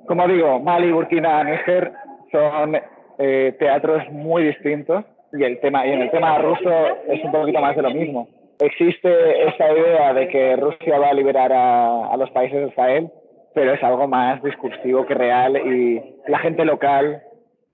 como 0.06 0.26
digo, 0.28 0.60
Mali, 0.60 0.92
Burkina, 0.92 1.44
Níger 1.44 1.92
son 2.30 2.78
eh, 3.18 3.54
teatros 3.58 4.10
muy 4.10 4.44
distintos 4.44 5.04
y, 5.32 5.44
el 5.44 5.60
tema, 5.60 5.86
en 5.86 6.02
el 6.02 6.10
tema 6.10 6.38
ruso 6.38 6.70
es 7.08 7.22
un 7.24 7.32
poquito 7.32 7.60
más 7.60 7.76
de 7.76 7.82
lo 7.82 7.90
mismo. 7.90 8.28
Existe 8.60 9.48
esta 9.48 9.72
idea 9.72 10.14
de 10.14 10.28
que 10.28 10.56
Rusia 10.56 10.98
va 10.98 11.08
a 11.08 11.14
liberar 11.14 11.52
a, 11.52 12.06
a 12.06 12.16
los 12.16 12.30
países 12.30 12.60
de 12.60 12.68
Israel, 12.68 13.10
pero 13.54 13.72
es 13.72 13.82
algo 13.82 14.06
más 14.06 14.42
discursivo 14.42 15.04
que 15.06 15.14
real 15.14 15.56
y 15.56 16.00
la 16.28 16.38
gente 16.38 16.64
local 16.64 17.22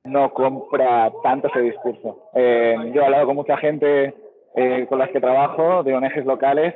no 0.04 0.32
compra 0.32 1.12
tanto 1.22 1.48
ese 1.48 1.60
discurso. 1.60 2.30
Eh, 2.34 2.76
yo 2.94 3.02
he 3.02 3.04
hablado 3.04 3.26
con 3.26 3.36
mucha 3.36 3.56
gente 3.56 4.14
eh, 4.54 4.86
con 4.88 4.98
las 4.98 5.10
que 5.10 5.20
trabajo, 5.20 5.82
de 5.82 5.94
ONGs 5.94 6.24
locales, 6.24 6.74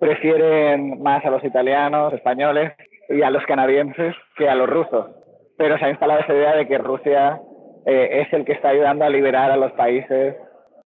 prefieren 0.00 1.02
más 1.02 1.24
a 1.24 1.30
los 1.30 1.44
italianos, 1.44 2.12
españoles 2.12 2.72
y 3.08 3.22
a 3.22 3.30
los 3.30 3.44
canadienses 3.46 4.14
que 4.36 4.48
a 4.48 4.54
los 4.54 4.68
rusos. 4.68 5.06
Pero 5.56 5.78
se 5.78 5.84
ha 5.84 5.90
instalado 5.90 6.20
esa 6.20 6.34
idea 6.34 6.56
de 6.56 6.66
que 6.66 6.78
Rusia 6.78 7.40
eh, 7.86 8.22
es 8.22 8.32
el 8.32 8.44
que 8.44 8.52
está 8.52 8.70
ayudando 8.70 9.04
a 9.04 9.10
liberar 9.10 9.50
a 9.50 9.56
los 9.56 9.72
países 9.72 10.36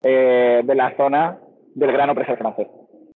de 0.02 0.74
la 0.76 0.94
zona 0.96 1.38
del 1.74 1.90
gran 1.90 2.10
opresor 2.10 2.38
francés. 2.38 2.68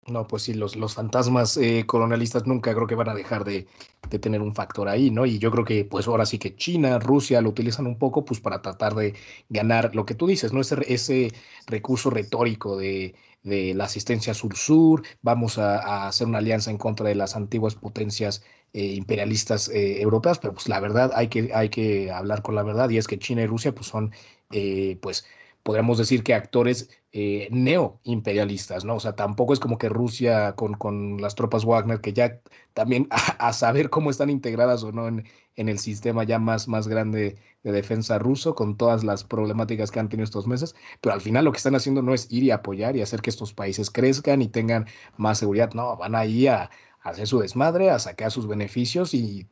No, 0.08 0.26
pues 0.26 0.43
sí, 0.43 0.54
los, 0.54 0.78
los 0.78 0.93
fantasmas 0.93 1.58
eh, 1.58 1.86
colonialistas 1.86 2.48
nunca 2.48 2.74
creo 2.74 2.88
que 2.88 2.96
van 2.96 3.10
a 3.10 3.13
dejar 3.13 3.43
de, 3.43 3.67
de, 4.10 4.20
tener 4.20 4.41
un 4.41 4.56
factor 4.56 4.88
ahí, 4.88 5.12
¿no? 5.12 5.26
Y 5.26 5.38
yo 5.38 5.52
creo 5.52 5.65
que 5.65 5.84
pues 5.84 6.08
ahora 6.08 6.26
sí 6.26 6.39
que 6.39 6.56
China, 6.56 6.98
Rusia 6.98 7.41
lo 7.41 7.50
utilizan 7.50 7.88
un 7.88 7.98
poco 7.98 8.24
pues 8.24 8.39
para 8.39 8.62
tratar 8.62 8.96
de 8.96 9.15
ganar 9.50 9.93
lo 9.96 10.06
que 10.06 10.15
tú 10.15 10.26
dices, 10.26 10.54
¿no? 10.54 10.62
Ese, 10.62 10.78
ese 10.88 11.34
recurso 11.65 12.10
retórico 12.10 12.78
de, 12.78 13.15
de 13.43 13.74
la 13.74 13.84
asistencia 13.84 14.34
sur-sur, 14.34 15.04
vamos 15.24 15.58
a, 15.58 16.08
hacer 16.08 16.26
una 16.28 16.38
alianza 16.38 16.72
en 16.72 16.78
contra 16.78 17.10
de 17.10 17.15
las 17.15 17.36
antiguas 17.36 17.76
potencias 17.76 18.43
eh, 18.72 18.86
imperialistas 18.93 19.67
eh, 19.67 20.02
europeas, 20.02 20.39
pero 20.39 20.54
pues 20.54 20.70
la 20.70 20.80
verdad 20.80 21.12
hay 21.15 21.28
que, 21.28 21.52
hay 21.54 21.67
que 21.67 22.12
hablar 22.12 22.41
con 22.43 22.56
la 22.56 22.63
verdad 22.63 22.89
y 22.89 22.98
es 22.98 23.08
que 23.08 23.20
China 23.20 23.41
y 23.41 23.48
Rusia 23.48 23.76
pues 23.76 23.88
son 23.88 24.13
pues 25.02 25.26
podríamos 25.63 25.98
decir 25.98 26.24
que 26.24 26.34
actores 26.34 26.89
eh, 27.19 27.47
neo-imperialistas, 27.49 28.86
¿no? 28.86 28.95
O 28.97 28.99
sea, 28.99 29.15
tampoco 29.15 29.51
es 29.51 29.60
como 29.60 29.80
que 29.80 29.89
Rusia 29.89 30.53
con, 30.56 30.75
con 30.75 31.19
las 31.19 31.34
tropas 31.34 31.65
Wagner, 31.65 31.99
que 31.99 32.13
ya 32.13 32.39
también 32.75 33.08
a, 33.10 33.53
saber 33.53 33.89
cómo 33.89 34.12
están 34.12 34.30
integradas 34.30 34.84
o 34.84 34.91
no 34.91 35.08
en, 35.08 35.25
en, 35.56 35.67
el 35.67 35.80
sistema 35.80 36.23
ya 36.25 36.38
más, 36.38 36.67
más 36.67 36.88
grande 36.88 37.38
de 37.63 37.71
defensa 37.71 38.19
ruso, 38.19 38.53
con 38.53 38.77
todas 38.77 39.03
las 39.03 39.23
problemáticas 39.23 39.89
que 39.89 39.99
han 39.99 40.10
tenido 40.10 40.25
estos 40.25 40.45
meses, 40.45 40.75
pero 41.01 41.13
al 41.15 41.21
final 41.21 41.45
lo 41.45 41.51
que 41.51 41.58
están 41.58 41.73
haciendo 41.73 42.03
no 42.03 42.13
es 42.13 42.32
ir 42.32 42.43
y 42.43 42.51
apoyar 42.51 42.95
y 42.95 43.01
hacer 43.01 43.21
que 43.21 43.32
estos 43.32 43.51
países 43.51 43.89
crezcan 43.89 44.43
y 44.43 44.47
tengan 44.47 44.86
más 45.17 45.39
seguridad, 45.39 45.73
no, 45.73 45.97
van 45.97 46.13
ahí 46.13 46.45
a, 46.45 46.69
a 46.96 46.96
hacer 47.10 47.28
su 47.28 47.39
desmadre, 47.39 47.89
a 47.89 48.00
sacar 48.00 48.32
sus 48.32 48.48
beneficios 48.48 49.13
y, 49.13 49.48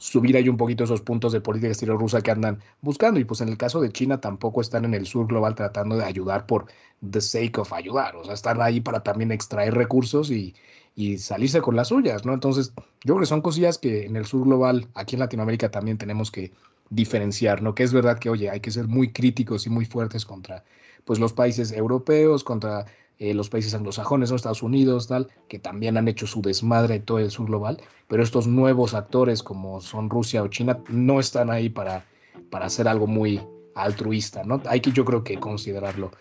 subir 0.00 0.36
ahí 0.36 0.48
un 0.48 0.56
poquito 0.56 0.84
esos 0.84 1.00
puntos 1.00 1.32
de 1.32 1.40
política 1.40 1.72
estilo 1.72 1.96
rusa 1.96 2.20
que 2.20 2.30
andan 2.30 2.60
buscando. 2.82 3.18
Y 3.18 3.24
pues 3.24 3.40
en 3.40 3.48
el 3.48 3.56
caso 3.56 3.80
de 3.80 3.90
China 3.90 4.20
tampoco 4.20 4.60
están 4.60 4.84
en 4.84 4.94
el 4.94 5.06
sur 5.06 5.26
global 5.26 5.56
tratando 5.56 5.96
de 5.96 6.04
ayudar 6.04 6.46
por 6.46 6.66
the 7.10 7.20
sake 7.20 7.58
of 7.58 7.72
ayudar. 7.72 8.14
O 8.14 8.24
sea, 8.24 8.34
están 8.34 8.62
ahí 8.62 8.80
para 8.80 9.02
también 9.02 9.32
extraer 9.32 9.74
recursos 9.74 10.30
y, 10.30 10.54
y 10.94 11.18
salirse 11.18 11.60
con 11.60 11.76
las 11.76 11.88
suyas, 11.88 12.24
¿no? 12.24 12.32
Entonces, 12.32 12.72
yo 13.04 13.14
creo 13.14 13.20
que 13.20 13.26
son 13.26 13.40
cosillas 13.40 13.78
que 13.78 14.04
en 14.06 14.16
el 14.16 14.26
sur 14.26 14.44
global, 14.44 14.88
aquí 14.94 15.16
en 15.16 15.20
Latinoamérica 15.20 15.70
también 15.70 15.98
tenemos 15.98 16.30
que 16.30 16.52
diferenciar, 16.90 17.62
¿no? 17.62 17.74
Que 17.74 17.84
es 17.84 17.92
verdad 17.92 18.18
que, 18.18 18.30
oye, 18.30 18.50
hay 18.50 18.60
que 18.60 18.70
ser 18.70 18.88
muy 18.88 19.12
críticos 19.12 19.66
y 19.66 19.70
muy 19.70 19.84
fuertes 19.84 20.24
contra, 20.24 20.64
pues, 21.04 21.18
los 21.18 21.32
países 21.32 21.70
europeos, 21.72 22.42
contra 22.44 22.86
eh, 23.18 23.34
los 23.34 23.48
países 23.50 23.74
anglosajones, 23.74 24.30
¿no? 24.30 24.36
Estados 24.36 24.62
Unidos, 24.62 25.08
tal, 25.08 25.28
que 25.48 25.58
también 25.58 25.96
han 25.96 26.06
hecho 26.06 26.26
su 26.26 26.40
desmadre 26.40 27.00
todo 27.00 27.18
el 27.18 27.30
sur 27.30 27.46
global, 27.46 27.80
pero 28.06 28.22
estos 28.22 28.46
nuevos 28.46 28.94
actores 28.94 29.42
como 29.42 29.80
son 29.80 30.08
Rusia 30.08 30.42
o 30.42 30.48
China 30.48 30.78
no 30.88 31.18
están 31.18 31.50
ahí 31.50 31.68
para, 31.68 32.04
para 32.50 32.66
hacer 32.66 32.86
algo 32.86 33.06
muy 33.06 33.40
altruista, 33.74 34.44
¿no? 34.44 34.62
Hay 34.66 34.80
que 34.80 34.92
yo 34.92 35.04
creo 35.04 35.24
que 35.24 35.38
considerarlo. 35.38 36.12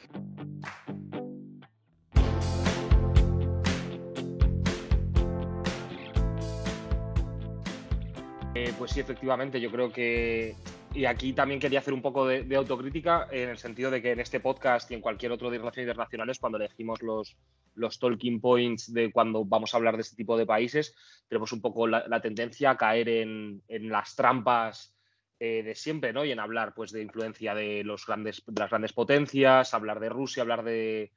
Eh, 8.56 8.74
pues 8.78 8.92
sí, 8.92 9.00
efectivamente, 9.00 9.62
yo 9.62 9.70
creo 9.70 9.92
que 9.92 10.56
y 10.98 11.06
aquí 11.06 11.32
también 11.32 11.60
quería 11.60 11.78
hacer 11.78 11.94
un 11.94 12.02
poco 12.02 12.26
de, 12.26 12.56
autocrítica 12.56 13.28
en 13.30 13.50
el 13.50 13.60
sentido 13.60 13.92
de 13.92 14.02
que 14.02 14.14
en 14.14 14.20
este 14.20 14.40
podcast 14.40 14.90
y 14.90 14.96
en 14.96 15.02
cualquier 15.02 15.32
otro 15.32 15.52
de 15.52 15.60
relaciones 15.60 15.90
internacionales, 15.90 16.40
cuando 16.40 16.58
elegimos 16.58 17.04
los, 17.04 17.38
los 17.76 18.00
talking 18.00 18.42
points 18.42 18.92
de 18.92 19.12
cuando 19.12 19.46
vamos 19.46 19.72
a 19.72 19.78
hablar 19.78 19.96
de 19.96 20.02
este 20.02 20.16
tipo 20.16 20.36
de 20.36 20.48
países, 20.48 20.96
tenemos 21.28 21.52
un 21.52 21.62
poco 21.62 21.86
la, 21.86 22.20
tendencia 22.20 22.72
a 22.72 22.78
caer 22.78 23.10
en, 23.10 23.62
en 23.68 23.90
las 23.90 24.16
trampas 24.16 24.98
eh, 25.40 25.62
de 25.62 25.76
siempre, 25.76 26.14
¿no? 26.14 26.26
Y 26.26 26.32
en 26.32 26.40
hablar 26.40 26.74
pues 26.74 26.92
de 26.92 27.04
influencia 27.04 27.54
de, 27.54 27.84
los 27.84 28.04
grandes, 28.08 28.42
de 28.48 28.60
las 28.60 28.72
grandes 28.72 28.94
potencias, 28.94 29.76
hablar 29.76 30.00
de 30.00 30.10
Rusia, 30.10 30.42
hablar 30.42 30.64
de, 30.64 31.12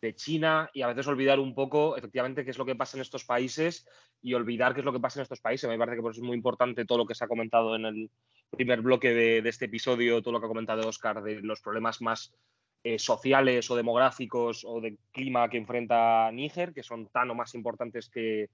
de 0.00 0.14
China 0.14 0.70
y 0.72 0.82
a 0.82 0.86
veces 0.86 1.08
olvidar 1.08 1.40
un 1.40 1.52
poco 1.52 1.96
efectivamente 1.96 2.44
qué 2.44 2.52
es 2.52 2.58
lo 2.58 2.64
que 2.64 2.76
pasa 2.76 2.96
en 2.96 3.00
estos 3.00 3.24
países 3.24 3.88
y 4.22 4.34
olvidar 4.34 4.72
qué 4.72 4.82
es 4.82 4.84
lo 4.84 4.92
que 4.92 5.00
pasa 5.00 5.18
en 5.18 5.22
estos 5.24 5.40
países. 5.40 5.68
Me 5.68 5.76
parece 5.76 5.96
que 5.96 6.02
por 6.02 6.12
es 6.12 6.20
muy 6.20 6.36
importante 6.36 6.84
todo 6.84 6.98
lo 6.98 7.06
que 7.06 7.16
se 7.16 7.24
ha 7.24 7.28
comentado 7.28 7.74
en 7.74 7.86
el, 7.86 8.10
primer 8.50 8.80
bloque 8.80 9.12
de, 9.12 9.48
este 9.48 9.66
episodio, 9.66 10.22
todo 10.22 10.32
lo 10.32 10.40
que 10.40 10.46
ha 10.46 10.48
comentado 10.48 10.88
Oscar, 10.88 11.22
de 11.22 11.40
los 11.42 11.60
problemas 11.60 12.00
más 12.00 12.34
eh, 12.84 12.98
sociales 12.98 13.70
o 13.70 13.76
demográficos 13.76 14.64
o 14.64 14.80
de 14.80 14.96
clima 15.12 15.48
que 15.48 15.58
enfrenta 15.58 16.30
Níger, 16.32 16.72
que 16.72 16.82
son 16.82 17.08
tan 17.08 17.30
o 17.30 17.34
más 17.34 17.54
importantes 17.54 18.08
que, 18.08 18.48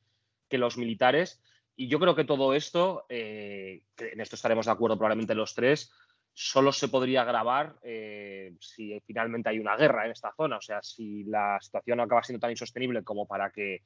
que 0.49 0.59
los 0.59 0.79
militares. 0.79 1.41
Y 1.77 1.89
yo 1.89 1.99
creo 1.99 2.15
que 2.15 2.25
todo 2.25 2.55
esto, 2.55 3.07
eh, 3.09 3.83
en 3.99 4.21
esto 4.21 4.37
estaremos 4.37 4.67
de 4.67 4.73
acuerdo 4.73 4.97
probablemente 4.97 5.35
los 5.35 5.55
tres, 5.55 5.91
solo 6.35 6.73
se 6.73 6.89
podría 6.89 7.23
agravar 7.23 7.77
eh, 7.83 8.55
si 8.59 8.99
finalmente 9.07 9.51
hay 9.51 9.59
una 9.59 9.77
guerra 9.77 10.07
en 10.07 10.13
esta 10.13 10.33
zona. 10.35 10.57
O 10.59 10.63
sea, 10.63 10.83
si 10.83 11.25
la 11.25 11.59
situación 11.61 12.01
acaba 12.01 12.23
siendo 12.23 12.41
tan 12.41 12.51
insostenible 12.51 13.03
como 13.03 13.27
para 13.27 13.51
que 13.51 13.83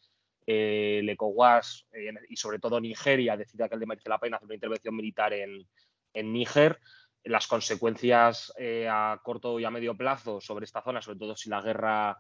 el 0.47 1.09
ECOWAS 1.09 1.89
y 2.29 2.37
sobre 2.37 2.61
todo 2.61 2.81
Nigeria 2.81 3.37
decida 3.37 3.69
que 3.69 3.77
le 3.77 3.85
merece 3.85 4.09
la 4.09 4.21
pena 4.21 4.37
hacer 4.37 4.47
una 4.47 4.55
intervención 4.55 4.95
militar 4.95 5.33
en, 5.33 5.67
en 6.17 6.33
Níger, 6.33 6.81
las 7.25 7.47
consecuencias 7.47 8.53
eh, 8.57 8.89
a 8.91 9.21
corto 9.23 9.61
y 9.61 9.65
a 9.65 9.71
medio 9.71 9.97
plazo 9.97 10.41
sobre 10.41 10.65
esta 10.65 10.83
zona, 10.83 11.03
sobre 11.03 11.19
todo 11.19 11.37
si 11.37 11.51
la 11.51 11.61
guerra 11.61 12.17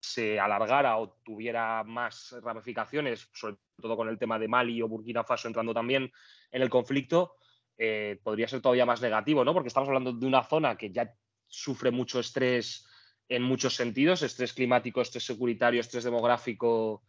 se 0.00 0.38
alargara 0.38 0.98
o 0.98 1.16
tuviera 1.24 1.82
más 1.84 2.34
ramificaciones, 2.42 3.28
sobre 3.32 3.56
todo 3.80 3.96
con 3.96 4.08
el 4.08 4.18
tema 4.18 4.38
de 4.38 4.48
Mali 4.48 4.82
o 4.82 4.88
Burkina 4.88 5.24
Faso 5.24 5.48
entrando 5.48 5.72
también 5.72 6.12
en 6.50 6.62
el 6.62 6.68
conflicto, 6.68 7.36
eh, 7.78 8.20
podría 8.22 8.46
ser 8.46 8.60
todavía 8.60 8.84
más 8.84 9.00
negativo, 9.00 9.44
¿no? 9.44 9.54
Porque 9.54 9.68
estamos 9.68 9.88
hablando 9.88 10.12
de 10.12 10.26
una 10.26 10.44
zona 10.44 10.76
que 10.76 10.92
ya 10.92 11.14
sufre 11.46 11.90
mucho 11.90 12.20
estrés 12.20 12.86
en 13.28 13.42
muchos 13.42 13.74
sentidos, 13.74 14.22
estrés 14.22 14.52
climático, 14.52 15.00
estrés 15.00 15.24
securitario, 15.24 15.80
estrés 15.80 16.04
demográfico, 16.04 17.02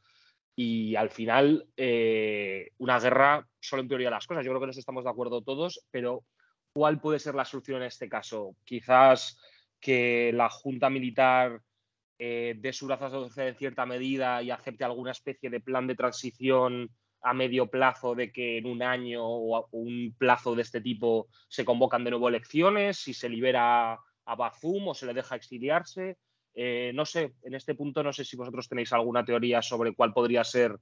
y 0.56 0.96
al 0.96 1.10
final 1.10 1.68
eh, 1.76 2.72
una 2.78 3.00
guerra 3.00 3.48
solo 3.60 3.82
empeoraría 3.82 4.10
las 4.10 4.26
cosas. 4.26 4.46
Yo 4.46 4.52
creo 4.52 4.62
que 4.62 4.68
nos 4.68 4.78
estamos 4.78 5.04
de 5.04 5.10
acuerdo 5.10 5.42
todos, 5.42 5.86
pero 5.92 6.24
¿cuál 6.74 7.00
puede 7.00 7.20
ser 7.20 7.36
la 7.36 7.46
solución 7.46 7.82
en 7.82 7.88
este 7.88 8.08
caso? 8.08 8.56
Quizás 8.64 9.38
que 9.80 10.32
la 10.34 10.50
Junta 10.50 10.90
Militar 10.90 11.62
eh, 12.18 12.56
dé 12.58 12.72
su 12.72 12.88
brazo 12.88 13.30
en 13.38 13.56
cierta 13.56 13.86
medida 13.86 14.42
y 14.42 14.50
acepte 14.50 14.86
alguna 14.86 15.12
especie 15.12 15.50
de 15.50 15.60
plan 15.60 15.88
de 15.88 15.96
transición 15.96 16.90
a 17.22 17.34
medio 17.34 17.68
plazo 17.68 18.16
de 18.16 18.32
que 18.32 18.60
en 18.60 18.68
un 18.68 18.82
año 18.84 19.26
o 19.26 19.68
un 19.72 20.16
plazo 20.18 20.56
de 20.56 20.62
este 20.62 20.80
tipo 20.80 21.28
se 21.50 21.66
convocan 21.66 22.04
de 22.04 22.12
nuevo 22.12 22.30
elecciones, 22.30 22.98
si 22.98 23.14
se 23.14 23.28
libera 23.28 23.94
a 23.94 24.36
Bazum 24.36 24.90
o 24.90 24.94
se 24.94 25.08
le 25.08 25.14
deja 25.14 25.36
exiliarse. 25.36 26.18
Eh, 26.56 26.92
no 26.96 27.06
sé, 27.06 27.34
en 27.44 27.54
este 27.54 27.76
punto 27.76 28.02
no 28.02 28.14
sé 28.14 28.24
si 28.24 28.38
vosotros 28.38 28.70
tenéis 28.70 28.94
alguna 28.94 29.26
teoría 29.26 29.62
sobre 29.62 29.94
cuál 29.94 30.14
podría 30.14 30.44
ser 30.44 30.80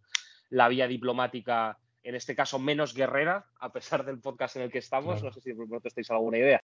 la 0.50 0.70
vía 0.70 0.88
diplomática, 0.88 1.80
en 2.04 2.16
este 2.16 2.36
caso 2.36 2.60
menos 2.60 2.94
guerrera, 2.94 3.48
a 3.60 3.72
pesar 3.72 4.06
del 4.06 4.20
podcast 4.20 4.56
en 4.56 4.64
el 4.64 4.72
que 4.72 4.78
estamos. 4.78 5.16
Claro. 5.16 5.28
No 5.28 5.34
sé 5.34 5.42
si 5.42 5.52
vosotros 5.54 5.94
tenéis 5.94 6.12
alguna 6.12 6.38
idea. 6.38 6.60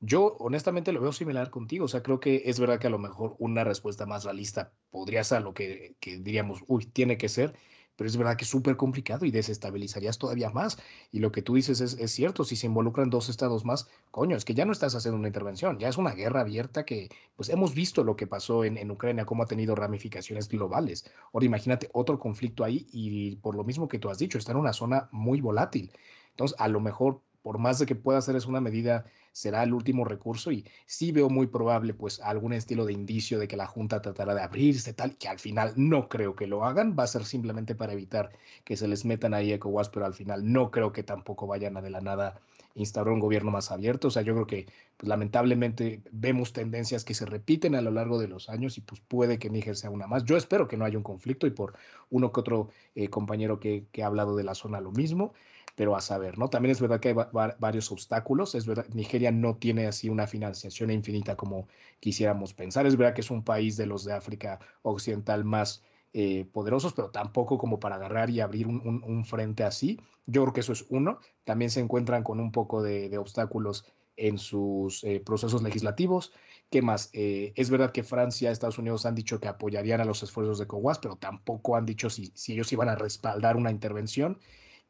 Yo 0.00 0.36
honestamente 0.38 0.92
lo 0.92 1.00
veo 1.02 1.12
similar 1.12 1.50
contigo, 1.50 1.84
o 1.84 1.88
sea, 1.88 2.02
creo 2.02 2.20
que 2.20 2.42
es 2.46 2.58
verdad 2.58 2.80
que 2.80 2.86
a 2.86 2.90
lo 2.90 2.98
mejor 2.98 3.36
una 3.38 3.64
respuesta 3.64 4.06
más 4.06 4.24
realista 4.24 4.72
podría 4.90 5.22
ser 5.22 5.42
lo 5.42 5.52
que, 5.52 5.94
que 6.00 6.16
diríamos, 6.18 6.64
uy, 6.66 6.86
tiene 6.86 7.18
que 7.18 7.28
ser, 7.28 7.54
pero 8.00 8.08
es 8.08 8.16
verdad 8.16 8.34
que 8.38 8.44
es 8.44 8.50
súper 8.50 8.78
complicado 8.78 9.26
y 9.26 9.30
desestabilizarías 9.30 10.16
todavía 10.16 10.48
más. 10.48 10.78
Y 11.12 11.18
lo 11.18 11.30
que 11.32 11.42
tú 11.42 11.56
dices 11.56 11.82
es, 11.82 11.98
es, 11.98 12.10
cierto, 12.10 12.44
si 12.44 12.56
se 12.56 12.66
involucran 12.66 13.10
dos 13.10 13.28
estados 13.28 13.66
más, 13.66 13.90
coño, 14.10 14.38
es 14.38 14.46
que 14.46 14.54
ya 14.54 14.64
no 14.64 14.72
estás 14.72 14.94
haciendo 14.94 15.18
una 15.18 15.28
intervención, 15.28 15.78
ya 15.78 15.90
es 15.90 15.98
una 15.98 16.12
guerra 16.12 16.40
abierta 16.40 16.86
que, 16.86 17.10
pues 17.36 17.50
hemos 17.50 17.74
visto 17.74 18.02
lo 18.02 18.16
que 18.16 18.26
pasó 18.26 18.64
en, 18.64 18.78
en 18.78 18.90
Ucrania, 18.90 19.26
cómo 19.26 19.42
ha 19.42 19.46
tenido 19.46 19.74
ramificaciones 19.74 20.48
globales. 20.48 21.10
Ahora 21.34 21.44
imagínate 21.44 21.90
otro 21.92 22.18
conflicto 22.18 22.64
ahí 22.64 22.86
y 22.90 23.36
por 23.36 23.54
lo 23.54 23.64
mismo 23.64 23.86
que 23.86 23.98
tú 23.98 24.08
has 24.08 24.16
dicho, 24.16 24.38
está 24.38 24.52
en 24.52 24.58
una 24.58 24.72
zona 24.72 25.10
muy 25.12 25.42
volátil. 25.42 25.92
Entonces, 26.30 26.58
a 26.58 26.68
lo 26.68 26.80
mejor, 26.80 27.20
por 27.42 27.58
más 27.58 27.78
de 27.78 27.86
que 27.86 27.94
pueda 27.94 28.20
ser 28.20 28.36
es 28.36 28.46
una 28.46 28.60
medida 28.60 29.04
será 29.32 29.62
el 29.62 29.72
último 29.72 30.04
recurso 30.04 30.50
y 30.50 30.66
sí 30.86 31.12
veo 31.12 31.28
muy 31.28 31.46
probable 31.46 31.94
pues 31.94 32.20
algún 32.20 32.52
estilo 32.52 32.84
de 32.84 32.92
indicio 32.92 33.38
de 33.38 33.48
que 33.48 33.56
la 33.56 33.66
Junta 33.66 34.02
tratará 34.02 34.34
de 34.34 34.42
abrirse 34.42 34.92
tal, 34.92 35.16
que 35.16 35.28
al 35.28 35.38
final 35.38 35.72
no 35.76 36.08
creo 36.08 36.34
que 36.34 36.46
lo 36.46 36.64
hagan, 36.64 36.96
va 36.98 37.04
a 37.04 37.08
ser 37.08 37.24
simplemente 37.24 37.74
para 37.74 37.92
evitar 37.92 38.30
que 38.64 38.76
se 38.76 38.88
les 38.88 39.04
metan 39.04 39.34
ahí 39.34 39.52
ECOWAS, 39.52 39.88
pero 39.88 40.06
al 40.06 40.14
final 40.14 40.52
no 40.52 40.70
creo 40.70 40.92
que 40.92 41.02
tampoco 41.02 41.46
vayan 41.46 41.76
a 41.76 41.82
de 41.82 41.90
la 41.90 42.00
nada 42.00 42.40
instauró 42.74 43.12
un 43.12 43.20
gobierno 43.20 43.50
más 43.50 43.70
abierto. 43.70 44.08
O 44.08 44.10
sea, 44.10 44.22
yo 44.22 44.34
creo 44.34 44.46
que 44.46 44.66
pues, 44.96 45.08
lamentablemente 45.08 46.02
vemos 46.12 46.52
tendencias 46.52 47.04
que 47.04 47.14
se 47.14 47.26
repiten 47.26 47.74
a 47.74 47.80
lo 47.80 47.90
largo 47.90 48.18
de 48.18 48.28
los 48.28 48.48
años 48.48 48.78
y 48.78 48.80
pues 48.80 49.00
puede 49.00 49.38
que 49.38 49.50
Níger 49.50 49.76
sea 49.76 49.90
una 49.90 50.06
más. 50.06 50.24
Yo 50.24 50.36
espero 50.36 50.68
que 50.68 50.76
no 50.76 50.84
haya 50.84 50.98
un 50.98 51.04
conflicto 51.04 51.46
y 51.46 51.50
por 51.50 51.74
uno 52.10 52.32
que 52.32 52.40
otro 52.40 52.68
eh, 52.94 53.08
compañero 53.08 53.60
que 53.60 53.86
ha 54.02 54.06
hablado 54.06 54.36
de 54.36 54.44
la 54.44 54.54
zona 54.54 54.80
lo 54.80 54.92
mismo 54.92 55.32
pero 55.80 55.96
a 55.96 56.02
saber, 56.02 56.36
¿no? 56.36 56.50
También 56.50 56.72
es 56.72 56.80
verdad 56.82 57.00
que 57.00 57.08
hay 57.08 57.14
varios 57.58 57.90
obstáculos, 57.90 58.54
es 58.54 58.66
verdad, 58.66 58.84
Nigeria 58.92 59.32
no 59.32 59.56
tiene 59.56 59.86
así 59.86 60.10
una 60.10 60.26
financiación 60.26 60.90
infinita 60.90 61.36
como 61.36 61.68
quisiéramos 62.00 62.52
pensar, 62.52 62.84
es 62.84 62.98
verdad 62.98 63.14
que 63.14 63.22
es 63.22 63.30
un 63.30 63.42
país 63.42 63.78
de 63.78 63.86
los 63.86 64.04
de 64.04 64.12
África 64.12 64.60
Occidental 64.82 65.42
más 65.42 65.82
eh, 66.12 66.44
poderosos, 66.52 66.92
pero 66.92 67.08
tampoco 67.08 67.56
como 67.56 67.80
para 67.80 67.94
agarrar 67.94 68.28
y 68.28 68.40
abrir 68.40 68.66
un, 68.66 69.24
frente 69.24 69.64
así. 69.64 69.98
Yo 70.26 70.42
creo 70.42 70.52
que 70.52 70.60
eso 70.60 70.74
es 70.74 70.84
uno. 70.90 71.18
También 71.44 71.70
se 71.70 71.80
encuentran 71.80 72.24
con 72.24 72.40
un 72.40 72.52
poco 72.52 72.82
de, 72.82 73.16
obstáculos 73.16 73.86
en 74.18 74.36
sus 74.36 75.02
eh, 75.04 75.22
procesos 75.24 75.62
legislativos. 75.62 76.30
¿Qué 76.68 76.82
más? 76.82 77.08
Eh, 77.14 77.54
es 77.56 77.70
verdad 77.70 77.90
que 77.90 78.02
Francia, 78.02 78.50
Estados 78.50 78.76
Unidos 78.76 79.06
han 79.06 79.14
dicho 79.14 79.40
que 79.40 79.48
apoyarían 79.48 80.02
a 80.02 80.04
los 80.04 80.22
esfuerzos 80.22 80.58
de 80.58 80.66
COWAS, 80.66 80.98
pero 80.98 81.16
tampoco 81.16 81.74
han 81.74 81.86
dicho 81.86 82.10
si, 82.10 82.32
si 82.34 82.52
ellos 82.52 82.70
iban 82.70 82.90
a 82.90 82.96
respaldar 82.96 83.56
una 83.56 83.70
intervención 83.70 84.38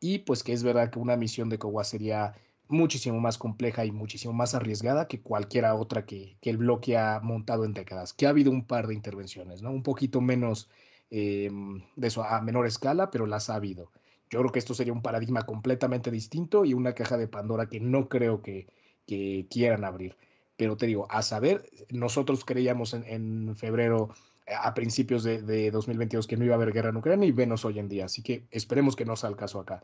y 0.01 0.18
pues 0.20 0.42
que 0.42 0.53
es 0.53 0.62
verdad 0.62 0.90
que 0.90 0.98
una 0.98 1.16
misión 1.16 1.48
de 1.48 1.59
COWAS 1.59 1.88
sería 1.88 2.34
muchísimo 2.68 3.20
más 3.20 3.36
compleja 3.36 3.84
y 3.84 3.92
muchísimo 3.92 4.32
más 4.32 4.55
arriesgada 4.55 5.09
que 5.09 5.20
cualquiera 5.20 5.74
otra 5.74 6.07
que, 6.07 6.36
que, 6.40 6.51
el 6.51 6.57
bloque 6.57 6.96
ha 6.96 7.20
montado 7.20 7.64
en 7.64 7.74
décadas, 7.74 8.12
que 8.14 8.26
ha 8.26 8.30
habido 8.30 8.51
un 8.51 8.64
par 8.64 8.86
de 8.86 8.94
intervenciones, 8.94 9.61
¿no? 9.61 9.70
Un 9.70 9.82
poquito 9.82 10.20
menos 10.20 10.70
em, 11.11 11.82
de 11.96 12.09
eso, 12.09 12.22
a 12.22 12.40
menor 12.40 12.66
escala, 12.66 13.11
pero 13.11 13.26
las 13.26 13.51
ha 13.51 13.57
habido. 13.57 13.90
Yo 14.30 14.38
creo 14.40 14.53
que 14.53 14.61
esto 14.61 14.74
sería 14.74 14.92
un 14.92 15.03
paradigma 15.03 15.42
completamente 15.42 16.11
distinto 16.11 16.64
y 16.64 16.74
una 16.74 16.94
caja 16.94 17.16
de 17.16 17.28
Pandora 17.28 17.66
que 17.68 17.80
no 17.80 18.09
creo 18.09 18.42
que, 18.42 18.68
que 19.07 19.46
quieran 19.51 19.84
abrir. 19.84 20.16
Pero 20.57 20.76
te 20.76 20.86
digo, 20.86 21.07
a 21.11 21.22
saber, 21.22 21.68
nosotros 21.90 22.44
creíamos 22.44 22.94
en, 22.94 23.05
en 23.07 23.57
febrero 23.57 24.11
a 24.59 24.74
principios 24.74 25.24
de, 25.24 25.70
2022 25.70 26.26
que 26.26 26.36
no 26.36 26.44
iba 26.44 26.55
a 26.55 26.57
haber 26.57 26.72
guerra 26.72 26.90
en 26.90 26.96
Ucrania 26.96 27.28
y 27.28 27.32
venos 27.32 27.64
hoy 27.64 27.78
en 27.78 27.88
día. 27.88 28.07
Así 28.07 28.22
que 28.22 28.44
esperemos 28.51 28.96
que 28.96 29.05
no 29.05 29.16
sea 29.16 29.30
el 29.30 29.36
caso 29.36 29.61
acá. 29.61 29.82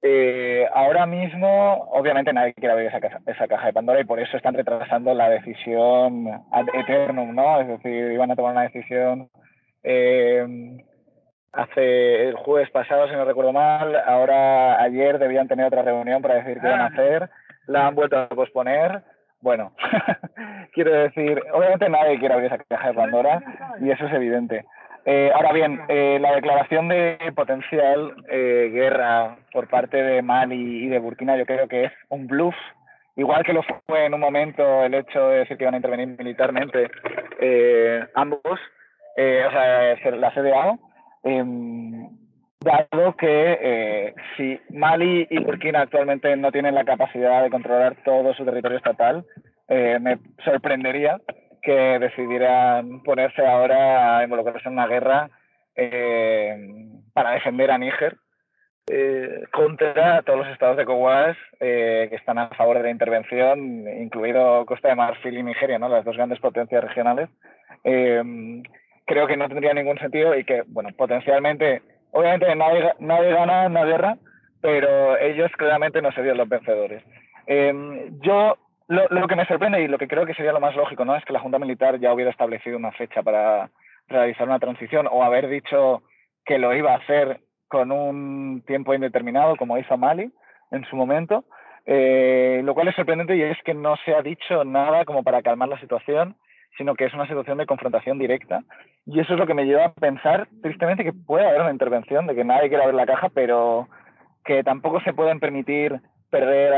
Eh, 0.00 0.64
ahora 0.72 1.06
mismo, 1.06 1.88
obviamente 1.90 2.32
nadie 2.32 2.54
quiere 2.54 2.72
abrir 2.72 2.88
esa, 2.88 3.00
caja, 3.00 3.20
esa 3.26 3.48
caja 3.48 3.66
de 3.66 3.72
Pandora 3.72 4.00
y 4.00 4.04
por 4.04 4.20
eso 4.20 4.36
están 4.36 4.54
retrasando 4.54 5.12
la 5.12 5.28
decisión 5.28 6.28
ad 6.52 6.66
eternum, 6.72 7.34
¿no? 7.34 7.60
Es 7.60 7.68
decir, 7.68 8.12
iban 8.12 8.30
a 8.30 8.36
tomar 8.36 8.52
una 8.52 8.62
decisión 8.62 9.28
eh, 9.82 10.78
hace 11.52 12.28
el 12.28 12.36
jueves 12.36 12.70
pasado, 12.70 13.08
si 13.08 13.14
no 13.14 13.24
recuerdo 13.24 13.52
mal. 13.52 13.96
Ahora, 14.06 14.80
ayer 14.80 15.18
debían 15.18 15.48
tener 15.48 15.66
otra 15.66 15.82
reunión 15.82 16.22
para 16.22 16.36
decir 16.36 16.60
qué 16.60 16.68
van 16.68 16.80
a 16.80 16.84
ah. 16.84 16.90
hacer. 16.92 17.30
La 17.66 17.86
han 17.86 17.94
vuelto 17.94 18.16
a 18.16 18.28
posponer 18.28 19.02
bueno, 19.40 19.72
quiero 20.72 20.92
decir, 20.92 21.42
obviamente 21.52 21.88
nadie 21.88 22.18
quiere 22.18 22.34
abrir 22.34 22.52
esa 22.52 22.62
caja 22.64 22.88
de 22.88 22.94
Pandora 22.94 23.42
y 23.80 23.90
eso 23.90 24.06
es 24.06 24.12
evidente. 24.12 24.64
Eh, 25.04 25.30
ahora 25.34 25.52
bien, 25.52 25.80
eh, 25.88 26.18
la 26.20 26.34
declaración 26.34 26.88
de 26.88 27.16
potencial 27.34 28.14
eh, 28.28 28.70
guerra 28.72 29.36
por 29.52 29.68
parte 29.68 29.96
de 29.96 30.20
Mali 30.20 30.84
y 30.84 30.88
de 30.88 30.98
Burkina 30.98 31.36
yo 31.36 31.46
creo 31.46 31.66
que 31.68 31.84
es 31.84 31.92
un 32.08 32.26
bluff, 32.26 32.54
igual 33.16 33.42
que 33.44 33.54
lo 33.54 33.62
fue 33.86 34.04
en 34.04 34.14
un 34.14 34.20
momento 34.20 34.84
el 34.84 34.94
hecho 34.94 35.28
de 35.28 35.38
decir 35.38 35.56
que 35.56 35.64
iban 35.64 35.74
a 35.74 35.78
intervenir 35.78 36.08
militarmente 36.18 36.90
ambos, 38.14 38.42
o 38.44 39.50
sea, 39.50 39.96
la 40.10 40.30
CDAO. 40.34 40.78
Dado 42.60 43.14
que 43.16 43.58
eh, 43.60 44.14
si 44.36 44.60
Mali 44.70 45.28
y 45.30 45.38
Burkina 45.38 45.82
actualmente 45.82 46.36
no 46.36 46.50
tienen 46.50 46.74
la 46.74 46.84
capacidad 46.84 47.42
de 47.42 47.50
controlar 47.50 47.96
todo 48.04 48.34
su 48.34 48.44
territorio 48.44 48.78
estatal, 48.78 49.24
eh, 49.68 49.98
me 50.00 50.18
sorprendería 50.44 51.20
que 51.62 51.98
decidieran 52.00 53.02
ponerse 53.04 53.46
ahora 53.46 54.18
a 54.18 54.24
involucrarse 54.24 54.68
en 54.68 54.74
una 54.74 54.88
guerra 54.88 55.30
eh, 55.76 56.56
para 57.12 57.32
defender 57.32 57.70
a 57.70 57.78
Níger 57.78 58.16
contra 59.52 60.22
todos 60.22 60.38
los 60.38 60.48
estados 60.48 60.78
de 60.78 60.86
COWAS 60.86 61.36
que 61.60 62.14
están 62.14 62.38
a 62.38 62.48
favor 62.48 62.78
de 62.78 62.84
la 62.84 62.90
intervención, 62.90 63.86
incluido 63.86 64.64
Costa 64.64 64.88
de 64.88 64.94
Marfil 64.94 65.36
y 65.36 65.42
Nigeria, 65.42 65.78
¿no? 65.78 65.90
las 65.90 66.06
dos 66.06 66.16
grandes 66.16 66.40
potencias 66.40 66.82
regionales. 66.82 67.28
creo 67.82 69.26
que 69.26 69.36
no 69.36 69.46
tendría 69.46 69.74
ningún 69.74 69.98
sentido 69.98 70.34
y 70.34 70.44
que, 70.44 70.62
bueno, 70.66 70.88
potencialmente 70.96 71.82
Obviamente 72.12 72.54
nadie, 72.54 72.92
nadie 73.00 73.32
gana 73.32 73.66
una 73.66 73.84
guerra, 73.84 74.16
pero 74.60 75.16
ellos 75.18 75.50
claramente 75.52 76.02
no 76.02 76.12
serían 76.12 76.36
los 76.36 76.48
vencedores. 76.48 77.02
Em, 77.46 78.20
yo 78.20 78.56
lo, 78.88 79.06
lo, 79.08 79.26
que 79.28 79.36
me 79.36 79.46
sorprende 79.46 79.82
y 79.82 79.88
lo 79.88 79.98
que 79.98 80.08
creo 80.08 80.26
que 80.26 80.34
sería 80.34 80.52
lo 80.52 80.60
más 80.60 80.74
lógico 80.74 81.04
no 81.04 81.16
es 81.16 81.24
que 81.24 81.32
la 81.32 81.40
Junta 81.40 81.58
Militar 81.58 81.98
ya 81.98 82.12
hubiera 82.12 82.30
establecido 82.30 82.76
una 82.76 82.92
fecha 82.92 83.22
para 83.22 83.70
realizar 84.08 84.46
una 84.46 84.58
transición 84.58 85.06
o 85.10 85.22
haber 85.22 85.48
dicho 85.48 86.02
que 86.44 86.58
lo 86.58 86.74
iba 86.74 86.92
a 86.92 86.98
hacer 86.98 87.40
con 87.68 87.92
un 87.92 88.62
tiempo 88.66 88.94
indeterminado 88.94 89.56
como 89.56 89.76
hizo 89.78 89.96
Mali 89.96 90.32
en 90.70 90.84
su 90.86 90.96
momento, 90.96 91.44
eh, 91.84 92.62
lo 92.64 92.74
cual 92.74 92.88
es 92.88 92.96
sorprendente 92.96 93.36
y 93.36 93.42
es 93.42 93.58
que 93.64 93.74
no 93.74 93.96
se 94.04 94.14
ha 94.14 94.22
dicho 94.22 94.64
nada 94.64 95.04
como 95.04 95.22
para 95.22 95.42
calmar 95.42 95.68
la 95.68 95.80
situación 95.80 96.36
sino 96.76 96.94
que 96.94 97.06
es 97.06 97.14
una 97.14 97.26
situación 97.26 97.58
de 97.58 97.66
confrontación 97.66 98.18
directa. 98.18 98.62
Y 99.06 99.20
eso 99.20 99.32
es 99.32 99.38
lo 99.38 99.46
que 99.46 99.54
me 99.54 99.64
lleva 99.64 99.86
a 99.86 99.92
pensar, 99.92 100.48
tristemente, 100.62 101.04
que 101.04 101.12
puede 101.12 101.46
haber 101.46 101.62
una 101.62 101.72
intervención, 101.72 102.26
de 102.26 102.34
que 102.34 102.44
nadie 102.44 102.68
quiera 102.68 102.86
ver 102.86 102.94
la 102.94 103.06
caja, 103.06 103.28
pero 103.30 103.88
que 104.44 104.62
tampoco 104.62 105.00
se 105.00 105.12
pueden 105.12 105.40
permitir 105.40 106.00
perder 106.30 106.74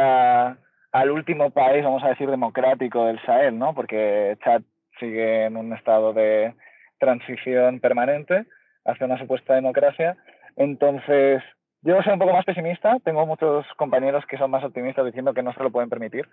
al 0.93 1.11
último 1.11 1.51
país, 1.51 1.85
vamos 1.85 2.03
a 2.03 2.09
decir, 2.09 2.31
democrático 2.31 3.07
del 3.07 3.21
Sahel, 3.23 3.59
¿no? 3.59 3.75
Porque 3.75 4.37
Chad 4.45 4.63
sigue 4.99 5.47
en 5.47 5.57
un 5.57 5.73
estado 5.73 6.13
de 6.13 6.55
transición 6.99 7.81
permanente 7.81 8.47
hacia 8.85 9.07
una 9.07 9.19
supuesta 9.19 9.55
democracia. 9.55 10.17
Entonces, 10.57 11.43
yo 11.83 12.03
soy 12.03 12.13
un 12.13 12.19
poco 12.19 12.33
más 12.33 12.45
pesimista, 12.45 12.99
tengo 13.05 13.27
muchos 13.27 13.67
compañeros 13.77 14.25
que 14.27 14.37
son 14.37 14.51
más 14.51 14.63
optimistas 14.65 15.07
diciendo 15.07 15.33
que 15.33 15.43
no 15.43 15.53
se 15.55 15.63
lo 15.63 15.71
pueden 15.71 15.89
permitir, 15.89 16.29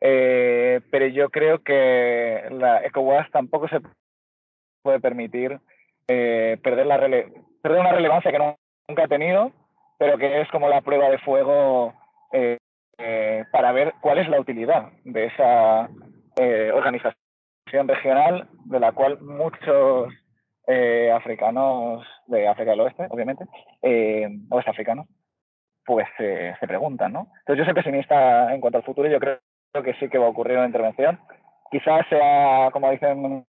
eh, 0.00 0.80
pero 0.90 1.06
yo 1.06 1.28
creo 1.28 1.62
que 1.62 2.44
la 2.50 2.82
ECOWAS 2.84 3.30
tampoco 3.30 3.68
se 3.68 3.80
puede 4.82 5.00
permitir 5.00 5.60
eh, 6.08 6.58
perder, 6.62 6.86
la 6.86 6.98
perder 6.98 7.80
una 7.80 7.92
relevancia 7.92 8.32
que 8.32 8.56
nunca 8.88 9.04
ha 9.04 9.08
tenido, 9.08 9.52
pero 9.98 10.16
que 10.16 10.40
es 10.40 10.48
como 10.48 10.68
la 10.68 10.80
prueba 10.80 11.10
de 11.10 11.18
fuego 11.18 11.92
eh, 12.32 12.58
para 13.52 13.72
ver 13.72 13.94
cuál 14.00 14.18
es 14.18 14.28
la 14.28 14.40
utilidad 14.40 14.90
de 15.04 15.26
esa 15.26 15.88
organización 16.74 17.86
regional 17.86 18.48
de 18.64 18.80
la 18.80 18.92
cual 18.92 19.20
muchos 19.20 20.12
africanos 21.12 22.06
de 22.26 22.48
África 22.48 22.70
del 22.70 22.80
Oeste, 22.80 23.06
obviamente, 23.10 23.44
oeste 24.50 24.70
africanos, 24.70 25.06
pues 25.84 26.06
se 26.16 26.66
preguntan, 26.66 27.12
¿no? 27.12 27.28
Entonces 27.40 27.58
yo 27.58 27.64
soy 27.64 27.74
pesimista 27.74 28.54
en 28.54 28.60
cuanto 28.60 28.78
al 28.78 28.84
futuro 28.84 29.08
y 29.08 29.12
yo 29.12 29.20
creo 29.20 29.38
creo 29.72 29.84
que 29.84 29.94
sí 29.94 30.08
que 30.08 30.18
va 30.18 30.26
a 30.26 30.30
ocurrir 30.30 30.56
una 30.56 30.66
intervención. 30.66 31.18
Quizás 31.70 32.06
sea, 32.08 32.70
como 32.72 32.90
dicen 32.90 33.44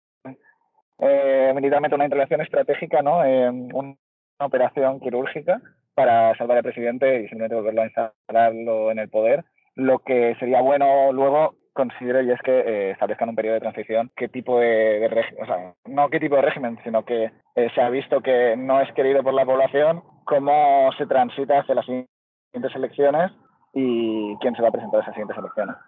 eh, 0.99 1.51
militarmente, 1.55 1.95
una 1.95 2.05
intervención 2.05 2.41
estratégica, 2.41 3.01
¿no? 3.01 3.19
una 3.19 3.95
operación 4.39 4.99
quirúrgica 4.99 5.61
para 5.95 6.35
salvar 6.35 6.57
al 6.57 6.63
presidente 6.63 7.21
y 7.21 7.27
simplemente 7.27 7.55
volverlo 7.55 7.81
a 7.81 7.85
instalarlo 7.85 8.91
en 8.91 8.99
el 8.99 9.09
poder. 9.09 9.43
Lo 9.75 9.99
que 9.99 10.35
sería 10.39 10.61
bueno 10.61 11.11
luego 11.11 11.55
considero 11.73 12.21
y 12.21 12.31
es 12.31 12.41
que 12.41 12.59
eh, 12.59 12.91
establezcan 12.91 13.29
un 13.29 13.35
periodo 13.35 13.55
de 13.55 13.61
transición, 13.61 14.11
qué 14.15 14.27
tipo 14.27 14.59
de, 14.59 15.07
régimen, 15.09 15.43
o 15.43 15.45
sea, 15.45 15.73
no 15.85 16.09
qué 16.09 16.19
tipo 16.19 16.35
de 16.35 16.41
régimen, 16.41 16.77
sino 16.83 17.05
que 17.05 17.31
eh, 17.55 17.69
se 17.73 17.81
ha 17.81 17.89
visto 17.89 18.21
que 18.21 18.55
no 18.57 18.81
es 18.81 18.91
querido 18.93 19.23
por 19.23 19.33
la 19.33 19.45
población, 19.45 20.03
cómo 20.25 20.91
se 20.97 21.05
transita 21.05 21.59
hacia 21.59 21.75
las 21.75 21.85
siguientes 21.85 22.75
elecciones 22.75 23.31
y 23.73 24.35
quién 24.41 24.55
se 24.55 24.61
va 24.61 24.69
a 24.69 24.71
presentar 24.71 24.99
a 24.99 25.03
esas 25.03 25.15
siguientes. 25.15 25.37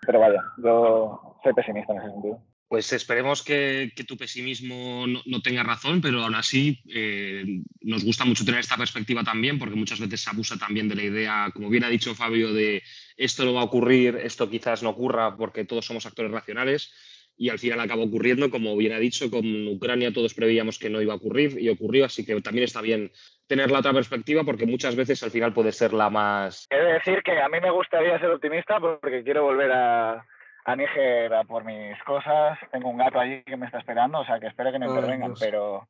Pero 0.05 0.19
vaya, 0.19 0.43
yo 0.57 1.37
soy 1.43 1.53
pesimista 1.53 1.93
en 1.93 1.99
ese 1.99 2.09
sentido. 2.11 2.41
Pues 2.67 2.91
esperemos 2.91 3.43
que, 3.43 3.91
tu 4.07 4.17
pesimismo 4.17 5.05
no, 5.05 5.41
tenga 5.43 5.61
razón, 5.61 6.01
pero 6.01 6.23
aún 6.23 6.33
así 6.33 6.81
eh, 6.91 7.61
nos 7.81 8.03
gusta 8.03 8.25
mucho 8.25 8.45
tener 8.45 8.61
esta 8.61 8.77
perspectiva 8.77 9.23
también, 9.23 9.59
porque 9.59 9.75
muchas 9.75 9.99
veces 9.99 10.21
se 10.21 10.31
abusa 10.31 10.57
también 10.57 10.89
de 10.89 10.95
la 10.95 11.03
idea, 11.03 11.51
como 11.53 11.69
bien 11.69 11.83
ha 11.83 11.89
dicho 11.89 12.15
Fabio, 12.15 12.51
de 12.51 12.81
esto 13.15 13.45
no 13.45 13.53
va 13.53 13.61
a 13.61 13.65
ocurrir, 13.65 14.15
esto 14.15 14.49
quizás 14.49 14.81
no 14.81 14.89
ocurra 14.89 15.37
porque 15.37 15.65
todos 15.65 15.85
somos 15.85 16.07
actores 16.07 16.31
racionales 16.31 16.91
y 17.35 17.49
al 17.49 17.59
final 17.59 17.79
acabó 17.79 18.03
ocurriendo, 18.03 18.49
como 18.49 18.75
bien 18.77 18.93
ha 18.93 18.99
dicho, 18.99 19.29
con 19.31 19.67
Ucrania 19.67 20.13
todos 20.13 20.33
preveíamos 20.33 20.77
que 20.77 20.89
no 20.89 21.01
iba 21.01 21.13
a 21.13 21.17
ocurrir 21.17 21.59
y 21.59 21.69
ocurrió, 21.69 22.05
así 22.05 22.25
que 22.25 22.39
también 22.41 22.65
está 22.65 22.81
bien 22.81 23.11
tener 23.47 23.71
la 23.71 23.79
otra 23.79 23.93
perspectiva 23.93 24.43
porque 24.43 24.65
muchas 24.65 24.95
veces 24.95 25.23
al 25.23 25.31
final 25.31 25.53
puede 25.53 25.71
ser 25.71 25.93
la 25.93 26.09
más... 26.09 26.67
He 26.69 26.77
de 26.77 26.93
decir 26.93 27.21
que 27.23 27.39
a 27.39 27.49
mí 27.49 27.59
me 27.59 27.71
gustaría 27.71 28.19
ser 28.19 28.29
optimista 28.29 28.79
porque 28.79 29.23
quiero 29.23 29.43
volver 29.43 29.71
a, 29.71 30.25
a 30.65 30.75
Níger 30.75 31.33
a 31.33 31.43
por 31.43 31.65
mis 31.65 32.01
cosas, 32.03 32.57
tengo 32.71 32.89
un 32.89 32.97
gato 32.97 33.19
allí 33.19 33.43
que 33.43 33.57
me 33.57 33.65
está 33.65 33.79
esperando, 33.79 34.19
o 34.19 34.25
sea 34.25 34.39
que 34.39 34.47
espero 34.47 34.71
que 34.71 34.79
me 34.79 34.87
intervengan, 34.87 35.33
pero... 35.39 35.87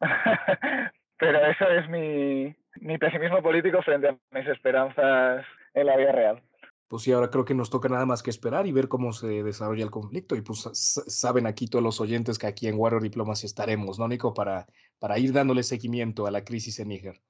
pero 1.18 1.46
eso 1.46 1.68
es 1.70 1.88
mi, 1.88 2.54
mi 2.80 2.98
pesimismo 2.98 3.42
político 3.42 3.82
frente 3.82 4.08
a 4.08 4.16
mis 4.30 4.46
esperanzas 4.48 5.44
en 5.74 5.86
la 5.86 5.96
vida 5.96 6.12
real. 6.12 6.42
Pues 6.88 7.02
sí, 7.02 7.12
ahora 7.12 7.30
creo 7.30 7.44
que 7.44 7.54
nos 7.54 7.70
toca 7.70 7.88
nada 7.88 8.06
más 8.06 8.22
que 8.22 8.30
esperar 8.30 8.66
y 8.66 8.72
ver 8.72 8.88
cómo 8.88 9.12
se 9.12 9.42
desarrolla 9.42 9.84
el 9.84 9.90
conflicto. 9.90 10.36
Y 10.36 10.42
pues 10.42 10.68
saben 11.06 11.46
aquí 11.46 11.66
todos 11.66 11.82
los 11.82 12.00
oyentes 12.00 12.38
que 12.38 12.46
aquí 12.46 12.68
en 12.68 12.78
Warrior 12.78 13.02
Diplomacy 13.02 13.46
estaremos, 13.46 13.98
¿no, 13.98 14.06
Nico? 14.06 14.34
Para, 14.34 14.66
para 14.98 15.18
ir 15.18 15.32
dándole 15.32 15.62
seguimiento 15.62 16.26
a 16.26 16.30
la 16.30 16.44
crisis 16.44 16.78
en 16.78 16.88
Níger. 16.88 17.20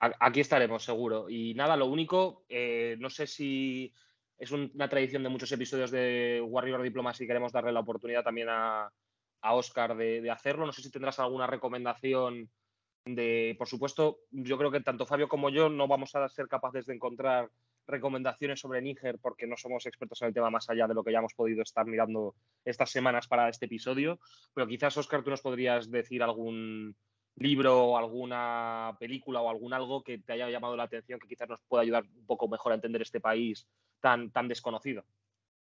Aquí 0.00 0.40
estaremos, 0.40 0.84
seguro. 0.84 1.28
Y 1.28 1.54
nada, 1.54 1.76
lo 1.76 1.86
único, 1.86 2.44
eh, 2.48 2.96
no 3.00 3.10
sé 3.10 3.26
si 3.26 3.92
es 4.38 4.52
una 4.52 4.88
tradición 4.88 5.24
de 5.24 5.28
muchos 5.28 5.50
episodios 5.50 5.90
de 5.90 6.40
Warrior 6.46 6.82
Diplomacy 6.82 7.24
y 7.24 7.26
queremos 7.26 7.52
darle 7.52 7.72
la 7.72 7.80
oportunidad 7.80 8.22
también 8.22 8.48
a, 8.48 8.92
a 9.42 9.54
Oscar 9.54 9.96
de, 9.96 10.30
hacerlo. 10.30 10.66
No 10.66 10.72
sé 10.72 10.82
si 10.82 10.90
tendrás 10.90 11.18
alguna 11.18 11.46
recomendación 11.46 12.48
de, 13.04 13.56
por 13.58 13.66
supuesto, 13.66 14.20
yo 14.30 14.56
creo 14.58 14.70
que 14.70 14.80
tanto 14.80 15.06
Fabio 15.06 15.28
como 15.28 15.50
yo 15.50 15.68
no 15.68 15.88
vamos 15.88 16.14
a 16.14 16.28
ser 16.28 16.46
capaces 16.46 16.86
de 16.86 16.94
encontrar 16.94 17.50
recomendaciones 17.88 18.60
sobre 18.60 18.82
Níger 18.82 19.18
porque 19.20 19.46
no 19.46 19.56
somos 19.56 19.86
expertos 19.86 20.22
en 20.22 20.28
el 20.28 20.34
tema 20.34 20.50
más 20.50 20.68
allá 20.70 20.86
de 20.86 20.94
lo 20.94 21.02
que 21.02 21.12
ya 21.12 21.18
hemos 21.18 21.34
podido 21.34 21.62
estar 21.62 21.86
mirando 21.86 22.34
estas 22.64 22.90
semanas 22.90 23.26
para 23.26 23.48
este 23.48 23.66
episodio. 23.66 24.20
Pero 24.54 24.66
quizás, 24.66 24.96
Oscar, 24.96 25.22
tú 25.22 25.30
nos 25.30 25.42
podrías 25.42 25.90
decir 25.90 26.22
algún 26.22 26.94
libro, 27.36 27.96
alguna 27.96 28.96
película 28.98 29.40
o 29.40 29.50
algún 29.50 29.72
algo 29.72 30.02
que 30.02 30.18
te 30.18 30.32
haya 30.32 30.50
llamado 30.50 30.76
la 30.76 30.84
atención 30.84 31.20
que 31.20 31.28
quizás 31.28 31.48
nos 31.48 31.60
pueda 31.68 31.82
ayudar 31.82 32.04
un 32.04 32.26
poco 32.26 32.48
mejor 32.48 32.72
a 32.72 32.74
entender 32.74 33.02
este 33.02 33.20
país 33.20 33.66
tan, 34.00 34.30
tan 34.30 34.48
desconocido. 34.48 35.04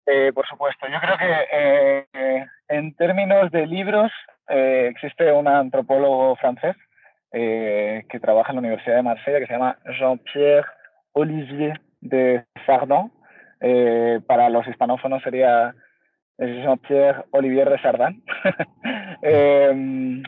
Eh, 0.06 0.32
por 0.34 0.46
supuesto, 0.46 0.86
yo 0.86 1.00
creo 1.00 1.16
que 1.16 2.06
eh, 2.12 2.46
en 2.68 2.94
términos 2.94 3.50
de 3.50 3.66
libros 3.66 4.12
eh, 4.48 4.88
existe 4.90 5.32
un 5.32 5.48
antropólogo 5.48 6.36
francés 6.36 6.76
que 7.32 8.20
trabaja 8.22 8.52
en 8.52 8.56
la 8.56 8.60
Universidad 8.60 8.94
de 8.94 9.02
Marsella 9.02 9.40
que 9.40 9.46
se 9.48 9.54
llama 9.54 9.76
Jean-Pierre 9.98 10.68
Olivier 11.14 11.80
de 12.04 12.44
Sardin. 12.64 13.10
para 14.26 14.48
los 14.48 14.66
hispanófonos 14.68 15.22
sería 15.22 15.74
Jean-Pierre 16.38 17.24
Olivier 17.32 17.68
de 17.68 17.80
Sardin. 17.80 18.22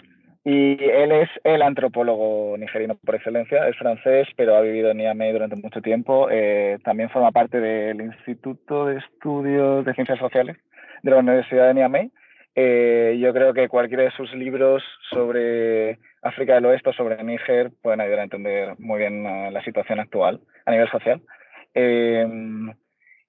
Y 0.49 0.79
él 0.81 1.11
es 1.11 1.29
el 1.43 1.61
antropólogo 1.61 2.57
nigerino 2.57 2.95
por 2.95 3.16
excelencia, 3.16 3.66
es 3.66 3.77
francés, 3.77 4.29
pero 4.37 4.55
ha 4.55 4.61
vivido 4.61 4.93
en 4.93 4.99
Niamey 4.99 5.33
durante 5.33 5.57
mucho 5.57 5.83
tiempo. 5.83 6.29
Eh, 6.31 6.79
también 6.85 7.11
forma 7.11 7.33
parte 7.33 7.59
del 7.59 8.01
Instituto 8.01 8.87
de 8.87 8.99
Estudios 8.99 9.85
de 9.85 9.93
Ciencias 9.95 10.20
Sociales 10.20 10.57
de 11.03 11.11
la 11.11 11.16
Universidad 11.16 11.66
de 11.66 11.74
Niamey. 11.74 12.12
Eh, 12.55 13.18
yo 13.20 13.33
creo 13.33 13.53
que 13.55 13.68
cualquiera 13.68 14.05
de 14.05 14.12
sus 14.12 14.33
libros 14.35 14.85
sobre 15.11 15.99
África 16.22 16.55
del 16.55 16.66
Oeste 16.66 16.91
o 16.91 16.93
sobre 16.93 17.24
Níger 17.24 17.72
pueden 17.83 18.01
ayudar 18.01 18.20
a 18.20 18.24
entender 18.24 18.74
muy 18.79 19.01
bien 19.01 19.27
eh, 19.27 19.51
la 19.51 19.64
situación 19.64 19.99
actual 19.99 20.41
a 20.64 20.70
nivel 20.70 20.89
social. 20.91 21.20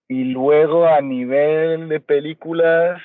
Y 0.07 0.23
luego 0.23 0.87
a 0.87 1.01
nivel 1.01 1.89
de 1.89 1.99
películas, 1.99 3.01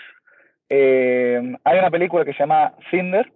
hay 0.71 1.79
una 1.79 1.91
película 1.91 2.25
que 2.25 2.33
se 2.33 2.41
llama 2.41 2.75
Cinder, 2.91 3.31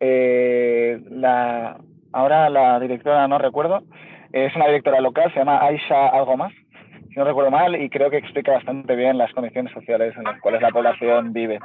eh, 0.00 0.98
la, 1.10 1.78
ahora 2.12 2.48
la 2.48 2.80
directora 2.80 3.28
no 3.28 3.38
recuerdo, 3.38 3.82
es 4.32 4.54
una 4.56 4.66
directora 4.66 5.00
local, 5.00 5.30
se 5.32 5.40
llama 5.40 5.60
Aisha 5.60 6.08
Algo 6.08 6.36
Más, 6.36 6.52
si 7.08 7.18
no 7.18 7.24
recuerdo 7.24 7.50
mal, 7.50 7.80
y 7.80 7.90
creo 7.90 8.08
que 8.10 8.16
explica 8.16 8.52
bastante 8.52 8.96
bien 8.96 9.18
las 9.18 9.32
condiciones 9.32 9.72
sociales 9.72 10.14
en 10.16 10.24
las 10.24 10.40
cuales 10.40 10.62
la 10.62 10.70
población 10.70 11.32
vive. 11.32 11.58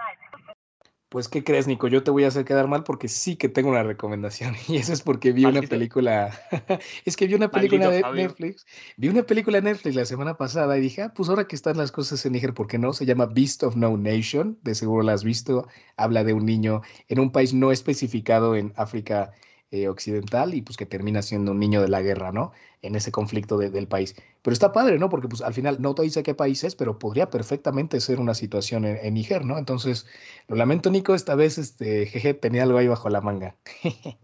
Pues, 1.16 1.30
¿qué 1.30 1.45
crees, 1.45 1.66
Nico? 1.66 1.88
Yo 1.88 2.03
te 2.03 2.11
voy 2.11 2.26
a 2.26 2.28
hacer 2.28 2.43
quedar 2.43 2.68
mal 2.68 2.84
porque 2.84 3.07
sí 3.07 3.38
que 3.38 3.47
tengo 3.47 3.70
una 3.70 3.84
recomendación. 3.84 4.53
Y 4.68 4.76
eso 4.76 4.91
es 4.91 5.01
porque 5.01 5.32
vi 5.32 5.45
una 5.45 5.61
película. 5.61 6.38
es 7.05 7.16
que 7.16 7.26
vi 7.26 7.36
una 7.36 7.49
película 7.49 7.89
de 7.89 8.01
Netflix. 8.01 8.66
Vi 8.97 9.07
una 9.07 9.24
película 9.24 9.61
de 9.61 9.72
Netflix 9.72 9.95
la 9.95 10.03
semana 10.03 10.36
pasada 10.36 10.78
y 10.78 10.82
dije, 10.82 11.03
ah, 11.03 11.13
pues 11.16 11.30
ahora 11.30 11.47
que 11.47 11.55
están 11.55 11.78
las 11.78 11.93
cosas 11.93 12.26
en 12.26 12.34
Níger, 12.34 12.53
¿por 12.53 12.68
qué 12.68 12.78
no? 12.78 12.91
Se 12.91 13.05
llama 13.05 13.28
Beast 13.28 13.63
of 13.63 13.78
No 13.78 13.95
Nation. 13.95 14.59
De 14.63 14.76
seguro 14.76 15.03
la 15.03 15.13
has 15.13 15.24
visto. 15.24 15.70
Habla 15.95 16.26
de 16.26 16.34
un 16.34 16.45
niño 16.45 16.82
en 17.07 17.20
un 17.22 17.32
país 17.32 17.53
no 17.53 17.72
especificado 17.72 18.57
en 18.57 18.74
África 18.76 19.32
eh, 19.76 19.89
occidental 19.89 20.53
y 20.53 20.61
pues 20.61 20.78
que 20.78 20.86
termina 20.86 21.21
siendo 21.21 21.51
un 21.51 21.59
niño 21.59 21.82
de 21.82 21.89
la 21.89 22.01
guerra, 22.01 22.32
¿no? 22.32 22.53
En 22.82 22.95
ese 22.95 23.11
conflicto 23.11 23.57
del 23.57 23.88
país. 23.88 24.15
Pero 24.41 24.53
está 24.53 24.71
padre, 24.71 24.97
¿no? 24.97 25.09
Porque 25.09 25.28
pues 25.28 25.41
al 25.41 25.53
final 25.53 25.82
no 25.82 25.93
te 25.95 26.03
dice 26.03 26.23
qué 26.23 26.34
país 26.34 26.63
es, 26.63 26.76
pero 26.76 26.97
podría 26.97 27.30
perfectamente 27.30 27.99
ser 27.99 28.19
una 28.19 28.34
situación 28.34 28.86
en, 28.86 29.13
Níger, 29.13 29.43
¿no? 29.45 29.57
Entonces, 29.57 30.07
lo 30.47 30.55
lamento, 30.55 30.89
Nico, 30.89 31.13
esta 31.13 31.36
vez, 31.36 31.57
este, 31.57 32.05
jeje, 32.05 32.34
tenía 32.34 32.63
algo 32.63 32.78
ahí 32.78 32.88
bajo 32.88 33.09
la 33.09 33.21
manga. 33.21 33.55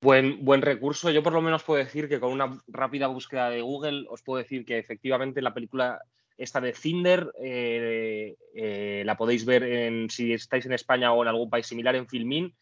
Buen, 0.00 0.44
buen 0.44 0.60
recurso. 0.60 1.10
Yo 1.10 1.22
por 1.22 1.32
lo 1.32 1.40
menos 1.40 1.62
puedo 1.62 1.82
decir 1.82 2.10
que 2.10 2.20
con 2.20 2.30
una 2.30 2.60
rápida 2.68 3.06
búsqueda 3.06 3.48
de 3.48 3.62
Google 3.62 4.04
os 4.10 4.20
puedo 4.20 4.36
decir 4.36 4.66
que 4.66 4.76
efectivamente 4.76 5.40
la 5.40 5.54
película 5.54 5.98
esta 6.36 6.60
de 6.60 6.74
Cinder 6.74 7.32
eh, 7.40 8.36
eh, 8.54 9.02
la 9.06 9.16
podéis 9.16 9.44
ver 9.44 9.62
en, 9.62 10.10
si 10.10 10.32
estáis 10.32 10.66
en 10.66 10.72
España 10.72 11.12
o 11.12 11.22
en 11.22 11.28
algún 11.28 11.48
país 11.48 11.66
similar 11.66 11.94
en 11.96 12.08
Filmin 12.08 12.54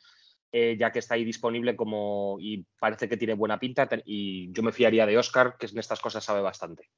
eh, 0.52 0.76
ya 0.78 0.92
que 0.92 0.98
está 0.98 1.14
ahí 1.14 1.24
disponible 1.24 1.74
como 1.74 2.36
y 2.38 2.66
parece 2.78 3.08
que 3.08 3.16
tiene 3.16 3.32
buena 3.32 3.58
pinta 3.58 3.88
y 4.04 4.52
yo 4.52 4.62
me 4.62 4.70
fiaría 4.70 5.06
de 5.06 5.16
Oscar, 5.16 5.56
que 5.58 5.66
en 5.66 5.78
estas 5.78 6.00
cosas 6.00 6.22
sabe 6.22 6.42
bastante. 6.42 6.90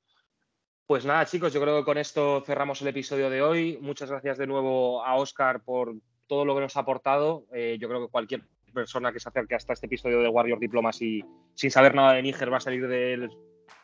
Pues 0.87 1.07
nada, 1.07 1.25
chicos, 1.25 1.53
yo 1.53 1.61
creo 1.61 1.79
que 1.79 1.85
con 1.85 1.97
esto 1.97 2.43
cerramos 2.45 2.83
el 2.83 2.89
episodio 2.89 3.31
de 3.31 3.41
hoy. 3.41 3.79
Muchas 3.81 4.11
gracias 4.11 4.37
de 4.39 4.47
nuevo 4.47 5.05
a 5.05 5.15
Oscar 5.15 5.63
por 5.63 5.95
todo 6.27 6.45
lo 6.45 6.55
que 6.55 6.63
nos 6.63 6.77
ha 6.77 6.81
aportado. 6.81 7.47
Eh, 7.55 7.79
yo 7.81 7.89
creo 7.89 8.05
que 8.05 8.11
cualquier 8.11 8.43
persona 8.75 9.13
que 9.13 9.21
se 9.21 9.29
acerque 9.29 9.55
hasta 9.55 9.73
este 9.73 9.87
episodio 9.87 10.21
de 10.21 10.29
Warrior 10.29 10.59
Diplomacy 10.59 11.25
sin 11.55 11.71
saber 11.71 11.95
nada 11.95 12.15
de 12.15 12.23
Níger 12.23 12.53
va 12.53 12.57
a 12.57 12.61
salir 12.61 12.87
de 12.89 13.15
él 13.15 13.31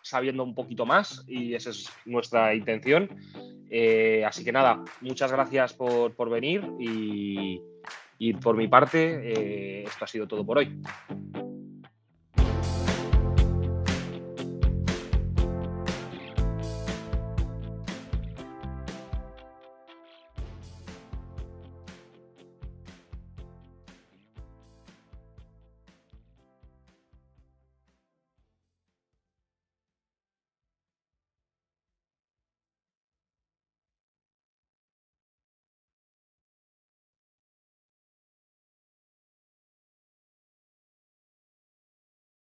sabiendo 0.03 0.43
un 0.43 0.55
poquito 0.55 0.85
más 0.85 1.25
y 1.29 1.55
esa 1.55 1.71
es 1.71 1.91
nuestra 2.05 2.55
intención. 2.55 3.09
Eh, 3.71 4.25
así 4.27 4.45
que 4.45 4.53
nada, 4.53 4.83
muchas 5.01 5.31
gracias 5.31 5.73
por, 5.75 6.15
por 6.15 6.29
venir 6.29 6.69
y, 6.81 7.63
y 8.23 8.35
por 8.35 8.55
mi 8.55 8.69
parte, 8.69 9.33
eh, 9.33 9.85
esto 9.85 10.05
ha 10.05 10.07
sido 10.07 10.29
todo 10.29 10.45
por 10.45 10.59
hoy. 10.59 10.79